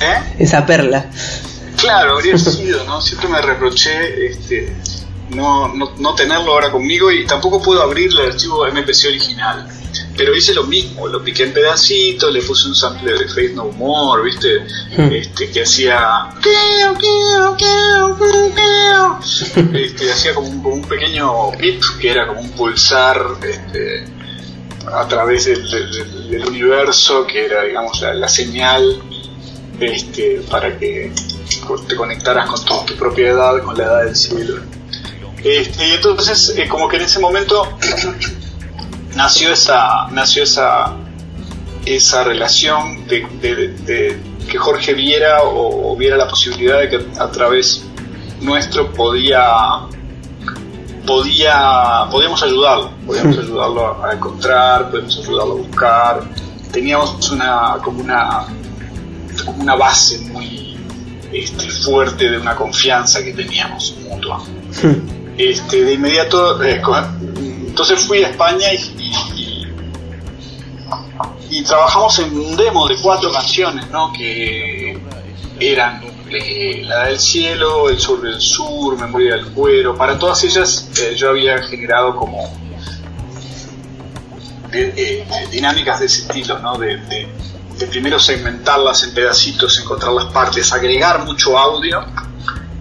¿eh? 0.00 0.34
Esa 0.38 0.66
perla. 0.66 1.06
Claro, 1.84 2.14
habría 2.14 2.38
sido, 2.38 2.84
¿no? 2.84 3.00
Siempre 3.00 3.28
me 3.28 3.42
reproché 3.42 4.26
este, 4.26 4.74
no, 5.30 5.68
no, 5.68 5.92
no, 5.98 6.14
tenerlo 6.14 6.52
ahora 6.52 6.70
conmigo 6.70 7.10
y 7.10 7.26
tampoco 7.26 7.60
puedo 7.60 7.82
abrir 7.82 8.10
el 8.10 8.32
archivo 8.32 8.66
MPC 8.66 9.06
original. 9.08 9.68
Pero 10.16 10.34
hice 10.34 10.54
lo 10.54 10.64
mismo, 10.64 11.06
lo 11.08 11.22
piqué 11.22 11.44
en 11.44 11.52
pedacitos, 11.52 12.32
le 12.32 12.40
puse 12.42 12.68
un 12.68 12.74
sample 12.74 13.18
de 13.18 13.28
Faith 13.28 13.52
No 13.52 13.66
More, 13.66 14.22
¿viste? 14.22 14.60
Hmm. 14.96 15.12
Este, 15.12 15.50
que 15.50 15.62
hacía. 15.62 16.28
Este, 19.74 20.12
hacía 20.12 20.34
como 20.34 20.48
un, 20.48 20.62
como 20.62 20.74
un 20.76 20.84
pequeño 20.84 21.50
beat 21.52 21.80
que 22.00 22.10
era 22.10 22.26
como 22.26 22.40
un 22.40 22.50
pulsar 22.50 23.22
este, 23.42 24.04
a 24.92 25.06
través 25.08 25.46
del, 25.46 26.44
universo, 26.46 27.26
que 27.26 27.46
era, 27.46 27.62
digamos, 27.62 28.00
la, 28.00 28.28
señal 28.28 29.02
este, 29.80 30.42
para 30.48 30.78
que 30.78 31.12
te 31.86 31.96
conectaras 31.96 32.48
con 32.48 32.86
tu, 32.86 32.94
propia 32.96 33.28
edad, 33.28 33.62
con 33.62 33.76
la 33.76 33.84
edad 33.84 34.04
del 34.04 34.16
cielo. 34.16 34.62
Este, 35.42 35.88
y 35.88 35.92
entonces, 35.92 36.54
eh, 36.56 36.68
como 36.68 36.88
que 36.88 36.96
en 36.96 37.02
ese 37.02 37.18
momento 37.18 37.76
nació 39.14 39.52
esa, 39.52 40.08
nació 40.10 40.42
esa, 40.42 40.94
esa 41.84 42.24
relación 42.24 43.06
de, 43.06 44.18
que 44.48 44.58
Jorge 44.58 44.94
viera 44.94 45.42
o, 45.42 45.96
viera 45.96 46.16
la 46.16 46.28
posibilidad 46.28 46.80
de 46.80 46.88
que 46.88 47.06
a 47.18 47.30
través 47.30 47.84
nuestro 48.40 48.92
podía 48.92 49.88
podía, 51.06 52.08
podíamos 52.10 52.42
ayudarlo, 52.42 52.90
podíamos 53.06 53.38
ayudarlo 53.38 54.04
a 54.04 54.12
encontrar, 54.14 54.90
podíamos 54.90 55.18
ayudarlo 55.18 55.52
a 55.52 55.56
buscar. 55.56 56.22
Teníamos 56.72 57.30
una, 57.30 57.76
como 57.84 58.00
una, 58.00 58.46
una 59.58 59.76
base 59.76 60.18
muy 60.20 60.73
este, 61.34 61.68
fuerte 61.68 62.30
de 62.30 62.38
una 62.38 62.54
confianza 62.54 63.22
que 63.22 63.32
teníamos 63.32 63.96
mutua. 64.08 64.42
Este, 65.36 65.82
de 65.84 65.94
inmediato, 65.94 66.62
eh, 66.62 66.80
entonces 67.66 67.98
fui 68.04 68.22
a 68.22 68.28
España 68.28 68.72
y, 68.72 69.64
y 71.50 71.64
trabajamos 71.64 72.16
en 72.20 72.38
un 72.38 72.56
demo 72.56 72.86
de 72.86 72.96
cuatro 73.02 73.32
canciones, 73.32 73.90
¿no? 73.90 74.12
Que 74.12 74.96
eran 75.58 76.02
eh, 76.30 76.82
La 76.84 77.06
del 77.06 77.18
cielo, 77.18 77.88
El 77.88 77.98
sur 77.98 78.20
del 78.22 78.40
sur, 78.40 78.98
Memoria 78.98 79.36
del 79.36 79.46
cuero. 79.46 79.96
Para 79.96 80.18
todas 80.18 80.42
ellas 80.44 80.88
eh, 81.00 81.14
yo 81.16 81.30
había 81.30 81.62
generado 81.62 82.16
como 82.16 82.52
dinámicas 85.50 86.00
de 86.00 86.06
ese 86.06 86.22
estilo, 86.22 86.58
¿no? 86.58 86.76
De, 86.78 86.96
de, 86.96 87.28
de 87.78 87.86
primero 87.86 88.18
segmentarlas 88.18 89.04
en 89.04 89.14
pedacitos, 89.14 89.80
encontrar 89.80 90.12
las 90.12 90.26
partes, 90.26 90.72
agregar 90.72 91.24
mucho 91.24 91.58
audio 91.58 92.04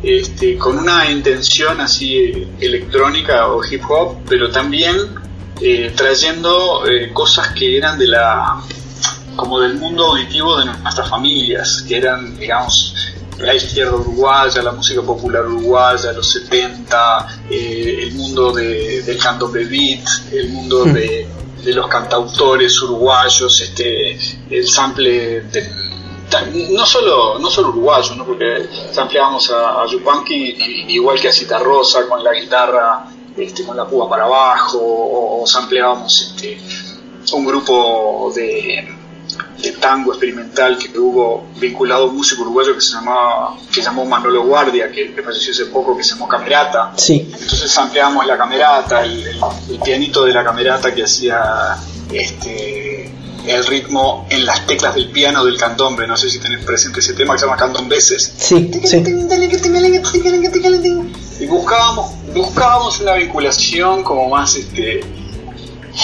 este, 0.03 0.57
con 0.57 0.77
una 0.77 1.09
intención 1.09 1.79
así 1.79 2.17
eh, 2.17 2.47
electrónica 2.59 3.47
o 3.47 3.63
hip 3.63 3.83
hop, 3.89 4.17
pero 4.27 4.51
también 4.51 4.97
eh, 5.61 5.93
trayendo 5.95 6.85
eh, 6.85 7.11
cosas 7.13 7.49
que 7.53 7.77
eran 7.77 7.97
de 7.97 8.07
la 8.07 8.61
como 9.35 9.61
del 9.61 9.75
mundo 9.75 10.11
auditivo 10.11 10.59
de 10.59 10.65
nuestras 10.65 11.09
familias, 11.09 11.83
que 11.87 11.97
eran, 11.97 12.37
digamos, 12.37 12.93
la 13.39 13.55
izquierda 13.55 13.95
uruguaya, 13.95 14.61
la 14.61 14.73
música 14.73 15.01
popular 15.01 15.47
uruguaya, 15.47 16.11
los 16.11 16.31
70, 16.33 17.39
el 17.49 18.13
mundo 18.13 18.51
de, 18.51 19.01
del 19.01 19.17
canto 19.17 19.49
beat, 19.49 20.05
el 20.31 20.49
mundo 20.49 20.85
de, 20.85 21.27
de, 21.64 21.74
los 21.74 21.88
cantautores 21.88 22.82
uruguayos, 22.82 23.61
este, 23.61 24.18
el 24.49 24.68
sample 24.68 25.43
no 26.72 26.86
solo, 26.86 27.38
no 27.38 27.49
solo 27.49 27.70
uruguayo, 27.70 28.16
¿no? 28.16 28.26
porque 28.26 28.68
sampleábamos 28.91 29.51
a, 29.51 29.84
a 29.84 29.88
Yupanqui 29.88 30.86
igual 30.88 31.20
que 31.20 31.28
a 31.28 31.32
Cita 31.32 31.59
Rosa 31.59 32.07
con 32.07 32.24
la 32.24 32.34
guitarra 32.34 33.05
este, 33.38 33.64
con 33.64 33.78
la 33.78 33.86
púa 33.86 34.09
para 34.09 34.26
abajo, 34.26 34.78
o, 34.80 35.43
o 35.43 35.47
sampleábamos 35.47 36.22
este, 36.22 36.59
un 37.34 37.45
grupo 37.45 38.32
de, 38.36 39.02
de, 39.61 39.71
tango 39.74 40.11
experimental 40.11 40.78
que 40.78 40.97
hubo 40.97 41.45
vinculado 41.59 42.05
a 42.05 42.07
un 42.07 42.15
músico 42.15 42.43
uruguayo 42.43 42.74
que 42.76 42.82
se 42.82 42.93
llamaba, 42.93 43.57
que 43.71 43.82
llamó 43.82 44.05
Manolo 44.05 44.43
Guardia, 44.43 44.91
que, 44.91 45.13
que 45.13 45.21
falleció 45.21 45.51
hace 45.51 45.65
poco, 45.67 45.95
que 45.97 46.03
se 46.03 46.11
llamó 46.13 46.28
Camerata. 46.28 46.93
Sí. 46.95 47.30
Entonces 47.32 47.71
sampleábamos 47.71 48.26
la 48.26 48.38
camerata, 48.38 49.03
el, 49.03 49.26
el, 49.26 49.39
el 49.69 49.80
pianito 49.80 50.26
de 50.26 50.34
la 50.34 50.43
camerata 50.43 50.93
que 50.93 51.03
hacía 51.03 51.78
este 52.11 53.13
el 53.45 53.65
ritmo 53.65 54.26
en 54.30 54.45
las 54.45 54.65
teclas 54.65 54.95
del 54.95 55.09
piano 55.09 55.43
del 55.43 55.57
candombe. 55.57 56.07
No 56.07 56.15
sé 56.17 56.30
si 56.30 56.39
tenés 56.39 56.63
presente 56.63 56.99
ese 56.99 57.13
tema 57.13 57.34
que 57.34 57.39
se 57.39 57.45
llama 57.45 57.57
Candombeses. 57.57 58.34
Sí, 58.38 58.71
sí. 58.86 59.03
Y 61.39 61.45
buscábamos, 61.47 62.11
buscábamos 62.34 62.99
una 63.01 63.13
vinculación 63.15 64.03
como 64.03 64.30
más 64.30 64.55
este 64.55 65.01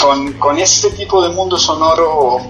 con, 0.02 0.34
con 0.34 0.60
ese 0.60 0.92
tipo 0.92 1.22
de 1.24 1.30
mundo 1.30 1.58
sonoro. 1.58 2.42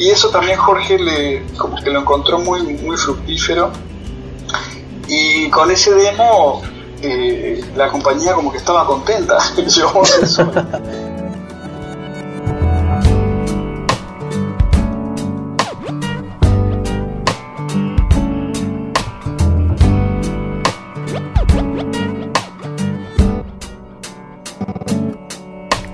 Y 0.00 0.08
eso 0.08 0.30
también 0.30 0.56
Jorge 0.56 0.98
le, 0.98 1.42
como 1.58 1.76
que 1.76 1.90
lo 1.90 2.00
encontró 2.00 2.38
muy, 2.38 2.62
muy 2.62 2.96
fructífero. 2.96 3.70
Y 5.06 5.50
con 5.50 5.70
ese 5.70 5.92
demo 5.92 6.62
eh, 7.02 7.62
la 7.76 7.88
compañía 7.88 8.32
como 8.32 8.50
que 8.50 8.56
estaba 8.56 8.86
contenta. 8.86 9.36
Llevamos 9.56 10.10
eso. 10.16 10.50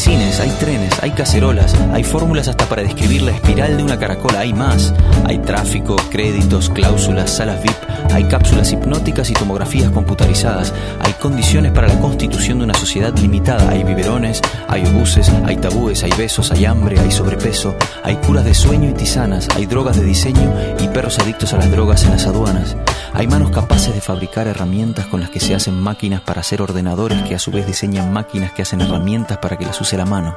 Cines, 0.00 0.40
hay 0.40 0.50
trenes, 0.58 1.02
hay 1.02 1.10
cacerolas, 1.10 1.74
hay 1.92 2.04
fórmulas 2.04 2.48
hasta 2.48 2.64
para 2.66 2.82
describir 2.82 3.22
la 3.22 3.32
espiral 3.32 3.76
de 3.76 3.82
una 3.82 3.98
caracola, 3.98 4.40
hay 4.40 4.54
más. 4.54 4.94
Hay 5.26 5.38
tráfico, 5.38 5.96
créditos, 6.10 6.70
cláusulas, 6.70 7.30
salas 7.30 7.62
VIP, 7.62 7.89
hay 8.12 8.24
cápsulas 8.24 8.72
hipnóticas 8.72 9.30
y 9.30 9.34
tomografías 9.34 9.90
computarizadas, 9.90 10.72
hay 11.00 11.12
condiciones 11.14 11.72
para 11.72 11.88
la 11.88 12.00
constitución 12.00 12.58
de 12.58 12.64
una 12.64 12.74
sociedad 12.74 13.16
limitada, 13.18 13.70
hay 13.70 13.84
biberones, 13.84 14.40
hay 14.68 14.84
obuses, 14.86 15.30
hay 15.44 15.56
tabúes, 15.56 16.02
hay 16.02 16.12
besos, 16.16 16.50
hay 16.52 16.64
hambre, 16.64 16.98
hay 16.98 17.10
sobrepeso, 17.10 17.74
hay 18.02 18.16
curas 18.16 18.44
de 18.44 18.54
sueño 18.54 18.90
y 18.90 18.94
tisanas, 18.94 19.48
hay 19.54 19.66
drogas 19.66 19.96
de 19.96 20.04
diseño 20.04 20.52
y 20.78 20.88
perros 20.88 21.18
adictos 21.18 21.52
a 21.52 21.58
las 21.58 21.70
drogas 21.70 22.04
en 22.04 22.10
las 22.10 22.26
aduanas. 22.26 22.76
Hay 23.12 23.26
manos 23.26 23.50
capaces 23.50 23.94
de 23.94 24.00
fabricar 24.00 24.46
herramientas 24.46 25.06
con 25.06 25.20
las 25.20 25.30
que 25.30 25.40
se 25.40 25.54
hacen 25.54 25.74
máquinas 25.74 26.20
para 26.20 26.40
hacer 26.40 26.62
ordenadores 26.62 27.22
que 27.22 27.34
a 27.34 27.38
su 27.38 27.50
vez 27.50 27.66
diseñan 27.66 28.12
máquinas 28.12 28.52
que 28.52 28.62
hacen 28.62 28.80
herramientas 28.80 29.38
para 29.38 29.56
que 29.56 29.66
las 29.66 29.80
use 29.80 29.96
la 29.96 30.06
mano. 30.06 30.36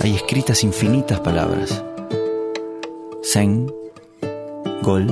Hay 0.00 0.14
escritas 0.14 0.62
infinitas 0.64 1.20
palabras. 1.20 1.82
Zen, 3.22 3.70
Gol, 4.82 5.06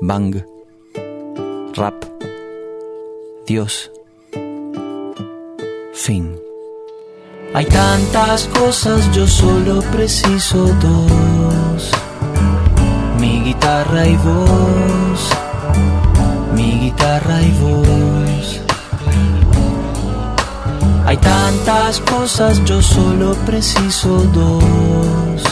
Bang, 0.00 0.34
Rap, 1.74 2.04
Dios, 3.46 3.90
Fin. 5.94 6.36
Hay 7.54 7.66
tantas 7.66 8.48
cosas, 8.48 9.10
yo 9.12 9.26
solo 9.26 9.80
preciso 9.92 10.66
dos. 10.80 11.90
Mi 13.18 13.42
guitarra 13.42 14.06
y 14.06 14.16
vos. 14.16 15.30
Mi 16.54 16.78
guitarra 16.80 17.42
y 17.42 17.50
vos. 17.60 18.60
Hay 21.06 21.16
tantas 21.16 22.00
cosas, 22.00 22.64
yo 22.64 22.80
solo 22.80 23.34
preciso 23.46 24.18
dos. 24.32 25.51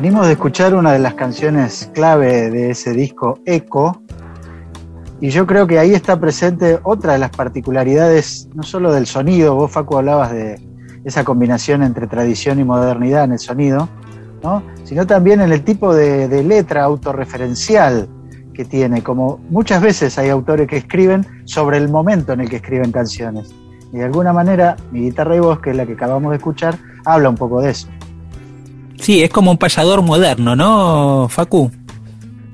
Venimos 0.00 0.28
de 0.28 0.32
escuchar 0.32 0.74
una 0.74 0.92
de 0.92 0.98
las 0.98 1.12
canciones 1.12 1.90
clave 1.92 2.48
de 2.48 2.70
ese 2.70 2.94
disco, 2.94 3.38
Eco, 3.44 4.00
y 5.20 5.28
yo 5.28 5.46
creo 5.46 5.66
que 5.66 5.78
ahí 5.78 5.92
está 5.92 6.18
presente 6.18 6.78
otra 6.84 7.12
de 7.12 7.18
las 7.18 7.28
particularidades, 7.28 8.48
no 8.54 8.62
solo 8.62 8.92
del 8.92 9.06
sonido, 9.06 9.54
vos 9.56 9.70
Facu 9.70 9.98
hablabas 9.98 10.32
de 10.32 10.58
esa 11.04 11.22
combinación 11.22 11.82
entre 11.82 12.06
tradición 12.06 12.58
y 12.60 12.64
modernidad 12.64 13.24
en 13.24 13.32
el 13.32 13.38
sonido, 13.38 13.90
¿no? 14.42 14.62
sino 14.84 15.06
también 15.06 15.42
en 15.42 15.52
el 15.52 15.64
tipo 15.64 15.94
de, 15.94 16.28
de 16.28 16.44
letra 16.44 16.84
autorreferencial 16.84 18.08
que 18.54 18.64
tiene, 18.64 19.02
como 19.02 19.38
muchas 19.50 19.82
veces 19.82 20.16
hay 20.16 20.30
autores 20.30 20.66
que 20.66 20.78
escriben 20.78 21.26
sobre 21.44 21.76
el 21.76 21.90
momento 21.90 22.32
en 22.32 22.40
el 22.40 22.48
que 22.48 22.56
escriben 22.56 22.90
canciones. 22.90 23.54
Y 23.92 23.98
de 23.98 24.04
alguna 24.04 24.32
manera, 24.32 24.76
mi 24.92 25.00
guitarra 25.00 25.36
y 25.36 25.40
voz, 25.40 25.60
que 25.60 25.72
es 25.72 25.76
la 25.76 25.84
que 25.84 25.92
acabamos 25.92 26.30
de 26.30 26.38
escuchar, 26.38 26.78
habla 27.04 27.28
un 27.28 27.36
poco 27.36 27.60
de 27.60 27.72
eso. 27.72 27.86
Sí, 29.00 29.22
es 29.22 29.30
como 29.30 29.50
un 29.50 29.58
payador 29.58 30.02
moderno, 30.02 30.54
¿no, 30.54 31.28
Facu? 31.28 31.70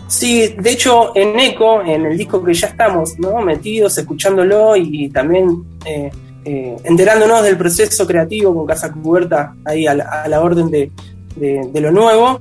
Sí, 0.08 0.54
de 0.60 0.70
hecho, 0.70 1.16
en 1.16 1.38
Eco, 1.40 1.82
en 1.82 2.06
el 2.06 2.16
disco 2.16 2.42
que 2.42 2.54
ya 2.54 2.68
estamos 2.68 3.18
¿no? 3.18 3.40
metidos, 3.40 3.98
escuchándolo 3.98 4.76
y 4.76 5.08
también 5.08 5.64
eh, 5.84 6.10
eh, 6.44 6.76
enterándonos 6.84 7.42
del 7.42 7.56
proceso 7.56 8.06
creativo 8.06 8.54
con 8.54 8.66
Casa 8.66 8.92
Cubierta 8.92 9.54
ahí 9.64 9.86
a 9.86 9.94
la, 9.96 10.04
a 10.22 10.28
la 10.28 10.40
orden 10.40 10.70
de, 10.70 10.92
de- 11.34 11.80
lo 11.80 11.90
nuevo, 11.90 12.40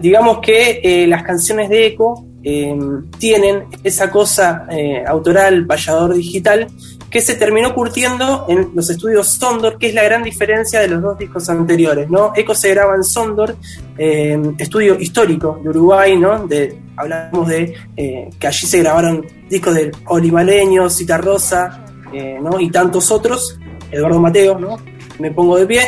digamos 0.00 0.38
que 0.40 0.80
eh, 0.82 1.06
las 1.06 1.22
canciones 1.24 1.68
de 1.68 1.88
Eco 1.88 2.24
eh, 2.42 2.74
tienen 3.18 3.64
esa 3.84 4.10
cosa 4.10 4.66
eh, 4.70 5.04
autoral, 5.06 5.66
payador 5.66 6.14
digital, 6.14 6.66
que 7.14 7.20
se 7.20 7.36
terminó 7.36 7.72
curtiendo 7.72 8.44
en 8.48 8.72
los 8.74 8.90
estudios 8.90 9.28
Sondor, 9.28 9.78
que 9.78 9.86
es 9.86 9.94
la 9.94 10.02
gran 10.02 10.24
diferencia 10.24 10.80
de 10.80 10.88
los 10.88 11.00
dos 11.00 11.16
discos 11.16 11.48
anteriores, 11.48 12.10
¿no? 12.10 12.32
Eco 12.34 12.56
se 12.56 12.70
graba 12.70 12.96
en 12.96 13.04
Sondor, 13.04 13.54
eh, 13.96 14.36
estudio 14.58 14.98
histórico 14.98 15.60
de 15.62 15.68
Uruguay, 15.68 16.16
¿no? 16.16 16.48
Hablamos 16.96 17.46
de 17.46 17.72
eh, 17.96 18.30
que 18.36 18.46
allí 18.48 18.66
se 18.66 18.80
grabaron 18.80 19.24
discos 19.48 19.76
de 19.76 19.92
Olivaleño, 20.06 20.90
Cita 20.90 21.16
Rosa, 21.16 21.84
eh, 22.12 22.36
¿no? 22.42 22.58
Y 22.58 22.68
tantos 22.72 23.12
otros, 23.12 23.60
Eduardo 23.92 24.18
Mateo, 24.18 24.58
¿no? 24.58 24.80
Me 25.20 25.30
pongo 25.30 25.56
de 25.56 25.66
pie. 25.66 25.82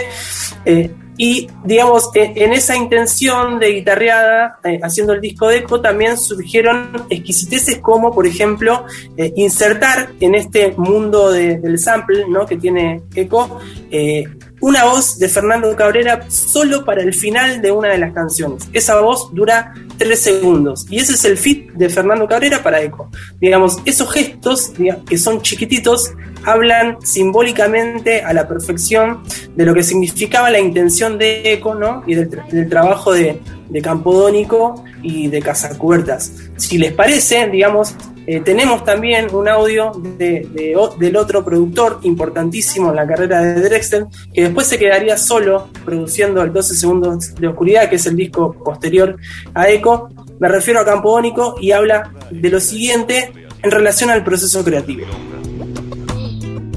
Y 1.18 1.48
digamos, 1.64 2.10
eh, 2.14 2.32
en 2.36 2.52
esa 2.52 2.76
intención 2.76 3.58
de 3.58 3.72
guitarreada, 3.72 4.58
eh, 4.64 4.78
haciendo 4.82 5.12
el 5.14 5.20
disco 5.20 5.48
de 5.48 5.58
Eco, 5.58 5.80
también 5.80 6.18
surgieron 6.18 7.06
exquisiteces 7.08 7.78
como, 7.78 8.12
por 8.14 8.26
ejemplo, 8.26 8.84
eh, 9.16 9.32
insertar 9.36 10.10
en 10.20 10.34
este 10.34 10.72
mundo 10.76 11.30
de- 11.30 11.58
del 11.58 11.78
sample 11.78 12.24
¿no? 12.28 12.44
que 12.46 12.56
tiene 12.56 13.02
Eco, 13.14 13.58
eh, 13.90 14.24
una 14.66 14.84
voz 14.84 15.16
de 15.20 15.28
Fernando 15.28 15.76
Cabrera 15.76 16.28
solo 16.28 16.84
para 16.84 17.00
el 17.00 17.14
final 17.14 17.62
de 17.62 17.70
una 17.70 17.90
de 17.90 17.98
las 17.98 18.12
canciones. 18.12 18.64
Esa 18.72 19.00
voz 19.00 19.32
dura 19.32 19.72
tres 19.96 20.18
segundos 20.22 20.86
y 20.90 20.98
ese 20.98 21.12
es 21.12 21.24
el 21.24 21.38
fit 21.38 21.70
de 21.74 21.88
Fernando 21.88 22.26
Cabrera 22.26 22.60
para 22.64 22.82
Eco. 22.82 23.08
Digamos, 23.40 23.78
esos 23.84 24.12
gestos 24.12 24.72
que 25.08 25.18
son 25.18 25.40
chiquititos 25.40 26.10
hablan 26.44 26.96
simbólicamente 27.00 28.22
a 28.22 28.32
la 28.32 28.48
perfección 28.48 29.22
de 29.54 29.64
lo 29.64 29.72
que 29.72 29.84
significaba 29.84 30.50
la 30.50 30.58
intención 30.58 31.16
de 31.16 31.52
Eco 31.52 31.76
¿no? 31.76 32.02
y 32.04 32.16
del, 32.16 32.28
tra- 32.28 32.48
del 32.48 32.68
trabajo 32.68 33.12
de, 33.12 33.40
de 33.68 33.82
Campodónico 33.82 34.84
y 35.00 35.28
de 35.28 35.42
Casacubertas. 35.42 36.32
Si 36.56 36.76
les 36.76 36.92
parece, 36.92 37.48
digamos, 37.50 37.94
eh, 38.26 38.40
tenemos 38.40 38.84
también 38.84 39.32
un 39.32 39.48
audio 39.48 39.92
del 39.94 41.16
otro 41.16 41.44
productor 41.44 42.00
importantísimo 42.02 42.90
en 42.90 42.96
la 42.96 43.06
carrera 43.06 43.40
de 43.40 43.60
Drexler, 43.60 44.06
que 44.34 44.42
después 44.42 44.66
se 44.66 44.78
quedaría 44.78 45.16
solo 45.16 45.68
produciendo 45.84 46.42
el 46.42 46.52
12 46.52 46.74
segundos 46.74 47.34
de 47.34 47.46
oscuridad, 47.46 47.88
que 47.88 47.96
es 47.96 48.06
el 48.06 48.16
disco 48.16 48.52
posterior 48.64 49.16
a 49.54 49.68
Eco. 49.68 50.08
Me 50.40 50.48
refiero 50.48 50.80
a 50.80 50.84
Campodónico 50.84 51.54
y 51.60 51.70
habla 51.70 52.12
de 52.30 52.50
lo 52.50 52.58
siguiente 52.58 53.32
en 53.62 53.70
relación 53.70 54.10
al 54.10 54.24
proceso 54.24 54.64
creativo. 54.64 55.06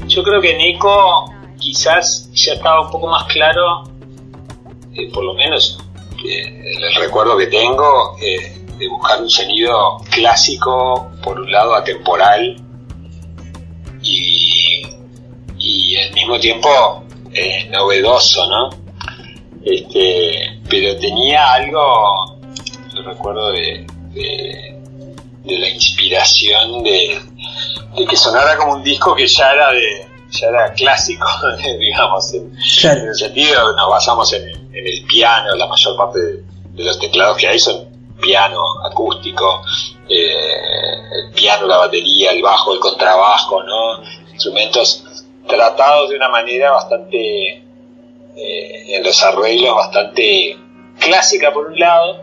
Yo 0.06 0.22
creo 0.22 0.40
que 0.40 0.52
en 0.52 0.60
Eco 0.76 1.32
quizás 1.58 2.30
ya 2.32 2.54
estaba 2.54 2.82
un 2.82 2.90
poco 2.90 3.08
más 3.08 3.24
claro, 3.24 3.84
eh, 4.94 5.10
por 5.12 5.24
lo 5.24 5.34
menos 5.34 5.78
eh, 6.24 6.76
el 6.76 6.94
recuerdo 6.96 7.36
que 7.36 7.46
tengo, 7.46 8.16
eh, 8.20 8.59
de 8.80 8.88
buscar 8.88 9.20
un 9.20 9.28
sonido 9.28 9.98
clásico, 10.10 11.10
por 11.22 11.38
un 11.38 11.52
lado 11.52 11.74
atemporal, 11.74 12.56
y, 14.02 14.82
y 15.58 15.96
al 15.98 16.12
mismo 16.14 16.40
tiempo 16.40 17.04
eh, 17.32 17.68
novedoso, 17.70 18.46
¿no? 18.46 18.70
Este, 19.62 20.60
pero 20.68 20.96
tenía 20.98 21.52
algo, 21.52 22.38
yo 22.94 23.02
recuerdo 23.02 23.52
de, 23.52 23.86
de, 24.14 24.78
de 25.44 25.58
la 25.58 25.68
inspiración 25.68 26.82
de, 26.82 27.20
de 27.98 28.06
que 28.06 28.16
sonara 28.16 28.56
como 28.56 28.72
un 28.72 28.82
disco 28.82 29.14
que 29.14 29.26
ya 29.26 29.52
era 29.52 29.72
de 29.72 30.06
ya 30.30 30.46
era 30.46 30.72
clásico, 30.72 31.26
digamos, 31.78 32.32
en, 32.32 32.56
en 32.84 33.08
el 33.08 33.14
sentido 33.14 33.74
nos 33.74 33.90
basamos 33.90 34.32
en, 34.32 34.48
en 34.48 34.86
el 34.86 35.04
piano, 35.06 35.54
la 35.54 35.66
mayor 35.66 35.96
parte 35.96 36.18
de 36.20 36.84
los 36.84 36.98
teclados 36.98 37.36
que 37.36 37.48
hay 37.48 37.58
son 37.58 37.89
piano 38.20 38.62
acústico, 38.84 39.62
eh, 40.08 40.94
el 41.12 41.32
piano, 41.32 41.66
la 41.66 41.78
batería, 41.78 42.30
el 42.32 42.42
bajo, 42.42 42.72
el 42.72 42.80
contrabajo, 42.80 43.62
¿no? 43.62 44.02
Instrumentos 44.32 45.04
tratados 45.46 46.10
de 46.10 46.16
una 46.16 46.28
manera 46.28 46.72
bastante, 46.72 47.62
eh, 48.36 48.96
en 48.96 49.02
los 49.02 49.22
arreglos 49.22 49.74
bastante 49.74 50.56
clásica 50.98 51.52
por 51.52 51.66
un 51.66 51.78
lado, 51.78 52.22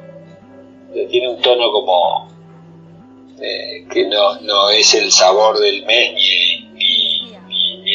tiene 1.09 1.29
un 1.29 1.41
tono 1.41 1.71
como 1.71 2.29
eh, 3.39 3.85
que 3.91 4.05
no, 4.07 4.39
no 4.41 4.69
es 4.69 4.95
el 4.95 5.11
sabor 5.11 5.59
del 5.59 5.85
mes 5.85 6.11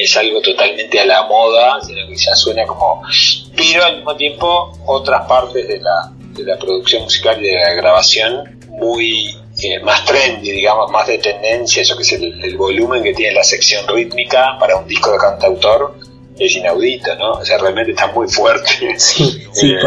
es 0.04 0.16
algo 0.16 0.40
totalmente 0.40 1.00
a 1.00 1.06
la 1.06 1.22
moda, 1.24 1.80
sino 1.82 2.06
que 2.06 2.16
ya 2.16 2.34
suena 2.34 2.64
como... 2.66 3.02
Pero 3.56 3.84
al 3.84 3.96
mismo 3.96 4.16
tiempo 4.16 4.72
otras 4.86 5.26
partes 5.26 5.68
de 5.68 5.80
la, 5.80 6.12
de 6.32 6.44
la 6.44 6.58
producción 6.58 7.04
musical 7.04 7.42
y 7.42 7.48
de 7.48 7.58
la 7.58 7.74
grabación 7.74 8.60
muy 8.68 9.36
eh, 9.62 9.80
más 9.80 10.04
trendy, 10.04 10.50
digamos, 10.50 10.90
más 10.90 11.06
de 11.06 11.18
tendencia, 11.18 11.82
yo 11.82 11.96
que 11.96 12.04
sé, 12.04 12.16
el, 12.16 12.42
el 12.42 12.56
volumen 12.56 13.02
que 13.02 13.12
tiene 13.14 13.34
la 13.34 13.44
sección 13.44 13.86
rítmica 13.86 14.56
para 14.58 14.76
un 14.76 14.88
disco 14.88 15.12
de 15.12 15.18
cantautor 15.18 15.94
es 16.38 16.56
inaudito, 16.56 17.14
¿no? 17.16 17.32
O 17.32 17.44
sea, 17.44 17.58
realmente 17.58 17.92
está 17.92 18.08
muy 18.08 18.28
fuerte 18.28 18.70
sí, 18.98 19.42
eh, 19.62 19.86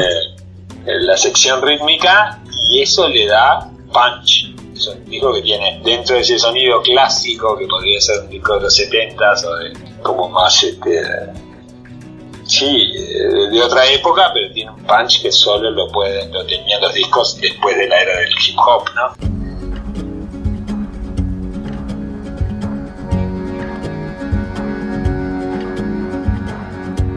la 0.86 1.18
sección 1.18 1.61
rítmica 1.61 2.39
y 2.70 2.82
eso 2.82 3.07
le 3.07 3.28
da 3.28 3.70
punch. 3.91 4.54
Un 4.88 5.05
disco 5.05 5.33
que 5.33 5.41
tiene 5.41 5.81
dentro 5.83 6.15
de 6.15 6.21
ese 6.21 6.38
sonido 6.38 6.81
clásico 6.81 7.57
que 7.57 7.67
podría 7.67 7.99
ser 7.99 8.21
un 8.21 8.29
disco 8.29 8.55
de 8.55 8.61
los 8.61 8.79
70s 8.79 9.45
o 9.45 9.55
de 9.55 9.73
como 10.01 10.29
más 10.29 10.63
este 10.63 11.01
sí, 12.45 12.93
eh, 12.95 13.49
de 13.51 13.61
otra 13.61 13.86
época, 13.88 14.31
pero 14.33 14.51
tiene 14.53 14.71
un 14.71 14.83
punch 14.83 15.21
que 15.21 15.31
solo 15.31 15.69
lo 15.71 15.91
pueden 15.91 16.31
lo 16.31 16.45
tenían 16.45 16.81
los 16.81 16.93
discos 16.93 17.39
después 17.41 17.75
de 17.77 17.88
la 17.88 18.01
era 18.01 18.19
del 18.19 18.29
hip 18.29 18.57
hop, 18.59 18.86
¿no? 18.95 19.36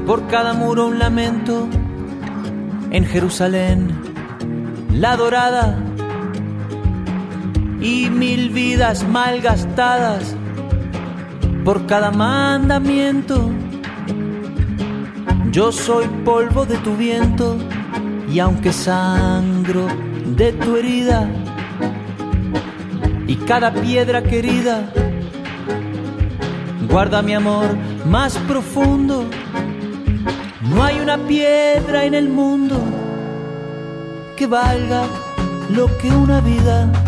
Por 0.07 0.27
cada 0.29 0.55
muro 0.55 0.87
un 0.87 0.99
lamento 0.99 1.69
en 2.91 3.05
Jerusalén, 3.05 4.15
la 4.91 5.17
dorada 5.17 5.88
y 7.81 8.11
mil 8.11 8.51
vidas 8.51 9.07
mal 9.07 9.41
gastadas 9.41 10.35
por 11.65 11.87
cada 11.87 12.11
mandamiento. 12.11 13.51
Yo 15.51 15.73
soy 15.73 16.07
polvo 16.25 16.67
de 16.67 16.77
tu 16.79 16.97
viento 16.97 17.57
y 18.31 18.39
aunque 18.39 18.73
sangro 18.73 19.87
de 20.37 20.53
tu 20.53 20.77
herida 20.77 21.29
y 23.27 23.37
cada 23.37 23.73
piedra 23.73 24.23
querida 24.23 24.93
guarda 26.91 27.23
mi 27.23 27.35
amor 27.35 27.77
más 28.07 28.37
profundo. 28.39 29.25
No 30.63 30.85
hay 30.85 31.01
una 31.01 31.19
piedra 31.19 32.05
en 32.05 32.15
el 32.15 32.29
mundo 32.29 32.77
que 34.37 34.47
valga 34.47 35.05
lo 35.71 35.87
que 35.99 36.11
una 36.11 36.41
vida. 36.41 37.08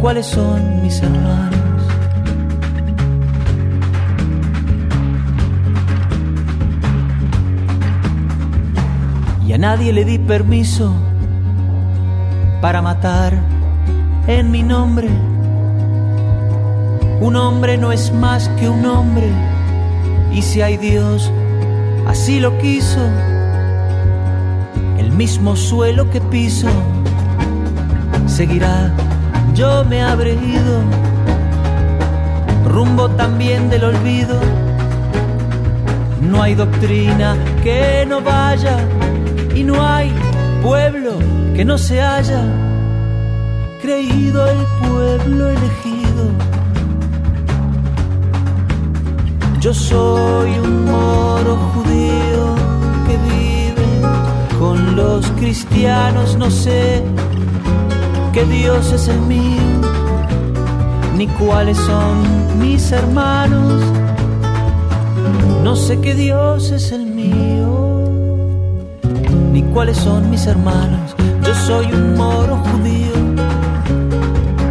cuáles 0.00 0.26
son 0.26 0.82
mis 0.82 1.02
hermanos. 1.02 1.58
Y 9.46 9.52
a 9.52 9.58
nadie 9.58 9.92
le 9.92 10.04
di 10.04 10.18
permiso 10.18 10.94
para 12.60 12.82
matar 12.82 13.32
en 14.26 14.50
mi 14.50 14.62
nombre. 14.62 15.08
Un 17.20 17.34
hombre 17.34 17.76
no 17.76 17.90
es 17.90 18.12
más 18.12 18.48
que 18.60 18.68
un 18.68 18.86
hombre, 18.86 19.28
y 20.32 20.42
si 20.42 20.62
hay 20.62 20.76
Dios, 20.76 21.32
así 22.06 22.38
lo 22.38 22.56
quiso, 22.58 23.00
el 24.98 25.10
mismo 25.10 25.56
suelo 25.56 26.08
que 26.10 26.20
piso 26.20 26.68
seguirá 28.26 28.92
yo 29.58 29.84
me 29.84 30.00
habré 30.00 30.34
ido, 30.34 30.82
rumbo 32.64 33.08
también 33.10 33.68
del 33.68 33.82
olvido. 33.82 34.38
No 36.22 36.40
hay 36.42 36.54
doctrina 36.54 37.36
que 37.64 38.06
no 38.06 38.20
vaya 38.20 38.76
y 39.56 39.64
no 39.64 39.84
hay 39.84 40.12
pueblo 40.62 41.18
que 41.56 41.64
no 41.64 41.76
se 41.76 42.00
haya 42.00 42.40
creído 43.82 44.48
el 44.48 44.58
pueblo 44.80 45.48
elegido. 45.48 46.24
Yo 49.58 49.74
soy 49.74 50.50
un 50.60 50.84
moro 50.84 51.56
judío 51.72 52.44
que 53.08 53.16
vive 53.32 53.88
con 54.60 54.94
los 54.94 55.26
cristianos, 55.32 56.36
no 56.36 56.48
sé 56.48 57.02
Dios 58.46 58.92
es 58.92 59.08
el 59.08 59.20
mío, 59.20 59.80
ni 61.16 61.26
cuáles 61.26 61.76
son 61.76 62.58
mis 62.58 62.92
hermanos. 62.92 63.82
No 65.62 65.76
sé 65.76 66.00
qué 66.00 66.14
Dios 66.14 66.70
es 66.70 66.92
el 66.92 67.06
mío, 67.06 68.04
ni 69.52 69.62
cuáles 69.62 69.96
son 69.96 70.30
mis 70.30 70.46
hermanos. 70.46 71.14
Yo 71.44 71.54
soy 71.54 71.86
un 71.86 72.16
moro 72.16 72.56
judío 72.56 73.12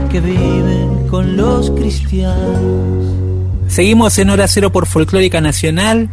que 0.10 0.22
vive 0.22 0.88
con 1.10 1.36
los 1.38 1.72
cristianos. 1.72 3.06
Seguimos 3.68 4.18
en 4.18 4.30
Hora 4.30 4.48
Cero 4.48 4.72
por 4.72 4.86
Folclórica 4.86 5.42
Nacional. 5.42 6.10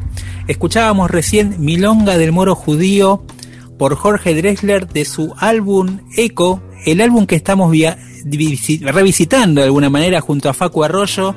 Escuchábamos 0.49 1.11
recién 1.11 1.57
Milonga 1.59 2.19
del 2.19 2.33
Moro 2.33 2.55
Judío 2.55 3.23
por 3.79 3.95
Jorge 3.95 4.35
Drexler 4.35 4.89
de 4.89 5.05
su 5.05 5.35
álbum 5.39 6.01
Eco, 6.17 6.61
el 6.85 7.01
álbum 7.01 7.27
que 7.27 7.37
estamos 7.37 7.75
revisitando 8.25 9.61
de 9.61 9.67
alguna 9.67 9.91
manera 9.91 10.21
junto 10.21 10.49
a 10.49 10.55
Facu 10.55 10.85
Arroyo 10.85 11.35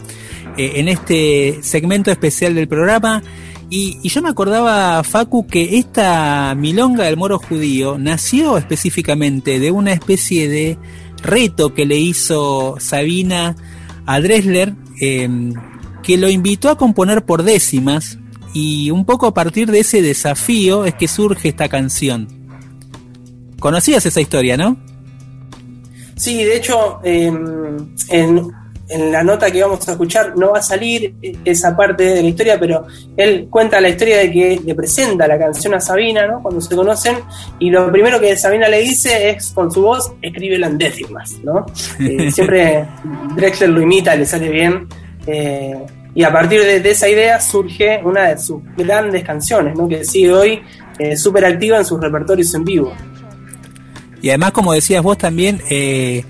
eh, 0.57 0.73
en 0.75 0.87
este 0.87 1.59
segmento 1.61 2.11
especial 2.11 2.55
del 2.55 2.67
programa. 2.67 3.21
Y, 3.69 4.07
yo 4.07 4.21
me 4.21 4.29
acordaba, 4.29 5.03
Facu, 5.03 5.45
que 5.45 5.77
esta 5.77 6.55
milonga 6.55 7.03
del 7.05 7.17
moro 7.17 7.37
judío 7.37 7.97
nació 7.97 8.57
específicamente 8.57 9.59
de 9.59 9.71
una 9.71 9.91
especie 9.91 10.47
de 10.47 10.77
reto 11.21 11.73
que 11.73 11.85
le 11.85 11.97
hizo 11.97 12.77
Sabina 12.79 13.55
a 14.05 14.21
Dressler, 14.21 14.73
em, 15.01 15.53
que 16.01 16.17
lo 16.17 16.29
invitó 16.29 16.69
a 16.69 16.77
componer 16.77 17.25
por 17.25 17.43
décimas, 17.43 18.17
y 18.53 18.89
un 18.89 19.05
poco 19.05 19.27
a 19.27 19.33
partir 19.33 19.69
de 19.69 19.81
ese 19.81 20.01
desafío 20.01 20.85
es 20.85 20.95
que 20.95 21.09
surge 21.09 21.49
esta 21.49 21.67
canción. 21.67 22.27
¿Conocías 23.59 24.05
esa 24.05 24.21
historia, 24.21 24.55
no? 24.55 24.77
Sí, 26.17 26.43
de 26.43 26.57
hecho, 26.57 26.99
em, 27.03 27.95
en, 28.09 28.51
la 29.11 29.21
nota 29.21 29.51
que 29.51 29.61
vamos 29.61 29.85
a 29.85 29.91
escuchar 29.91 30.37
no 30.37 30.51
va 30.51 30.59
a 30.59 30.61
salir 30.61 31.13
esa 31.43 31.75
parte 31.75 32.03
de 32.03 32.21
la 32.23 32.29
historia, 32.29 32.57
pero 32.57 32.87
él 33.17 33.47
cuenta 33.49 33.81
la 33.81 33.89
historia 33.89 34.19
de 34.19 34.31
que 34.31 34.61
le 34.63 34.75
presenta 34.75 35.27
la 35.27 35.37
canción 35.37 35.73
a 35.73 35.81
Sabina, 35.81 36.25
¿no? 36.25 36.41
Cuando 36.41 36.61
se 36.61 36.73
conocen, 36.73 37.17
y 37.59 37.69
lo 37.69 37.91
primero 37.91 38.17
que 38.17 38.37
Sabina 38.37 38.69
le 38.69 38.79
dice 38.79 39.29
es 39.29 39.51
con 39.51 39.69
su 39.71 39.81
voz, 39.81 40.13
escríbela 40.21 40.67
en 40.67 40.77
décimas, 40.77 41.37
¿no? 41.43 41.65
Eh, 41.99 42.31
siempre 42.31 42.85
Drexler 43.35 43.69
lo 43.69 43.81
imita, 43.81 44.15
le 44.15 44.25
sale 44.25 44.49
bien. 44.49 44.87
Eh, 45.25 45.85
y 46.15 46.23
a 46.23 46.31
partir 46.31 46.61
de, 46.63 46.89
esa 46.89 47.09
idea 47.09 47.39
surge 47.39 48.01
una 48.03 48.29
de 48.29 48.37
sus 48.39 48.63
grandes 48.75 49.23
canciones, 49.23 49.77
¿no? 49.77 49.87
Que 49.87 50.05
sigue 50.05 50.31
hoy 50.31 50.61
eh, 50.97 51.15
súper 51.17 51.45
activa 51.45 51.77
en 51.77 51.85
sus 51.85 51.99
repertorios 51.99 52.55
en 52.55 52.63
vivo. 52.63 52.93
Y 54.21 54.29
además, 54.29 54.51
como 54.51 54.73
decías 54.73 55.03
vos 55.03 55.17
también, 55.17 55.61
eh, 55.69 56.23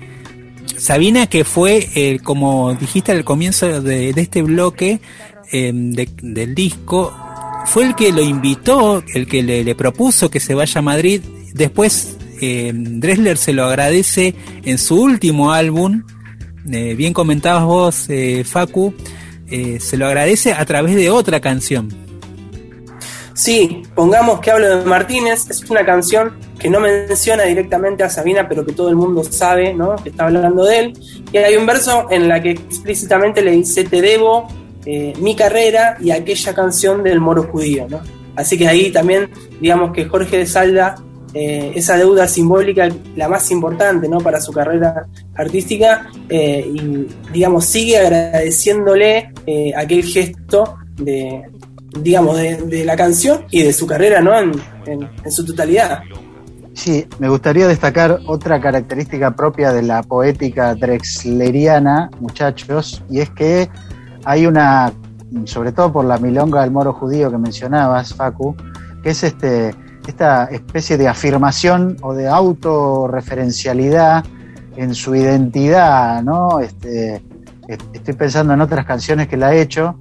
Sabina, 0.76 1.26
que 1.26 1.44
fue, 1.44 1.88
eh, 1.94 2.18
como 2.22 2.74
dijiste 2.74 3.12
al 3.12 3.24
comienzo 3.24 3.80
de, 3.80 4.10
este 4.10 4.42
bloque 4.42 5.00
eh, 5.52 5.72
del 5.74 6.54
disco, 6.54 7.14
fue 7.66 7.84
el 7.84 7.94
que 7.94 8.12
lo 8.12 8.22
invitó, 8.22 9.02
el 9.14 9.26
que 9.26 9.42
le, 9.42 9.74
propuso 9.74 10.30
que 10.30 10.40
se 10.40 10.54
vaya 10.54 10.78
a 10.78 10.82
Madrid. 10.82 11.20
Después, 11.54 12.16
Dressler 12.40 13.36
se 13.36 13.52
lo 13.52 13.64
agradece 13.64 14.34
en 14.64 14.78
su 14.78 15.00
último 15.00 15.52
álbum. 15.52 16.04
bien 16.64 17.12
comentabas 17.12 17.64
vos, 17.64 18.08
Facu, 18.44 18.94
se 19.48 19.96
lo 19.96 20.06
agradece 20.06 20.52
a 20.52 20.64
través 20.64 20.94
de 20.94 21.10
otra 21.10 21.40
canción. 21.40 22.07
Sí, 23.38 23.84
pongamos 23.94 24.40
que 24.40 24.50
hablo 24.50 24.78
de 24.78 24.84
Martínez, 24.84 25.48
es 25.48 25.62
una 25.70 25.86
canción 25.86 26.36
que 26.58 26.68
no 26.68 26.80
menciona 26.80 27.44
directamente 27.44 28.02
a 28.02 28.10
Sabina, 28.10 28.48
pero 28.48 28.66
que 28.66 28.72
todo 28.72 28.88
el 28.88 28.96
mundo 28.96 29.22
sabe, 29.22 29.72
¿no? 29.72 29.94
Que 29.94 30.08
está 30.08 30.24
hablando 30.24 30.64
de 30.64 30.78
él. 30.80 30.92
Y 31.32 31.36
hay 31.36 31.54
un 31.54 31.64
verso 31.64 32.08
en 32.10 32.26
la 32.26 32.42
que 32.42 32.50
explícitamente 32.50 33.40
le 33.40 33.52
dice, 33.52 33.84
te 33.84 34.02
debo 34.02 34.48
eh, 34.84 35.12
mi 35.20 35.36
carrera 35.36 35.96
y 36.00 36.10
aquella 36.10 36.52
canción 36.52 37.04
del 37.04 37.20
moro 37.20 37.44
judío, 37.44 37.86
¿no? 37.88 38.00
Así 38.34 38.58
que 38.58 38.66
ahí 38.66 38.90
también, 38.90 39.30
digamos 39.60 39.92
que 39.92 40.06
Jorge 40.06 40.38
de 40.38 40.46
Salda, 40.46 40.96
eh, 41.32 41.70
esa 41.76 41.96
deuda 41.96 42.26
simbólica, 42.26 42.88
la 43.14 43.28
más 43.28 43.52
importante, 43.52 44.08
¿no? 44.08 44.18
Para 44.18 44.40
su 44.40 44.50
carrera 44.50 45.06
artística, 45.36 46.10
eh, 46.28 46.68
y 46.74 47.06
digamos, 47.32 47.66
sigue 47.66 47.98
agradeciéndole 47.98 49.32
aquel 49.76 50.02
gesto 50.02 50.74
de, 50.96 51.44
digamos, 52.00 52.36
de, 52.36 52.84
la 52.84 52.96
canción 52.96 53.44
y 53.50 53.62
de 53.62 53.72
su 53.72 53.86
carrera, 53.86 54.20
¿no? 54.20 54.38
En, 54.38 54.52
en, 54.86 55.32
su 55.32 55.44
totalidad. 55.44 56.00
Sí, 56.74 57.06
me 57.18 57.28
gustaría 57.28 57.66
destacar 57.66 58.20
otra 58.26 58.60
característica 58.60 59.34
propia 59.34 59.72
de 59.72 59.82
la 59.82 60.02
poética 60.02 60.74
drexleriana, 60.74 62.10
muchachos, 62.20 63.02
y 63.10 63.20
es 63.20 63.30
que 63.30 63.68
hay 64.24 64.46
una, 64.46 64.92
sobre 65.44 65.72
todo 65.72 65.92
por 65.92 66.04
la 66.04 66.18
milonga 66.18 66.62
del 66.62 66.70
moro 66.70 66.92
judío 66.92 67.30
que 67.30 67.38
mencionabas, 67.38 68.14
Facu, 68.14 68.54
que 69.02 69.10
es 69.10 69.24
este, 69.24 69.74
esta 70.06 70.44
especie 70.44 70.96
de 70.96 71.08
afirmación 71.08 71.96
o 72.02 72.14
de 72.14 72.28
autorreferencialidad 72.28 74.24
en 74.76 74.94
su 74.94 75.14
identidad, 75.14 76.22
¿no? 76.22 76.60
Este, 76.60 77.22
estoy 77.92 78.14
pensando 78.14 78.54
en 78.54 78.60
otras 78.60 78.86
canciones 78.86 79.28
que 79.28 79.36
la 79.36 79.48
ha 79.48 79.54
hecho, 79.54 79.98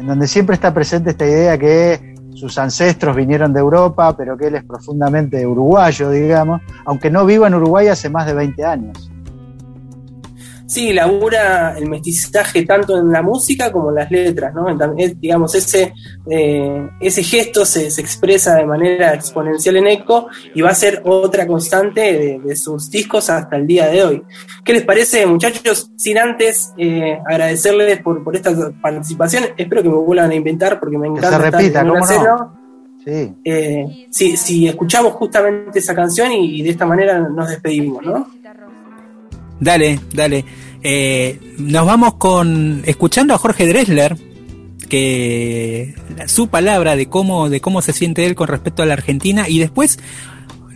en 0.00 0.06
donde 0.06 0.26
siempre 0.26 0.54
está 0.54 0.72
presente 0.72 1.10
esta 1.10 1.26
idea 1.26 1.58
que 1.58 2.14
sus 2.34 2.56
ancestros 2.56 3.14
vinieron 3.14 3.52
de 3.52 3.60
Europa, 3.60 4.16
pero 4.16 4.34
que 4.34 4.46
él 4.46 4.54
es 4.54 4.64
profundamente 4.64 5.46
uruguayo, 5.46 6.10
digamos, 6.10 6.62
aunque 6.86 7.10
no 7.10 7.26
viva 7.26 7.46
en 7.46 7.54
Uruguay 7.54 7.88
hace 7.88 8.08
más 8.08 8.24
de 8.24 8.32
20 8.32 8.64
años. 8.64 9.10
Sí, 10.70 10.92
labura 10.92 11.76
el 11.76 11.90
mestizaje 11.90 12.64
tanto 12.64 12.96
en 12.96 13.10
la 13.10 13.22
música 13.22 13.72
como 13.72 13.88
en 13.88 13.96
las 13.96 14.08
letras, 14.08 14.54
¿no? 14.54 14.66
digamos, 15.16 15.52
ese, 15.56 15.92
eh, 16.30 16.88
ese 17.00 17.24
gesto 17.24 17.64
se, 17.64 17.88
expresa 17.88 18.54
de 18.54 18.66
manera 18.66 19.12
exponencial 19.12 19.78
en 19.78 19.88
Eco 19.88 20.28
y 20.54 20.60
va 20.60 20.70
a 20.70 20.74
ser 20.76 21.02
otra 21.04 21.44
constante 21.44 22.38
de, 22.38 22.54
sus 22.54 22.88
discos 22.88 23.30
hasta 23.30 23.56
el 23.56 23.66
día 23.66 23.88
de 23.88 24.04
hoy. 24.04 24.22
¿Qué 24.64 24.72
les 24.74 24.84
parece, 24.84 25.26
muchachos? 25.26 25.90
Sin 25.96 26.18
antes 26.18 26.72
eh, 26.78 27.18
agradecerles 27.26 28.00
por, 28.00 28.22
por 28.22 28.36
esta 28.36 28.52
participación, 28.80 29.46
espero 29.56 29.82
que 29.82 29.88
me 29.88 29.96
vuelvan 29.96 30.30
a 30.30 30.36
inventar 30.36 30.78
porque 30.78 30.96
me 30.96 31.08
encanta. 31.08 31.30
Que 31.30 31.34
se 31.34 31.50
repita, 31.50 31.80
¿cómo 31.80 31.98
no? 31.98 32.60
Sí. 33.04 33.34
Eh, 33.44 34.06
si, 34.10 34.68
escuchamos 34.68 35.14
justamente 35.14 35.80
esa 35.80 35.96
canción 35.96 36.30
y 36.30 36.62
de 36.62 36.70
esta 36.70 36.86
manera 36.86 37.18
nos 37.18 37.48
despedimos, 37.48 38.04
¿no? 38.04 38.39
Dale, 39.60 40.00
dale. 40.12 40.44
Eh, 40.82 41.38
nos 41.58 41.86
vamos 41.86 42.14
con 42.14 42.82
escuchando 42.86 43.34
a 43.34 43.38
Jorge 43.38 43.66
Dressler, 43.66 44.16
que 44.88 45.94
su 46.26 46.48
palabra 46.48 46.96
de 46.96 47.08
cómo 47.08 47.50
de 47.50 47.60
cómo 47.60 47.82
se 47.82 47.92
siente 47.92 48.26
él 48.26 48.34
con 48.34 48.48
respecto 48.48 48.82
a 48.82 48.86
la 48.86 48.94
Argentina 48.94 49.48
y 49.48 49.58
después 49.58 49.98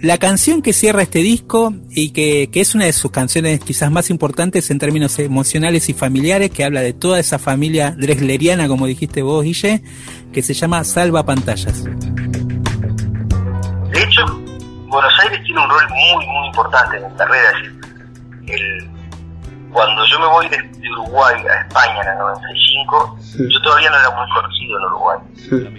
la 0.02 0.18
canción 0.18 0.60
que 0.60 0.74
cierra 0.74 1.00
este 1.00 1.20
disco 1.20 1.72
y 1.90 2.10
que, 2.10 2.50
que, 2.52 2.60
es 2.60 2.74
una 2.74 2.84
de 2.84 2.92
sus 2.92 3.10
canciones 3.10 3.60
quizás 3.60 3.90
más 3.90 4.10
importantes 4.10 4.70
en 4.70 4.78
términos 4.78 5.18
emocionales 5.18 5.88
y 5.88 5.94
familiares, 5.94 6.50
que 6.50 6.62
habla 6.62 6.82
de 6.82 6.92
toda 6.92 7.18
esa 7.18 7.38
familia 7.38 7.94
dresleriana, 7.96 8.68
como 8.68 8.86
dijiste 8.86 9.22
vos, 9.22 9.42
Guille, 9.44 9.82
que 10.30 10.42
se 10.42 10.52
llama 10.52 10.84
Salva 10.84 11.24
Pantallas. 11.24 11.84
De 11.84 11.90
hecho, 14.02 14.26
Buenos 14.88 15.12
Aires 15.22 15.40
tiene 15.42 15.62
un 15.62 15.70
rol 15.70 15.88
muy, 15.88 16.26
muy 16.26 16.46
importante 16.48 16.98
en 16.98 17.10
mi 17.10 17.16
carrera. 17.16 17.52
El, 18.46 18.90
cuando 19.72 20.04
yo 20.06 20.20
me 20.20 20.26
voy 20.26 20.48
de, 20.48 20.58
Uruguay 20.92 21.34
a 21.48 21.60
España 21.62 22.02
en 22.02 22.08
el 22.08 22.18
95, 22.18 23.18
yo 23.50 23.62
todavía 23.62 23.90
no 23.90 23.98
era 23.98 24.10
muy 24.10 24.30
conocido 24.30 24.78
en 24.78 24.84
Uruguay. 24.84 25.18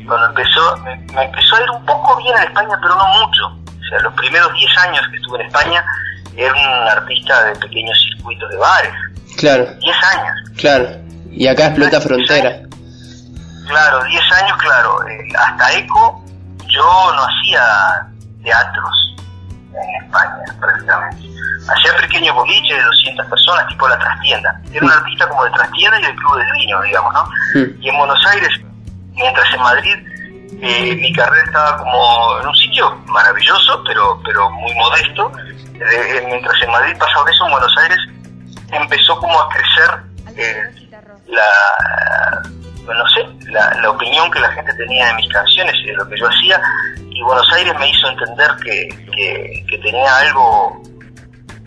Cuando 0.05 0.25
empezó, 0.27 0.77
me, 0.77 0.93
empezó 0.93 1.55
a 1.55 1.61
ir 1.61 1.69
un 1.69 1.85
poco 1.85 2.17
bien 2.17 2.35
en 2.37 2.43
España, 2.43 2.77
pero 2.81 2.95
no 2.95 3.07
mucho. 3.07 3.45
O 3.47 3.89
sea, 3.89 3.99
los 3.99 4.13
primeros 4.15 4.53
10 4.53 4.77
años 4.79 5.01
que 5.09 5.17
estuve 5.17 5.39
en 5.39 5.47
España, 5.47 5.85
era 6.35 6.53
un 6.53 6.87
artista 6.89 7.43
de 7.45 7.55
pequeños 7.55 7.97
circuitos 8.01 8.49
de 8.49 8.57
bares. 8.57 8.93
Claro. 9.37 9.65
10 9.79 9.97
años. 10.03 10.51
Claro. 10.57 10.89
Y 11.31 11.47
acá 11.47 11.67
explota 11.67 12.01
frontera. 12.01 12.61
Claro, 13.67 14.03
10 14.03 14.31
años, 14.43 14.57
claro. 14.57 15.07
Eh, 15.07 15.29
hasta 15.37 15.73
ECO 15.73 16.23
yo 16.67 17.13
no 17.15 17.21
hacía 17.21 18.07
teatros 18.43 19.15
en 19.81 20.05
España, 20.05 20.37
prácticamente 20.59 21.35
hacía 21.67 21.97
pequeños 21.97 22.35
boliches 22.35 22.77
de 22.77 22.83
200 22.83 23.25
personas, 23.27 23.67
tipo 23.67 23.87
la 23.87 23.97
trastienda. 23.97 24.61
Era 24.71 24.85
un 24.85 24.91
artista 24.91 25.27
como 25.27 25.45
de 25.45 25.51
trastienda 25.51 25.99
y 25.99 26.03
del 26.03 26.15
club 26.15 26.37
del 26.37 26.51
vino, 26.53 26.81
digamos, 26.81 27.13
¿no? 27.13 27.29
Y 27.81 27.89
en 27.89 27.97
Buenos 27.97 28.25
Aires, 28.27 28.49
mientras 29.13 29.53
en 29.53 29.61
Madrid 29.61 29.95
eh, 30.61 30.95
mi 30.95 31.11
carrera 31.13 31.43
estaba 31.45 31.77
como 31.77 32.39
en 32.41 32.47
un 32.47 32.55
sitio 32.55 32.95
maravilloso, 33.07 33.83
pero, 33.85 34.21
pero 34.23 34.49
muy 34.51 34.73
modesto, 34.75 35.31
eh, 35.73 36.23
mientras 36.25 36.61
en 36.61 36.71
Madrid 36.71 36.95
pasaba 36.97 37.29
eso, 37.29 37.45
en 37.45 37.51
Buenos 37.51 37.77
Aires 37.77 37.97
empezó 38.71 39.19
como 39.19 39.39
a 39.39 39.49
crecer 39.49 40.37
eh, 40.37 40.89
la, 41.27 42.41
no 42.93 43.07
sé, 43.09 43.51
la, 43.51 43.73
la, 43.81 43.89
opinión 43.89 44.29
que 44.31 44.39
la 44.39 44.51
gente 44.51 44.73
tenía 44.75 45.07
de 45.07 45.13
mis 45.15 45.29
canciones 45.29 45.75
y 45.83 45.87
de 45.87 45.93
lo 45.93 46.07
que 46.07 46.17
yo 46.17 46.27
hacía, 46.27 46.61
y 47.15 47.21
Buenos 47.23 47.47
Aires 47.53 47.73
me 47.79 47.89
hizo 47.89 48.09
entender 48.09 48.51
que, 48.63 48.89
que, 49.69 49.77
tenía 49.77 50.17
algo 50.17 50.81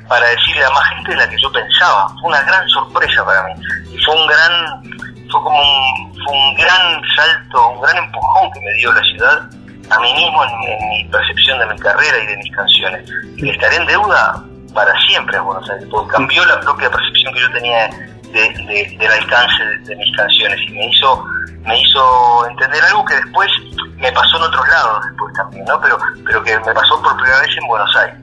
para 0.07 0.27
decirle 0.28 0.65
a 0.65 0.70
más 0.70 0.89
gente 0.97 1.11
de 1.12 1.16
la 1.16 1.28
que 1.28 1.40
yo 1.40 1.51
pensaba. 1.53 2.09
Fue 2.20 2.31
una 2.31 2.43
gran 2.43 2.69
sorpresa 2.69 3.24
para 3.24 3.43
mí. 3.45 3.55
Y 3.93 3.99
fue 4.05 4.15
un 4.15 4.27
gran, 4.27 4.82
fue 5.31 5.43
como 5.43 5.59
un, 5.59 6.15
fue 6.24 6.35
un 6.35 6.55
gran 6.55 7.03
salto, 7.16 7.69
un 7.70 7.81
gran 7.81 7.97
empujón 7.97 8.51
que 8.53 8.61
me 8.61 8.73
dio 8.74 8.93
la 8.93 9.03
ciudad 9.03 9.51
a 9.90 10.01
mí 10.01 10.12
mismo 10.12 10.45
en, 10.45 10.89
mi 10.90 11.05
percepción 11.11 11.59
de 11.61 11.66
mi 11.66 11.78
carrera 11.78 12.19
y 12.23 12.27
de 12.27 12.36
mis 12.36 12.55
canciones. 12.55 13.11
Y 13.36 13.51
estaré 13.51 13.77
en 13.77 13.86
deuda 13.86 14.45
para 14.74 14.93
siempre 15.09 15.36
a 15.39 15.40
Buenos 15.40 15.69
Aires, 15.70 15.89
porque 15.90 16.12
cambió 16.12 16.45
la 16.45 16.61
propia 16.61 16.90
percepción 16.90 17.32
que 17.32 17.40
yo 17.40 17.53
tenía 17.53 17.90
de, 18.32 18.96
del 18.98 19.10
alcance 19.10 19.64
de, 19.84 19.96
mis 19.96 20.16
canciones 20.16 20.60
y 20.68 20.72
me 20.72 20.86
hizo 20.86 21.24
me 21.64 21.80
hizo 21.80 22.48
entender 22.48 22.82
algo 22.84 23.05
que 23.05 23.16
después 23.16 23.50
me 23.96 24.10
pasó 24.12 24.36
en 24.38 24.42
otros 24.44 24.68
lados 24.68 25.05
después 25.05 25.34
también, 25.34 25.64
¿no? 25.66 25.80
Pero, 25.80 25.98
pero 26.24 26.42
que 26.42 26.59
me 26.60 26.72
pasó 26.72 27.02
por 27.02 27.16
primera 27.16 27.40
vez 27.40 27.50
en 27.60 27.66
Buenos 27.66 27.96
Aires. 27.96 28.18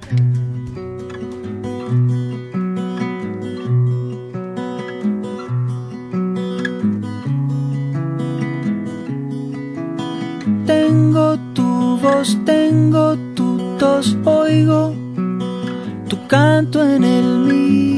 Tengo 10.65 11.37
tu 11.53 11.97
voz, 11.97 12.37
tengo 12.45 13.15
tu 13.35 13.77
tos, 13.77 14.17
oigo 14.25 14.95
tu 16.09 16.27
canto 16.27 16.81
en 16.83 17.03
el 17.03 17.23
mío. 17.39 17.94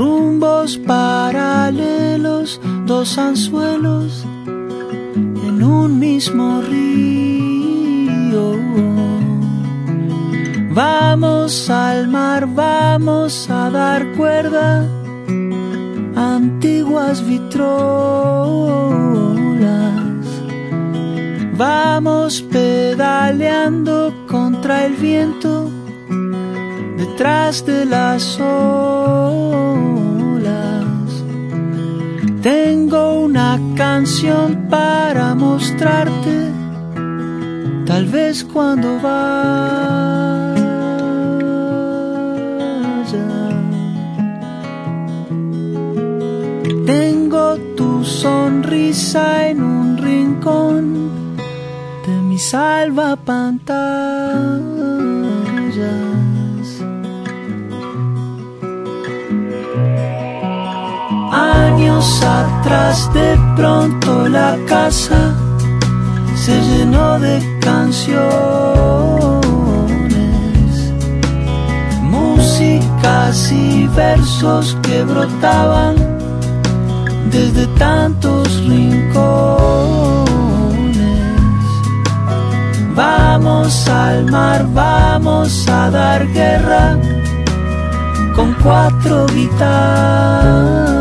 Rumbos 0.00 0.78
paralelos, 0.78 2.58
dos 2.86 3.18
anzuelos 3.18 4.24
en 4.46 5.62
un 5.62 5.98
mismo 5.98 6.62
río. 6.62 8.56
Vamos 10.72 11.68
al 11.68 12.08
mar, 12.08 12.46
vamos 12.46 13.50
a 13.50 13.68
dar 13.68 14.10
cuerda 14.16 14.88
antiguas 16.16 17.22
vitrolas. 17.22 17.60
Vamos 21.58 22.40
pedaleando 22.40 24.14
contra 24.26 24.86
el 24.86 24.94
viento 24.94 25.70
detrás 26.96 27.66
de 27.66 27.84
las 27.84 28.40
olas. 28.40 29.89
Tengo 32.42 33.20
una 33.20 33.58
canción 33.76 34.66
para 34.70 35.34
mostrarte, 35.34 36.50
tal 37.86 38.06
vez 38.06 38.44
cuando 38.44 38.98
vas 39.00 40.20
Tengo 46.86 47.56
tu 47.76 48.04
sonrisa 48.04 49.48
en 49.48 49.62
un 49.62 49.96
rincón 49.96 51.36
de 52.06 52.12
mi 52.22 52.38
salva 52.38 53.16
pantallas. 53.16 54.50
Años 62.00 62.22
atrás 62.24 63.12
de 63.12 63.38
pronto 63.54 64.26
la 64.26 64.56
casa 64.66 65.34
se 66.34 66.58
llenó 66.62 67.20
de 67.20 67.58
canciones, 67.60 68.24
músicas 72.00 73.52
y 73.52 73.86
versos 73.88 74.78
que 74.80 75.02
brotaban 75.02 75.94
desde 77.30 77.66
tantos 77.76 78.48
rincones. 78.66 80.00
Vamos 82.94 83.86
al 83.88 84.24
mar, 84.30 84.66
vamos 84.72 85.68
a 85.68 85.90
dar 85.90 86.26
guerra 86.28 86.96
con 88.34 88.54
cuatro 88.62 89.26
guitarras. 89.26 90.99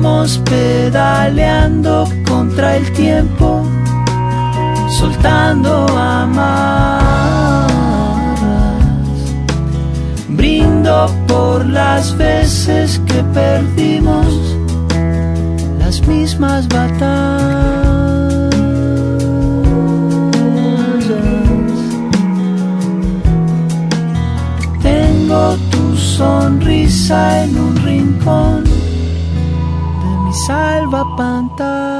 Vamos 0.00 0.38
pedaleando 0.44 2.08
contra 2.26 2.76
el 2.76 2.92
tiempo, 2.92 3.64
soltando 4.88 5.86
amarras. 5.88 7.72
Brindo 10.28 11.10
por 11.26 11.66
las 11.66 12.16
veces 12.16 13.00
que 13.06 13.24
perdimos 13.34 14.56
las 15.78 16.06
mismas 16.06 16.68
batallas. 16.68 17.48
Sonrisa 26.18 27.44
en 27.44 27.56
un 27.56 27.76
rincón 27.76 28.67
de 30.46 30.86
mi 30.86 31.97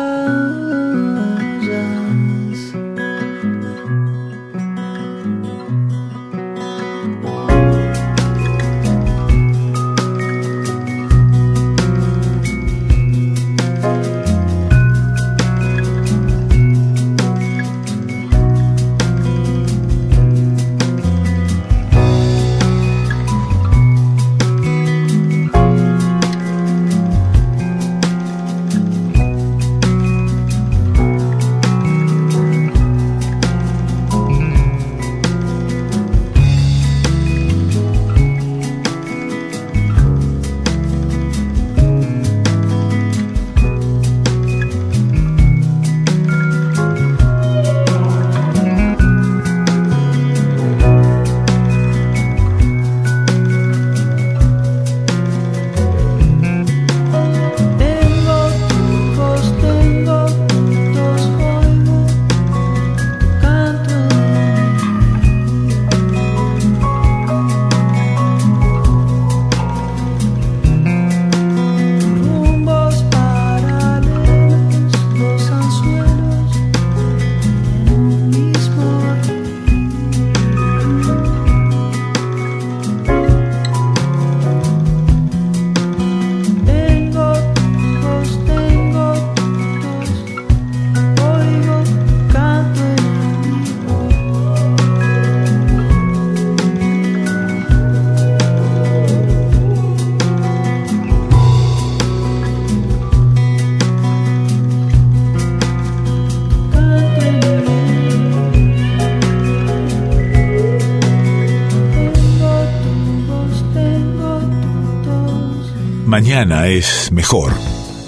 Mañana 116.28 116.66
es 116.66 117.10
mejor. 117.10 117.54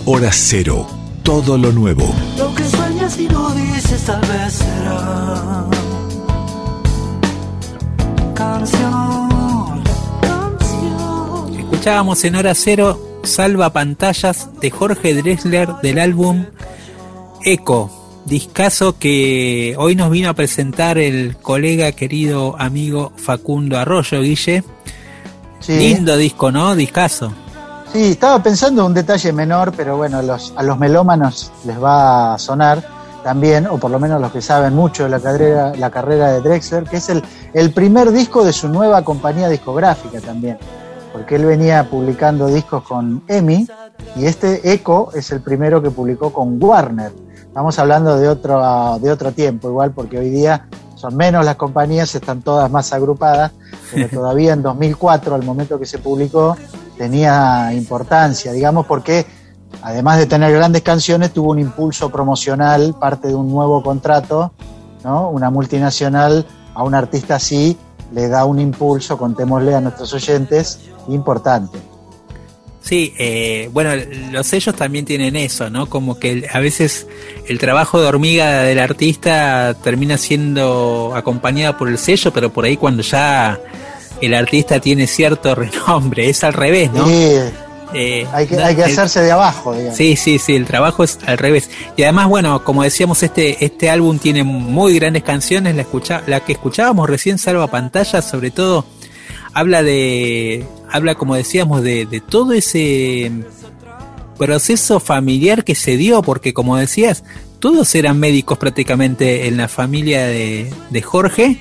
Hora 0.05 0.31
cero. 0.31 0.87
Todo 1.23 1.57
lo 1.57 1.73
nuevo. 1.73 2.05
Lo 2.37 2.55
que 2.55 2.65
sueñas 2.65 3.19
y 3.19 3.27
no 3.27 3.49
dices 3.55 4.05
tal 4.05 4.21
vez 4.21 4.53
será 4.53 5.65
canción, 8.35 9.83
canción. 10.21 11.61
Escuchábamos 11.61 12.23
en 12.25 12.35
hora 12.35 12.55
cero 12.55 13.01
Salva 13.23 13.73
Pantallas 13.73 14.51
de 14.61 14.71
Jorge 14.71 15.15
Dressler 15.15 15.77
del 15.83 15.99
álbum 15.99 16.45
Eco, 17.43 17.91
discazo 18.27 18.99
que 18.99 19.77
hoy 19.79 19.97
nos 19.97 20.11
vino 20.11 20.29
a 20.29 20.35
presentar 20.35 20.99
el 20.99 21.39
colega 21.39 21.93
querido 21.93 22.55
amigo 22.59 23.15
Facundo 23.17 23.79
Arroyo, 23.79 24.21
Guille. 24.21 24.63
Sí. 25.61 25.73
Lindo 25.73 26.19
disco, 26.19 26.53
¿no? 26.53 26.77
Discazo. 26.77 27.33
Sí, 27.93 28.13
estaba 28.13 28.41
pensando 28.41 28.87
un 28.87 28.95
detalle 28.95 29.33
menor, 29.33 29.73
pero 29.77 29.97
bueno, 29.97 30.19
a 30.19 30.23
los, 30.23 30.53
a 30.55 30.63
los 30.63 30.79
melómanos 30.79 31.51
les 31.65 31.83
va 31.83 32.35
a 32.35 32.39
sonar 32.39 32.85
también, 33.25 33.67
o 33.67 33.79
por 33.79 33.91
lo 33.91 33.99
menos 33.99 34.21
los 34.21 34.31
que 34.31 34.41
saben 34.41 34.75
mucho 34.77 35.05
de 35.05 35.11
la 35.11 35.19
carrera, 35.19 35.73
la 35.77 35.91
carrera 35.91 36.31
de 36.31 36.41
Drexler, 36.41 36.85
que 36.85 36.99
es 36.99 37.09
el, 37.09 37.23
el 37.53 37.73
primer 37.73 38.13
disco 38.13 38.45
de 38.45 38.53
su 38.53 38.69
nueva 38.69 39.03
compañía 39.03 39.49
discográfica 39.49 40.21
también, 40.21 40.57
porque 41.13 41.35
él 41.35 41.45
venía 41.45 41.91
publicando 41.91 42.47
discos 42.47 42.85
con 42.85 43.25
EMI 43.27 43.67
y 44.15 44.25
este 44.25 44.73
Echo 44.73 45.11
es 45.13 45.33
el 45.33 45.41
primero 45.41 45.83
que 45.83 45.91
publicó 45.91 46.33
con 46.33 46.63
Warner. 46.63 47.13
Estamos 47.35 47.77
hablando 47.81 48.17
de 48.17 48.29
otro, 48.29 48.99
de 49.01 49.11
otro 49.11 49.33
tiempo, 49.33 49.69
igual, 49.69 49.91
porque 49.91 50.17
hoy 50.17 50.31
día 50.31 50.69
son 50.95 51.17
menos 51.17 51.45
las 51.45 51.57
compañías, 51.57 52.15
están 52.15 52.43
todas 52.43 52.71
más 52.71 52.93
agrupadas, 52.93 53.51
pero 53.93 54.09
todavía 54.09 54.53
en 54.53 54.63
2004, 54.63 55.35
al 55.35 55.43
momento 55.43 55.79
que 55.79 55.87
se 55.87 55.99
publicó, 55.99 56.57
tenía 57.01 57.73
importancia, 57.73 58.53
digamos, 58.53 58.85
porque 58.85 59.25
además 59.81 60.19
de 60.19 60.27
tener 60.27 60.53
grandes 60.53 60.83
canciones, 60.83 61.33
tuvo 61.33 61.53
un 61.53 61.59
impulso 61.59 62.11
promocional, 62.11 62.95
parte 63.01 63.29
de 63.29 63.35
un 63.35 63.51
nuevo 63.51 63.83
contrato, 63.83 64.53
¿no? 65.03 65.31
Una 65.31 65.49
multinacional 65.49 66.45
a 66.75 66.83
un 66.83 66.95
artista 66.95 67.37
así 67.37 67.75
le 68.13 68.29
da 68.29 68.45
un 68.45 68.61
impulso, 68.61 69.17
contémosle 69.17 69.75
a 69.75 69.81
nuestros 69.81 70.13
oyentes, 70.13 70.91
importante. 71.09 71.79
Sí, 72.83 73.15
eh, 73.19 73.71
bueno, 73.73 73.93
los 74.31 74.47
sellos 74.47 74.75
también 74.75 75.07
tienen 75.07 75.37
eso, 75.37 75.71
¿no? 75.71 75.87
Como 75.89 76.19
que 76.19 76.47
a 76.53 76.61
veces 76.61 77.07
el 77.49 77.59
trabajo 77.59 77.99
de 77.99 78.09
hormiga 78.09 78.61
del 78.61 78.79
artista 78.79 79.75
termina 79.83 80.19
siendo 80.19 81.15
acompañado 81.17 81.79
por 81.79 81.89
el 81.89 81.97
sello, 81.97 82.31
pero 82.31 82.53
por 82.53 82.67
ahí 82.67 82.77
cuando 82.77 83.03
ya 83.03 83.59
el 84.21 84.35
artista 84.35 84.81
tiene 84.81 85.07
cierto 85.07 85.55
renombre, 85.57 86.29
es 86.29 86.45
al 86.45 86.53
revés, 86.53 86.91
¿no? 86.93 87.07
Sí, 87.07 87.35
Eh, 87.93 88.25
hay 88.33 88.47
que, 88.47 88.57
hay 88.57 88.77
que 88.77 88.83
el- 88.85 88.93
hacerse 88.93 89.21
de 89.21 89.33
abajo, 89.33 89.75
digamos. 89.75 89.97
Sí, 89.97 90.15
sí, 90.15 90.39
sí, 90.39 90.55
el 90.55 90.65
trabajo 90.65 91.03
es 91.03 91.19
al 91.27 91.39
revés. 91.39 91.69
Y 91.97 92.05
además, 92.05 92.29
bueno, 92.29 92.63
como 92.63 92.85
decíamos, 92.85 93.23
este, 93.25 93.65
este 93.65 93.91
álbum 93.91 94.19
tiene 94.21 94.45
muy 94.45 94.95
grandes 94.99 95.25
canciones. 95.25 95.75
La, 95.75 95.83
escucha, 95.83 96.23
la 96.29 96.39
que 96.45 96.53
escuchábamos 96.53 97.11
recién, 97.11 97.39
Salva 97.39 97.67
Pantalla, 97.67 98.23
sobre 98.23 98.53
todo, 98.53 98.85
habla 99.55 99.83
de, 99.83 100.65
habla, 100.89 101.17
como 101.17 101.35
decíamos, 101.35 101.83
de, 101.83 102.07
de 102.07 102.21
todo 102.21 102.53
ese 102.53 103.33
proceso 104.39 105.01
familiar 105.01 105.65
que 105.65 105.75
se 105.75 105.97
dio, 105.97 106.23
porque 106.23 106.55
como 106.55 106.77
decías, 106.77 107.25
todos 107.59 107.95
eran 107.95 108.19
médicos 108.19 108.57
prácticamente 108.59 109.49
en 109.49 109.57
la 109.57 109.67
familia 109.69 110.27
de, 110.27 110.73
de 110.91 111.03
Jorge. 111.03 111.59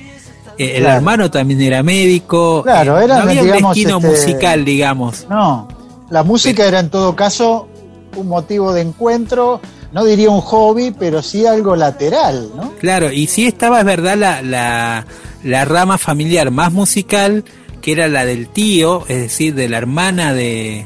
Eh, 0.59 0.75
el 0.75 0.81
Claro. 0.83 0.97
hermano 0.97 1.31
también 1.31 1.61
era 1.61 1.81
médico. 1.81 2.61
Claro, 2.63 2.99
Eh, 2.99 3.05
era, 3.05 3.15
no 3.15 3.21
había 3.29 3.41
digamos, 3.43 3.61
un 3.63 3.69
destino 3.69 3.97
este, 3.97 4.07
musical, 4.09 4.65
digamos. 4.65 5.25
No, 5.29 5.67
la 6.09 6.23
música 6.23 6.67
era 6.67 6.79
en 6.79 6.89
todo 6.89 7.15
caso 7.15 7.67
un 8.15 8.27
motivo 8.27 8.73
de 8.73 8.81
encuentro, 8.81 9.61
no 9.93 10.03
diría 10.03 10.29
un 10.29 10.41
hobby, 10.41 10.91
pero 10.97 11.21
sí 11.21 11.45
algo 11.47 11.75
lateral, 11.75 12.49
¿no? 12.55 12.73
Claro, 12.79 13.11
y 13.11 13.27
sí 13.27 13.45
estaba, 13.47 13.79
es 13.79 13.85
verdad, 13.85 14.17
la, 14.17 14.41
la, 14.41 15.05
la 15.43 15.65
rama 15.65 15.97
familiar 15.97 16.51
más 16.51 16.71
musical, 16.73 17.43
que 17.81 17.93
era 17.93 18.07
la 18.07 18.25
del 18.25 18.47
tío, 18.49 19.03
es 19.07 19.21
decir, 19.21 19.55
de 19.55 19.69
la 19.69 19.77
hermana 19.77 20.33
de, 20.33 20.85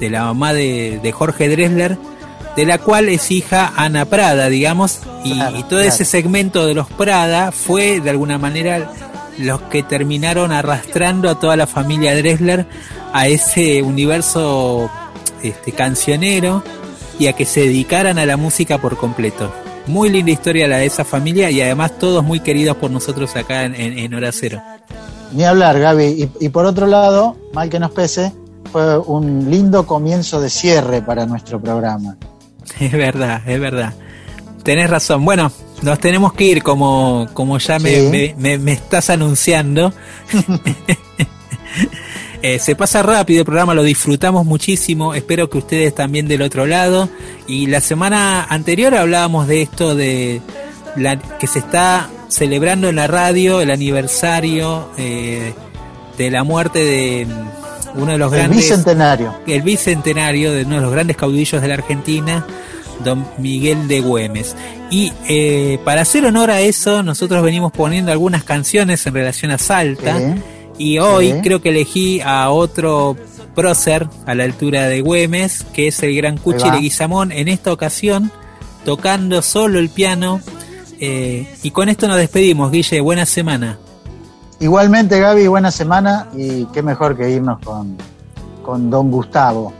de 0.00 0.10
la 0.10 0.24
mamá 0.24 0.52
de, 0.54 0.98
de 1.02 1.12
Jorge 1.12 1.48
Dressler, 1.48 1.98
de 2.56 2.66
la 2.66 2.78
cual 2.78 3.08
es 3.08 3.30
hija 3.30 3.72
Ana 3.76 4.04
Prada, 4.04 4.48
digamos, 4.48 5.00
y, 5.24 5.32
y 5.32 5.62
todo 5.64 5.80
ese 5.80 6.04
segmento 6.04 6.66
de 6.66 6.74
los 6.74 6.88
Prada 6.88 7.52
fue 7.52 8.00
de 8.00 8.10
alguna 8.10 8.38
manera 8.38 8.92
los 9.38 9.60
que 9.62 9.82
terminaron 9.82 10.52
arrastrando 10.52 11.30
a 11.30 11.38
toda 11.38 11.56
la 11.56 11.66
familia 11.66 12.14
Dressler 12.14 12.66
a 13.12 13.28
ese 13.28 13.82
universo 13.82 14.90
este, 15.42 15.72
cancionero 15.72 16.62
y 17.18 17.26
a 17.26 17.32
que 17.34 17.44
se 17.44 17.60
dedicaran 17.60 18.18
a 18.18 18.26
la 18.26 18.36
música 18.36 18.78
por 18.78 18.96
completo. 18.96 19.52
Muy 19.86 20.10
linda 20.10 20.30
historia 20.30 20.68
la 20.68 20.78
de 20.78 20.86
esa 20.86 21.04
familia 21.04 21.50
y 21.50 21.60
además 21.60 21.98
todos 21.98 22.22
muy 22.24 22.40
queridos 22.40 22.76
por 22.76 22.90
nosotros 22.90 23.34
acá 23.36 23.64
en, 23.64 23.74
en, 23.74 24.14
Hora 24.14 24.30
Cero. 24.32 24.62
Ni 25.32 25.44
hablar, 25.44 25.78
Gaby. 25.80 26.04
Y, 26.04 26.46
y, 26.46 26.48
por 26.50 26.66
otro 26.66 26.86
lado, 26.86 27.36
mal 27.52 27.68
que 27.68 27.80
nos 27.80 27.90
pese, 27.90 28.32
fue 28.70 28.98
un 28.98 29.50
lindo 29.50 29.86
comienzo 29.86 30.40
de 30.40 30.50
cierre 30.50 31.02
para 31.02 31.26
nuestro 31.26 31.60
programa. 31.60 32.16
Es 32.80 32.92
verdad, 32.92 33.42
es 33.46 33.60
verdad. 33.60 33.94
Tenés 34.62 34.88
razón. 34.88 35.24
Bueno, 35.24 35.52
nos 35.82 35.98
tenemos 35.98 36.32
que 36.32 36.44
ir 36.44 36.62
como, 36.62 37.28
como 37.34 37.58
ya 37.58 37.78
me, 37.78 38.34
me, 38.36 38.58
me, 38.58 38.72
estás 38.72 39.10
anunciando. 39.10 39.92
eh, 42.42 42.58
se 42.60 42.76
pasa 42.76 43.02
rápido 43.02 43.40
el 43.40 43.44
programa, 43.44 43.74
lo 43.74 43.82
disfrutamos 43.82 44.46
muchísimo. 44.46 45.14
Espero 45.14 45.50
que 45.50 45.58
ustedes 45.58 45.94
también 45.94 46.28
del 46.28 46.42
otro 46.42 46.66
lado. 46.66 47.08
Y 47.48 47.66
la 47.66 47.80
semana 47.80 48.44
anterior 48.44 48.94
hablábamos 48.94 49.48
de 49.48 49.62
esto 49.62 49.96
de 49.96 50.40
la, 50.96 51.18
que 51.18 51.48
se 51.48 51.58
está 51.58 52.08
celebrando 52.28 52.88
en 52.88 52.96
la 52.96 53.08
radio 53.08 53.60
el 53.60 53.70
aniversario 53.70 54.88
eh, 54.96 55.52
de 56.16 56.30
la 56.30 56.44
muerte 56.44 56.78
de 56.78 57.26
uno 57.94 58.12
de 58.12 58.18
los 58.18 58.30
grandes. 58.30 58.58
El 58.58 58.62
bicentenario. 58.62 59.34
El 59.46 59.62
bicentenario 59.62 60.52
de 60.52 60.64
uno 60.64 60.76
de 60.76 60.80
los 60.82 60.92
grandes 60.92 61.16
caudillos 61.16 61.60
de 61.62 61.68
la 61.68 61.74
Argentina, 61.74 62.46
don 63.04 63.26
Miguel 63.38 63.88
de 63.88 64.00
Güemes. 64.00 64.56
Y 64.90 65.12
eh, 65.28 65.78
para 65.84 66.02
hacer 66.02 66.24
honor 66.24 66.50
a 66.50 66.60
eso, 66.60 67.02
nosotros 67.02 67.42
venimos 67.42 67.72
poniendo 67.72 68.12
algunas 68.12 68.44
canciones 68.44 69.06
en 69.06 69.14
relación 69.14 69.50
a 69.50 69.58
Salta. 69.58 70.18
Y 70.78 70.98
hoy 70.98 71.34
creo 71.42 71.60
que 71.60 71.68
elegí 71.68 72.20
a 72.20 72.50
otro 72.50 73.16
prócer 73.54 74.08
a 74.26 74.34
la 74.34 74.44
altura 74.44 74.88
de 74.88 75.00
Güemes, 75.00 75.64
que 75.72 75.88
es 75.88 76.02
el 76.02 76.16
gran 76.16 76.38
Cuchi 76.38 76.70
Leguizamón, 76.70 77.32
en 77.32 77.48
esta 77.48 77.72
ocasión 77.72 78.32
tocando 78.84 79.42
solo 79.42 79.78
el 79.78 79.88
piano. 79.88 80.40
Eh, 81.00 81.52
y 81.62 81.70
con 81.70 81.88
esto 81.88 82.06
nos 82.08 82.18
despedimos, 82.18 82.70
Guille. 82.70 83.00
Buena 83.00 83.26
semana. 83.26 83.78
Igualmente, 84.62 85.18
Gaby, 85.18 85.48
buena 85.48 85.72
semana 85.72 86.28
y 86.36 86.66
qué 86.66 86.82
mejor 86.82 87.16
que 87.16 87.28
irnos 87.28 87.58
con, 87.64 87.96
con 88.62 88.90
don 88.90 89.10
Gustavo. 89.10 89.72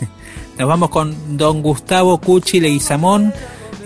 Nos 0.58 0.68
vamos 0.68 0.90
con 0.90 1.38
don 1.38 1.62
Gustavo 1.62 2.18
Cuchi 2.18 2.60
Leguizamón. 2.60 3.32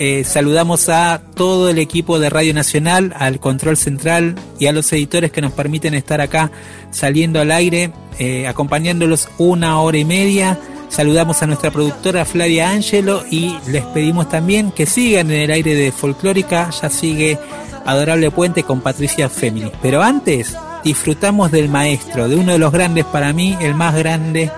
Eh, 0.00 0.24
saludamos 0.24 0.88
a 0.88 1.22
todo 1.36 1.68
el 1.68 1.78
equipo 1.78 2.18
de 2.18 2.30
Radio 2.30 2.52
Nacional, 2.52 3.14
al 3.16 3.38
control 3.38 3.76
central 3.76 4.34
y 4.58 4.66
a 4.66 4.72
los 4.72 4.92
editores 4.92 5.30
que 5.30 5.40
nos 5.40 5.52
permiten 5.52 5.94
estar 5.94 6.20
acá 6.20 6.50
saliendo 6.90 7.38
al 7.38 7.52
aire, 7.52 7.92
eh, 8.18 8.48
acompañándolos 8.48 9.28
una 9.38 9.80
hora 9.80 9.98
y 9.98 10.04
media. 10.04 10.58
Saludamos 10.88 11.42
a 11.42 11.46
nuestra 11.46 11.70
productora 11.70 12.24
Flavia 12.24 12.70
Ángelo 12.70 13.22
y 13.30 13.54
les 13.68 13.84
pedimos 13.84 14.28
también 14.28 14.72
que 14.72 14.86
sigan 14.86 15.30
en 15.30 15.42
el 15.42 15.50
aire 15.52 15.76
de 15.76 15.92
Folclórica. 15.92 16.70
Ya 16.70 16.90
sigue 16.90 17.38
Adorable 17.86 18.30
Puente 18.30 18.62
con 18.62 18.80
Patricia 18.80 19.28
Féminis. 19.28 19.72
Pero 19.82 20.02
antes 20.02 20.56
disfrutamos 20.84 21.50
del 21.50 21.68
maestro, 21.68 22.28
de 22.28 22.36
uno 22.36 22.52
de 22.52 22.58
los 22.58 22.72
grandes 22.72 23.04
para 23.04 23.32
mí, 23.32 23.56
el 23.60 23.74
más 23.74 23.96
grande 23.96 24.50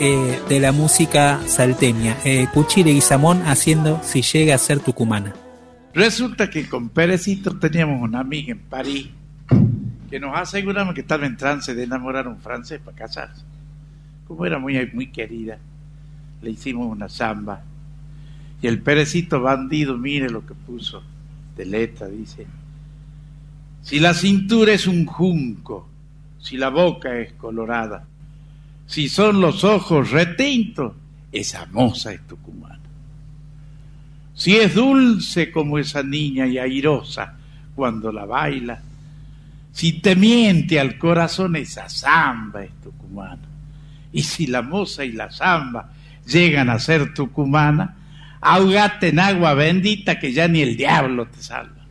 eh, 0.00 0.40
de 0.48 0.60
la 0.60 0.72
música 0.72 1.40
salteña, 1.46 2.16
eh, 2.24 2.46
Cuchile 2.52 2.92
Guizamón 2.92 3.42
haciendo 3.42 4.00
Si 4.02 4.22
llega 4.22 4.54
a 4.54 4.58
ser 4.58 4.80
tucumana. 4.80 5.32
Resulta 5.94 6.48
que 6.48 6.68
con 6.68 6.88
Perecito 6.88 7.58
teníamos 7.58 8.02
una 8.02 8.20
amiga 8.20 8.52
en 8.52 8.60
París 8.60 9.08
que 10.10 10.20
nos 10.20 10.36
aseguramos 10.36 10.94
que 10.94 11.02
estaba 11.02 11.24
en 11.24 11.36
trance 11.36 11.74
de 11.74 11.84
enamorar 11.84 12.26
a 12.26 12.28
un 12.28 12.40
francés 12.40 12.80
para 12.84 12.96
casarse. 12.96 13.42
Como 14.26 14.44
era 14.44 14.58
muy, 14.58 14.90
muy 14.92 15.06
querida, 15.06 15.58
le 16.42 16.50
hicimos 16.50 16.86
una 16.86 17.08
samba. 17.08 17.62
Y 18.60 18.66
el 18.66 18.82
Perecito 18.82 19.40
bandido, 19.40 19.96
mire 19.96 20.28
lo 20.28 20.44
que 20.44 20.52
puso 20.52 21.02
de 21.56 21.64
letra, 21.64 22.08
dice. 22.08 22.46
Si 23.82 23.98
la 23.98 24.14
cintura 24.14 24.72
es 24.72 24.86
un 24.86 25.06
junco, 25.06 25.88
si 26.40 26.56
la 26.56 26.70
boca 26.70 27.18
es 27.18 27.32
colorada, 27.32 28.04
si 28.86 29.08
son 29.08 29.40
los 29.40 29.64
ojos 29.64 30.10
retintos, 30.10 30.92
esa 31.30 31.66
moza 31.66 32.12
es 32.12 32.26
tucumana. 32.26 32.78
Si 34.34 34.56
es 34.56 34.74
dulce 34.74 35.50
como 35.50 35.78
esa 35.78 36.02
niña 36.02 36.46
y 36.46 36.58
airosa 36.58 37.36
cuando 37.74 38.12
la 38.12 38.24
baila, 38.24 38.80
si 39.72 39.94
te 40.00 40.14
miente 40.14 40.78
al 40.78 40.98
corazón, 40.98 41.56
esa 41.56 41.88
zamba 41.88 42.64
es 42.64 42.72
tucumana. 42.82 43.48
Y 44.12 44.22
si 44.22 44.46
la 44.46 44.62
moza 44.62 45.04
y 45.04 45.12
la 45.12 45.30
zamba 45.30 45.90
llegan 46.26 46.68
a 46.70 46.78
ser 46.78 47.14
tucumana, 47.14 47.96
ahogate 48.40 49.08
en 49.08 49.20
agua 49.20 49.54
bendita 49.54 50.18
que 50.18 50.32
ya 50.32 50.48
ni 50.48 50.60
el 50.60 50.76
diablo 50.76 51.26
te 51.26 51.42
salva. 51.42 51.81